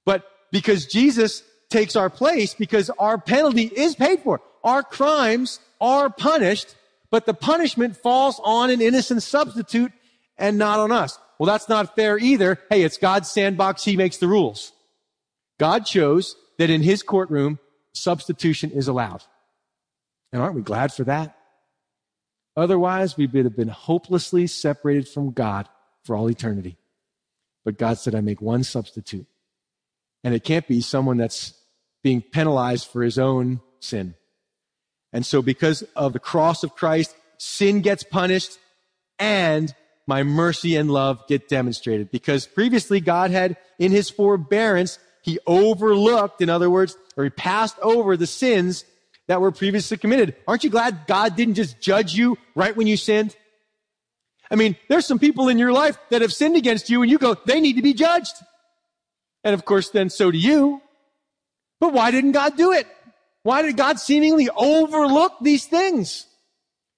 But 0.06 0.26
because 0.54 0.86
Jesus 0.86 1.44
takes 1.70 1.98
our 1.98 2.10
place, 2.10 2.54
because 2.54 2.90
our 2.92 3.18
penalty 3.18 3.64
is 3.64 3.94
paid 3.94 4.22
for, 4.22 4.40
our 4.64 4.84
crimes 4.84 5.60
are 5.82 6.10
punished, 6.10 6.76
but 7.10 7.26
the 7.26 7.34
punishment 7.34 7.98
falls 7.98 8.40
on 8.42 8.70
an 8.70 8.82
innocent 8.82 9.22
substitute 9.22 9.92
and 10.38 10.58
not 10.58 10.80
on 10.80 10.94
us. 10.94 11.20
Well, 11.40 11.48
that's 11.48 11.68
not 11.68 11.94
fair 11.94 12.18
either. 12.18 12.58
Hey, 12.70 12.84
it's 12.84 12.98
God's 12.98 13.30
sandbox. 13.30 13.84
He 13.84 13.98
makes 13.98 14.16
the 14.16 14.30
rules. 14.30 14.72
God 15.62 15.86
chose 15.86 16.36
that 16.58 16.71
in 16.71 16.82
his 16.82 17.04
courtroom, 17.04 17.60
substitution 17.93 18.71
is 18.71 18.88
allowed. 18.88 19.24
And 20.34 20.41
aren't 20.41 20.56
we 20.56 20.63
glad 20.63 20.91
for 20.91 21.04
that? 21.04 21.38
Otherwise, 22.58 23.15
we 23.15 23.28
would 23.28 23.45
have 23.45 23.56
been 23.56 23.67
hopelessly 23.67 24.47
separated 24.47 25.07
from 25.07 25.34
God 25.34 25.70
for 26.03 26.16
all 26.16 26.32
eternity. 26.32 26.78
But 27.64 27.78
God 27.78 27.99
said, 27.99 28.16
I 28.16 28.22
make 28.22 28.41
one 28.41 28.64
substitute. 28.64 29.28
And 30.24 30.34
it 30.34 30.43
can't 30.43 30.68
be 30.68 30.82
someone 30.82 31.18
that's 31.18 31.53
being 32.01 32.24
penalized 32.24 32.88
for 32.88 33.03
his 33.03 33.20
own 33.20 33.62
sin. 33.82 34.16
And 35.14 35.24
so 35.24 35.43
because 35.43 35.84
of 35.95 36.14
the 36.14 36.20
cross 36.20 36.64
of 36.64 36.74
Christ, 36.74 37.16
sin 37.38 37.82
gets 37.82 38.01
punished 38.01 38.57
and 39.20 39.72
my 40.07 40.24
mercy 40.24 40.76
and 40.76 40.89
love 40.89 41.28
get 41.28 41.47
demonstrated. 41.47 42.09
Because 42.09 42.47
previously 42.47 42.99
God 42.99 43.30
had 43.30 43.57
in 43.78 43.91
his 43.91 44.09
forbearance, 44.09 44.97
he 45.22 45.39
overlooked, 45.45 46.41
in 46.41 46.49
other 46.49 46.69
words, 46.69 46.97
or 47.15 47.24
he 47.24 47.30
passed 47.30 47.78
over 47.80 48.17
the 48.17 48.28
sins 48.28 48.86
that 49.28 49.39
were 49.39 49.51
previously 49.51 49.97
committed. 49.97 50.36
Aren't 50.47 50.63
you 50.63 50.69
glad 50.69 51.05
God 51.07 51.36
didn't 51.36 51.53
just 51.55 51.80
judge 51.80 52.13
you 52.13 52.38
right 52.55 52.76
when 52.76 52.88
you 52.88 52.97
sinned? 52.97 53.36
I 54.49 54.55
mean, 54.55 54.76
there's 54.89 55.05
some 55.05 55.19
people 55.19 55.47
in 55.47 55.57
your 55.57 55.72
life 55.72 55.97
that 56.09 56.22
have 56.22 56.34
sinned 56.34 56.57
against 56.57 56.89
you 56.89 57.01
and 57.01 57.09
you 57.09 57.17
go, 57.17 57.36
they 57.45 57.61
need 57.61 57.78
to 57.78 57.82
be 57.82 57.93
judged. 57.93 58.34
And 59.43 59.53
of 59.53 59.63
course, 59.63 59.89
then 59.89 60.09
so 60.09 60.32
do 60.32 60.38
you. 60.38 60.82
But 61.80 61.93
why 61.93 62.11
didn't 62.11 62.34
God 62.34 62.57
do 62.57 62.74
it? 62.74 62.88
Why 63.43 63.61
did 63.61 63.78
God 63.78 63.99
seemingly 63.99 64.49
overlook 64.49 65.34
these 65.41 65.65
things? 65.65 66.26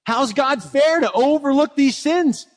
How's 0.05 0.33
God 0.33 0.63
fair 0.63 1.01
to 1.01 1.11
overlook 1.11 1.75
these 1.75 1.95
sins? 1.95 2.47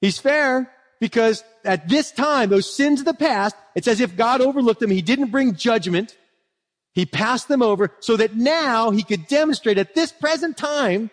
He's 0.00 0.18
fair 0.18 0.70
because 1.02 1.42
at 1.64 1.88
this 1.88 2.12
time, 2.12 2.48
those 2.48 2.72
sins 2.72 3.00
of 3.00 3.06
the 3.06 3.12
past, 3.12 3.56
it's 3.74 3.88
as 3.88 4.00
if 4.00 4.14
God 4.14 4.40
overlooked 4.40 4.78
them. 4.78 4.92
He 4.92 5.02
didn't 5.02 5.32
bring 5.32 5.56
judgment. 5.56 6.16
He 6.94 7.06
passed 7.06 7.48
them 7.48 7.60
over 7.60 7.90
so 7.98 8.16
that 8.18 8.36
now 8.36 8.92
he 8.92 9.02
could 9.02 9.26
demonstrate 9.26 9.78
at 9.78 9.96
this 9.96 10.12
present 10.12 10.56
time 10.56 11.10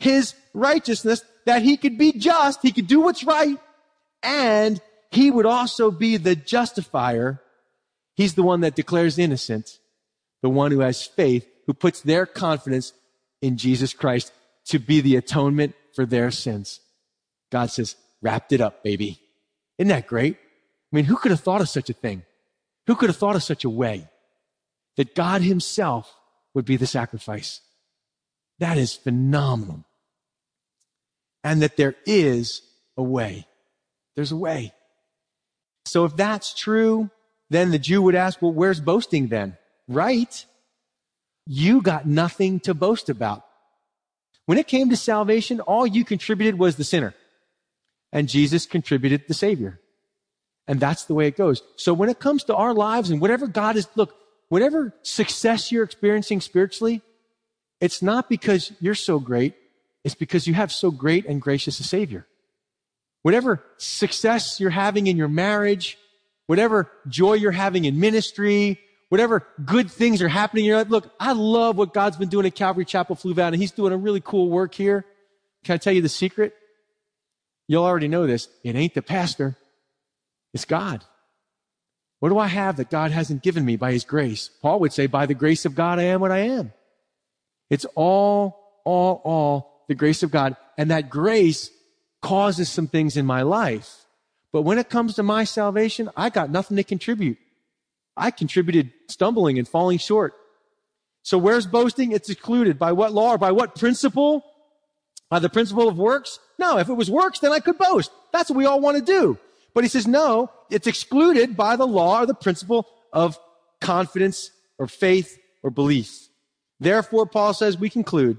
his 0.00 0.34
righteousness, 0.52 1.22
that 1.46 1.62
he 1.62 1.76
could 1.76 1.96
be 1.96 2.10
just, 2.10 2.60
he 2.62 2.72
could 2.72 2.88
do 2.88 3.02
what's 3.02 3.22
right, 3.22 3.56
and 4.24 4.82
he 5.12 5.30
would 5.30 5.46
also 5.46 5.92
be 5.92 6.16
the 6.16 6.34
justifier. 6.34 7.40
He's 8.16 8.34
the 8.34 8.42
one 8.42 8.62
that 8.62 8.74
declares 8.74 9.16
innocent, 9.16 9.78
the 10.42 10.50
one 10.50 10.72
who 10.72 10.80
has 10.80 11.04
faith, 11.04 11.48
who 11.68 11.72
puts 11.72 12.00
their 12.00 12.26
confidence 12.26 12.94
in 13.40 13.58
Jesus 13.58 13.92
Christ 13.92 14.32
to 14.64 14.80
be 14.80 15.00
the 15.00 15.14
atonement 15.14 15.76
for 15.94 16.04
their 16.04 16.32
sins. 16.32 16.80
God 17.52 17.70
says, 17.70 17.94
wrapped 18.22 18.52
it 18.52 18.60
up, 18.60 18.82
baby. 18.82 19.20
Isn't 19.78 19.88
that 19.88 20.06
great? 20.06 20.36
I 20.92 20.96
mean, 20.96 21.04
who 21.04 21.16
could 21.16 21.30
have 21.30 21.40
thought 21.40 21.60
of 21.60 21.68
such 21.68 21.88
a 21.90 21.94
thing? 21.94 22.22
Who 22.86 22.94
could 22.96 23.08
have 23.08 23.16
thought 23.16 23.36
of 23.36 23.42
such 23.42 23.64
a 23.64 23.70
way 23.70 24.08
that 24.96 25.14
God 25.14 25.42
himself 25.42 26.12
would 26.54 26.64
be 26.64 26.76
the 26.76 26.86
sacrifice? 26.86 27.60
That 28.58 28.76
is 28.76 28.94
phenomenal. 28.94 29.84
And 31.42 31.62
that 31.62 31.76
there 31.76 31.94
is 32.04 32.62
a 32.96 33.02
way. 33.02 33.46
There's 34.16 34.32
a 34.32 34.36
way. 34.36 34.72
So 35.86 36.04
if 36.04 36.14
that's 36.16 36.52
true, 36.52 37.10
then 37.48 37.70
the 37.70 37.78
Jew 37.78 38.02
would 38.02 38.14
ask, 38.14 38.42
well, 38.42 38.52
where's 38.52 38.80
boasting 38.80 39.28
then? 39.28 39.56
Right? 39.88 40.44
You 41.46 41.80
got 41.80 42.06
nothing 42.06 42.60
to 42.60 42.74
boast 42.74 43.08
about. 43.08 43.44
When 44.46 44.58
it 44.58 44.66
came 44.66 44.90
to 44.90 44.96
salvation, 44.96 45.60
all 45.60 45.86
you 45.86 46.04
contributed 46.04 46.58
was 46.58 46.76
the 46.76 46.84
sinner. 46.84 47.14
And 48.12 48.28
Jesus 48.28 48.66
contributed 48.66 49.24
the 49.28 49.34
Savior. 49.34 49.80
And 50.66 50.78
that's 50.80 51.04
the 51.04 51.14
way 51.14 51.26
it 51.26 51.36
goes. 51.36 51.62
So 51.76 51.94
when 51.94 52.08
it 52.08 52.20
comes 52.20 52.44
to 52.44 52.54
our 52.54 52.74
lives 52.74 53.10
and 53.10 53.20
whatever 53.20 53.46
God 53.46 53.76
is, 53.76 53.88
look, 53.94 54.14
whatever 54.48 54.94
success 55.02 55.72
you're 55.72 55.84
experiencing 55.84 56.40
spiritually, 56.40 57.02
it's 57.80 58.02
not 58.02 58.28
because 58.28 58.72
you're 58.80 58.94
so 58.94 59.18
great. 59.18 59.54
It's 60.04 60.14
because 60.14 60.46
you 60.46 60.54
have 60.54 60.72
so 60.72 60.90
great 60.90 61.26
and 61.26 61.40
gracious 61.40 61.80
a 61.80 61.84
Savior. 61.84 62.26
Whatever 63.22 63.62
success 63.76 64.60
you're 64.60 64.70
having 64.70 65.06
in 65.06 65.16
your 65.16 65.28
marriage, 65.28 65.98
whatever 66.46 66.90
joy 67.06 67.34
you're 67.34 67.52
having 67.52 67.84
in 67.84 68.00
ministry, 68.00 68.78
whatever 69.08 69.46
good 69.64 69.90
things 69.90 70.22
are 70.22 70.28
happening 70.28 70.64
in 70.64 70.68
your 70.68 70.78
life. 70.78 70.88
Look, 70.88 71.10
I 71.20 71.32
love 71.32 71.76
what 71.76 71.92
God's 71.92 72.16
been 72.16 72.28
doing 72.28 72.46
at 72.46 72.54
Calvary 72.54 72.84
Chapel 72.84 73.16
Flu 73.16 73.34
Valley. 73.34 73.58
He's 73.58 73.72
doing 73.72 73.92
a 73.92 73.96
really 73.96 74.20
cool 74.20 74.48
work 74.48 74.74
here. 74.74 75.04
Can 75.64 75.74
I 75.74 75.76
tell 75.76 75.92
you 75.92 76.00
the 76.00 76.08
secret? 76.08 76.54
You'll 77.70 77.84
already 77.84 78.08
know 78.08 78.26
this. 78.26 78.48
It 78.64 78.74
ain't 78.74 78.94
the 78.94 79.00
pastor. 79.00 79.56
It's 80.52 80.64
God. 80.64 81.04
What 82.18 82.30
do 82.30 82.36
I 82.36 82.48
have 82.48 82.78
that 82.78 82.90
God 82.90 83.12
hasn't 83.12 83.44
given 83.44 83.64
me 83.64 83.76
by 83.76 83.92
his 83.92 84.02
grace? 84.02 84.50
Paul 84.60 84.80
would 84.80 84.92
say, 84.92 85.06
by 85.06 85.26
the 85.26 85.34
grace 85.34 85.64
of 85.64 85.76
God, 85.76 86.00
I 86.00 86.02
am 86.06 86.20
what 86.20 86.32
I 86.32 86.38
am. 86.38 86.72
It's 87.70 87.84
all, 87.94 88.82
all, 88.84 89.22
all 89.24 89.84
the 89.86 89.94
grace 89.94 90.24
of 90.24 90.32
God. 90.32 90.56
And 90.76 90.90
that 90.90 91.10
grace 91.10 91.70
causes 92.20 92.68
some 92.68 92.88
things 92.88 93.16
in 93.16 93.24
my 93.24 93.42
life. 93.42 94.04
But 94.52 94.62
when 94.62 94.78
it 94.78 94.90
comes 94.90 95.14
to 95.14 95.22
my 95.22 95.44
salvation, 95.44 96.10
I 96.16 96.28
got 96.28 96.50
nothing 96.50 96.76
to 96.76 96.82
contribute. 96.82 97.38
I 98.16 98.32
contributed 98.32 98.92
stumbling 99.06 99.60
and 99.60 99.68
falling 99.68 99.98
short. 99.98 100.34
So 101.22 101.38
where's 101.38 101.68
boasting? 101.68 102.10
It's 102.10 102.30
excluded. 102.30 102.80
By 102.80 102.90
what 102.90 103.12
law 103.12 103.34
or 103.34 103.38
by 103.38 103.52
what 103.52 103.76
principle? 103.76 104.44
By 105.30 105.38
the 105.38 105.48
principle 105.48 105.88
of 105.88 105.96
works? 105.96 106.38
No, 106.58 106.78
if 106.78 106.88
it 106.88 106.94
was 106.94 107.10
works, 107.10 107.38
then 107.38 107.52
I 107.52 107.60
could 107.60 107.78
boast. 107.78 108.10
That's 108.32 108.50
what 108.50 108.56
we 108.56 108.66
all 108.66 108.80
want 108.80 108.98
to 108.98 109.02
do. 109.02 109.38
But 109.72 109.84
he 109.84 109.88
says, 109.88 110.06
no, 110.06 110.50
it's 110.68 110.88
excluded 110.88 111.56
by 111.56 111.76
the 111.76 111.86
law 111.86 112.20
or 112.20 112.26
the 112.26 112.34
principle 112.34 112.88
of 113.12 113.38
confidence 113.80 114.50
or 114.78 114.88
faith 114.88 115.38
or 115.62 115.70
belief. 115.70 116.28
Therefore, 116.80 117.26
Paul 117.26 117.54
says 117.54 117.78
we 117.78 117.88
conclude, 117.90 118.38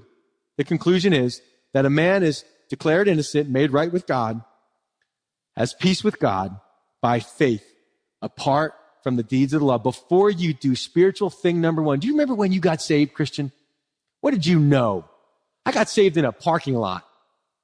the 0.58 0.64
conclusion 0.64 1.12
is 1.12 1.40
that 1.72 1.86
a 1.86 1.90
man 1.90 2.22
is 2.22 2.44
declared 2.68 3.08
innocent, 3.08 3.48
made 3.48 3.72
right 3.72 3.90
with 3.90 4.06
God, 4.06 4.42
has 5.56 5.74
peace 5.74 6.04
with 6.04 6.18
God 6.18 6.58
by 7.00 7.20
faith, 7.20 7.64
apart 8.20 8.74
from 9.02 9.16
the 9.16 9.22
deeds 9.22 9.52
of 9.52 9.60
the 9.60 9.66
law 9.66 9.78
before 9.78 10.30
you 10.30 10.52
do 10.52 10.76
spiritual 10.76 11.30
thing 11.30 11.60
number 11.60 11.82
one. 11.82 11.98
Do 11.98 12.06
you 12.06 12.12
remember 12.12 12.34
when 12.34 12.52
you 12.52 12.60
got 12.60 12.82
saved, 12.82 13.14
Christian? 13.14 13.52
What 14.20 14.32
did 14.32 14.46
you 14.46 14.58
know? 14.58 15.04
I 15.64 15.72
got 15.72 15.88
saved 15.88 16.16
in 16.16 16.24
a 16.24 16.32
parking 16.32 16.74
lot 16.74 17.04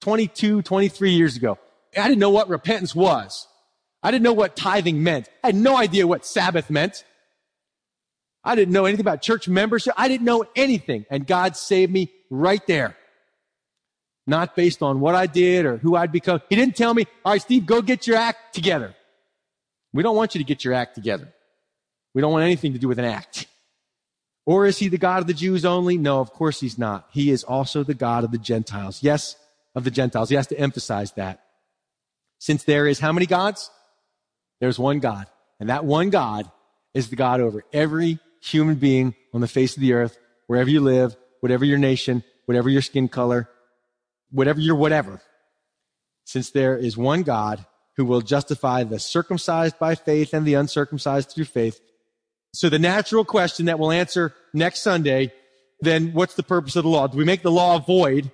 22, 0.03 0.63
23 0.63 1.11
years 1.11 1.37
ago. 1.37 1.59
I 1.97 2.07
didn't 2.09 2.21
know 2.21 2.31
what 2.31 2.49
repentance 2.49 2.95
was. 2.95 3.47
I 4.03 4.11
didn't 4.11 4.23
know 4.23 4.33
what 4.33 4.57
tithing 4.57 5.03
meant. 5.03 5.29
I 5.43 5.49
had 5.49 5.57
no 5.57 5.77
idea 5.77 6.07
what 6.07 6.25
Sabbath 6.25 6.71
meant. 6.71 7.05
I 8.45 8.55
didn't 8.55 8.73
know 8.73 8.85
anything 8.85 9.01
about 9.01 9.21
church 9.21 9.49
membership. 9.49 9.95
I 9.97 10.09
didn't 10.09 10.25
know 10.25 10.45
anything. 10.55 11.05
And 11.11 11.27
God 11.27 11.57
saved 11.57 11.93
me 11.93 12.13
right 12.31 12.65
there. 12.67 12.97
Not 14.27 14.55
based 14.55 14.83
on 14.83 15.01
what 15.01 15.15
I 15.15 15.27
did 15.27 15.67
or 15.67 15.79
who 15.79 15.97
I'd 15.97 16.13
become. 16.13 16.41
He 16.49 16.57
didn't 16.57 16.77
tell 16.77 16.95
me, 16.95 17.07
all 17.25 17.33
right, 17.33 17.43
Steve, 17.43 17.67
go 17.67 17.83
get 17.83 18.07
your 18.07 18.17
act 18.17 18.55
together. 18.55 18.95
We 19.93 20.03
don't 20.03 20.17
want 20.17 20.35
you 20.35 20.39
to 20.39 20.45
get 20.45 20.65
your 20.65 20.75
act 20.75 20.95
together. 20.95 21.33
We 22.15 22.21
don't 22.21 22.33
want 22.33 22.45
anything 22.45 22.75
to 22.75 22.79
do 22.79 22.89
with 22.89 22.99
an 22.99 23.05
act. 23.05 23.47
Or 24.49 24.65
is 24.65 24.79
he 24.79 24.89
the 24.89 24.97
God 24.97 25.21
of 25.21 25.27
the 25.27 25.35
Jews 25.35 25.67
only? 25.67 25.99
No, 25.99 26.21
of 26.21 26.33
course 26.33 26.59
he's 26.59 26.79
not. 26.79 27.07
He 27.11 27.31
is 27.31 27.45
also 27.45 27.85
the 27.85 27.93
God 27.93 28.25
of 28.25 28.31
the 28.31 28.39
Gentiles. 28.39 29.03
Yes, 29.03 29.37
of 29.75 29.85
the 29.85 29.91
Gentiles. 29.91 30.31
He 30.31 30.37
has 30.37 30.47
to 30.47 30.59
emphasize 30.59 31.13
that. 31.13 31.43
Since 32.39 32.65
there 32.65 32.87
is 32.87 32.99
how 32.99 33.13
many 33.13 33.27
gods? 33.27 33.71
There's 34.59 34.79
one 34.79 35.01
God. 35.01 35.27
And 35.61 35.69
that 35.69 35.85
one 35.85 36.09
God 36.09 36.51
is 36.95 37.11
the 37.11 37.17
God 37.17 37.43
over 37.43 37.63
every 37.75 38.21
human 38.41 38.77
being 38.77 39.15
on 39.35 39.43
the 39.43 39.49
face 39.49 39.77
of 39.77 39.83
the 39.83 39.93
earth, 39.93 40.19
wherever 40.47 40.71
you 40.71 40.81
live, 40.81 41.15
whatever 41.41 41.67
your 41.67 41.77
nation, 41.77 42.25
whatever 42.47 42.71
your 42.71 42.81
skin 42.81 43.07
color, 43.09 43.51
whatever 44.31 44.61
your 44.61 44.77
whatever. 44.77 45.21
Since 46.25 46.53
there 46.53 46.75
is 46.75 46.97
one 46.97 47.23
God, 47.23 47.67
who 47.99 48.07
will 48.07 48.23
justify 48.23 48.83
the 48.83 48.99
circumcised 48.99 49.79
by 49.79 49.95
faith 49.95 50.33
and 50.33 50.47
the 50.47 50.55
uncircumcised 50.55 51.33
through 51.33 51.45
faith. 51.45 51.81
So 52.53 52.69
the 52.69 52.79
natural 52.79 53.25
question 53.25 53.67
that 53.67 53.79
we'll 53.79 53.93
answer 53.93 54.35
next 54.53 54.83
Sunday, 54.83 55.33
then 55.81 56.13
what's 56.13 56.35
the 56.35 56.43
purpose 56.43 56.77
of 56.77 56.85
the 56.85 56.91
law? 56.91 57.07
Do 57.07 57.19
we 57.19 57.25
make 57.25 57.43
the 57.43 57.51
law 57.51 57.79
void 57.79 58.31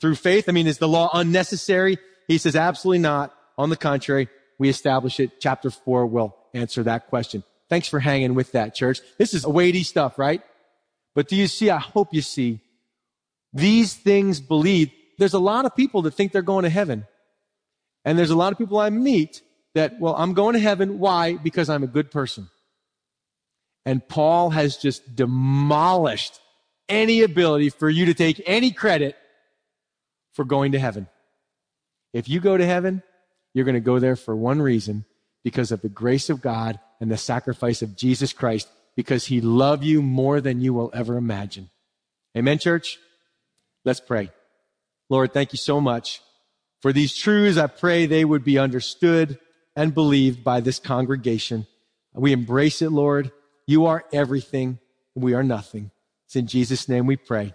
through 0.00 0.14
faith? 0.16 0.48
I 0.48 0.52
mean, 0.52 0.66
is 0.66 0.78
the 0.78 0.88
law 0.88 1.10
unnecessary? 1.12 1.98
He 2.26 2.38
says 2.38 2.56
absolutely 2.56 3.00
not. 3.00 3.34
On 3.56 3.70
the 3.70 3.76
contrary, 3.76 4.28
we 4.58 4.68
establish 4.68 5.20
it. 5.20 5.40
Chapter 5.40 5.70
four 5.70 6.06
will 6.06 6.36
answer 6.54 6.82
that 6.84 7.08
question. 7.08 7.44
Thanks 7.68 7.88
for 7.88 8.00
hanging 8.00 8.34
with 8.34 8.52
that, 8.52 8.74
church. 8.74 9.00
This 9.18 9.34
is 9.34 9.46
weighty 9.46 9.82
stuff, 9.82 10.18
right? 10.18 10.42
But 11.14 11.28
do 11.28 11.36
you 11.36 11.46
see? 11.46 11.70
I 11.70 11.78
hope 11.78 12.14
you 12.14 12.22
see. 12.22 12.60
These 13.52 13.94
things 13.94 14.40
believe. 14.40 14.90
There's 15.18 15.34
a 15.34 15.38
lot 15.38 15.64
of 15.64 15.74
people 15.74 16.02
that 16.02 16.12
think 16.12 16.32
they're 16.32 16.42
going 16.42 16.62
to 16.62 16.70
heaven. 16.70 17.06
And 18.04 18.18
there's 18.18 18.30
a 18.30 18.36
lot 18.36 18.52
of 18.52 18.58
people 18.58 18.78
I 18.78 18.90
meet 18.90 19.42
that, 19.74 19.98
well, 20.00 20.14
I'm 20.16 20.32
going 20.32 20.54
to 20.54 20.60
heaven. 20.60 20.98
Why? 20.98 21.34
Because 21.36 21.68
I'm 21.68 21.82
a 21.82 21.88
good 21.88 22.10
person. 22.10 22.48
And 23.88 24.06
Paul 24.06 24.50
has 24.50 24.76
just 24.76 25.16
demolished 25.16 26.40
any 26.90 27.22
ability 27.22 27.70
for 27.70 27.88
you 27.88 28.04
to 28.04 28.12
take 28.12 28.42
any 28.44 28.70
credit 28.70 29.16
for 30.34 30.44
going 30.44 30.72
to 30.72 30.78
heaven. 30.78 31.08
If 32.12 32.28
you 32.28 32.38
go 32.38 32.58
to 32.58 32.66
heaven, 32.66 33.02
you're 33.54 33.64
going 33.64 33.76
to 33.76 33.80
go 33.80 33.98
there 33.98 34.14
for 34.14 34.36
one 34.36 34.60
reason 34.60 35.06
because 35.42 35.72
of 35.72 35.80
the 35.80 35.88
grace 35.88 36.28
of 36.28 36.42
God 36.42 36.78
and 37.00 37.10
the 37.10 37.16
sacrifice 37.16 37.80
of 37.80 37.96
Jesus 37.96 38.34
Christ, 38.34 38.68
because 38.94 39.24
he 39.24 39.40
loved 39.40 39.84
you 39.84 40.02
more 40.02 40.42
than 40.42 40.60
you 40.60 40.74
will 40.74 40.90
ever 40.92 41.16
imagine. 41.16 41.70
Amen, 42.36 42.58
church? 42.58 42.98
Let's 43.86 44.00
pray. 44.00 44.30
Lord, 45.08 45.32
thank 45.32 45.54
you 45.54 45.58
so 45.58 45.80
much 45.80 46.20
for 46.82 46.92
these 46.92 47.16
truths, 47.16 47.56
I 47.56 47.68
pray 47.68 48.04
they 48.04 48.26
would 48.26 48.44
be 48.44 48.58
understood 48.58 49.38
and 49.74 49.94
believed 49.94 50.44
by 50.44 50.60
this 50.60 50.78
congregation. 50.78 51.66
We 52.12 52.32
embrace 52.32 52.82
it, 52.82 52.90
Lord. 52.92 53.32
You 53.68 53.84
are 53.84 54.02
everything. 54.14 54.78
We 55.14 55.34
are 55.34 55.42
nothing. 55.42 55.90
It's 56.24 56.36
in 56.36 56.46
Jesus' 56.46 56.88
name 56.88 57.04
we 57.04 57.16
pray. 57.16 57.54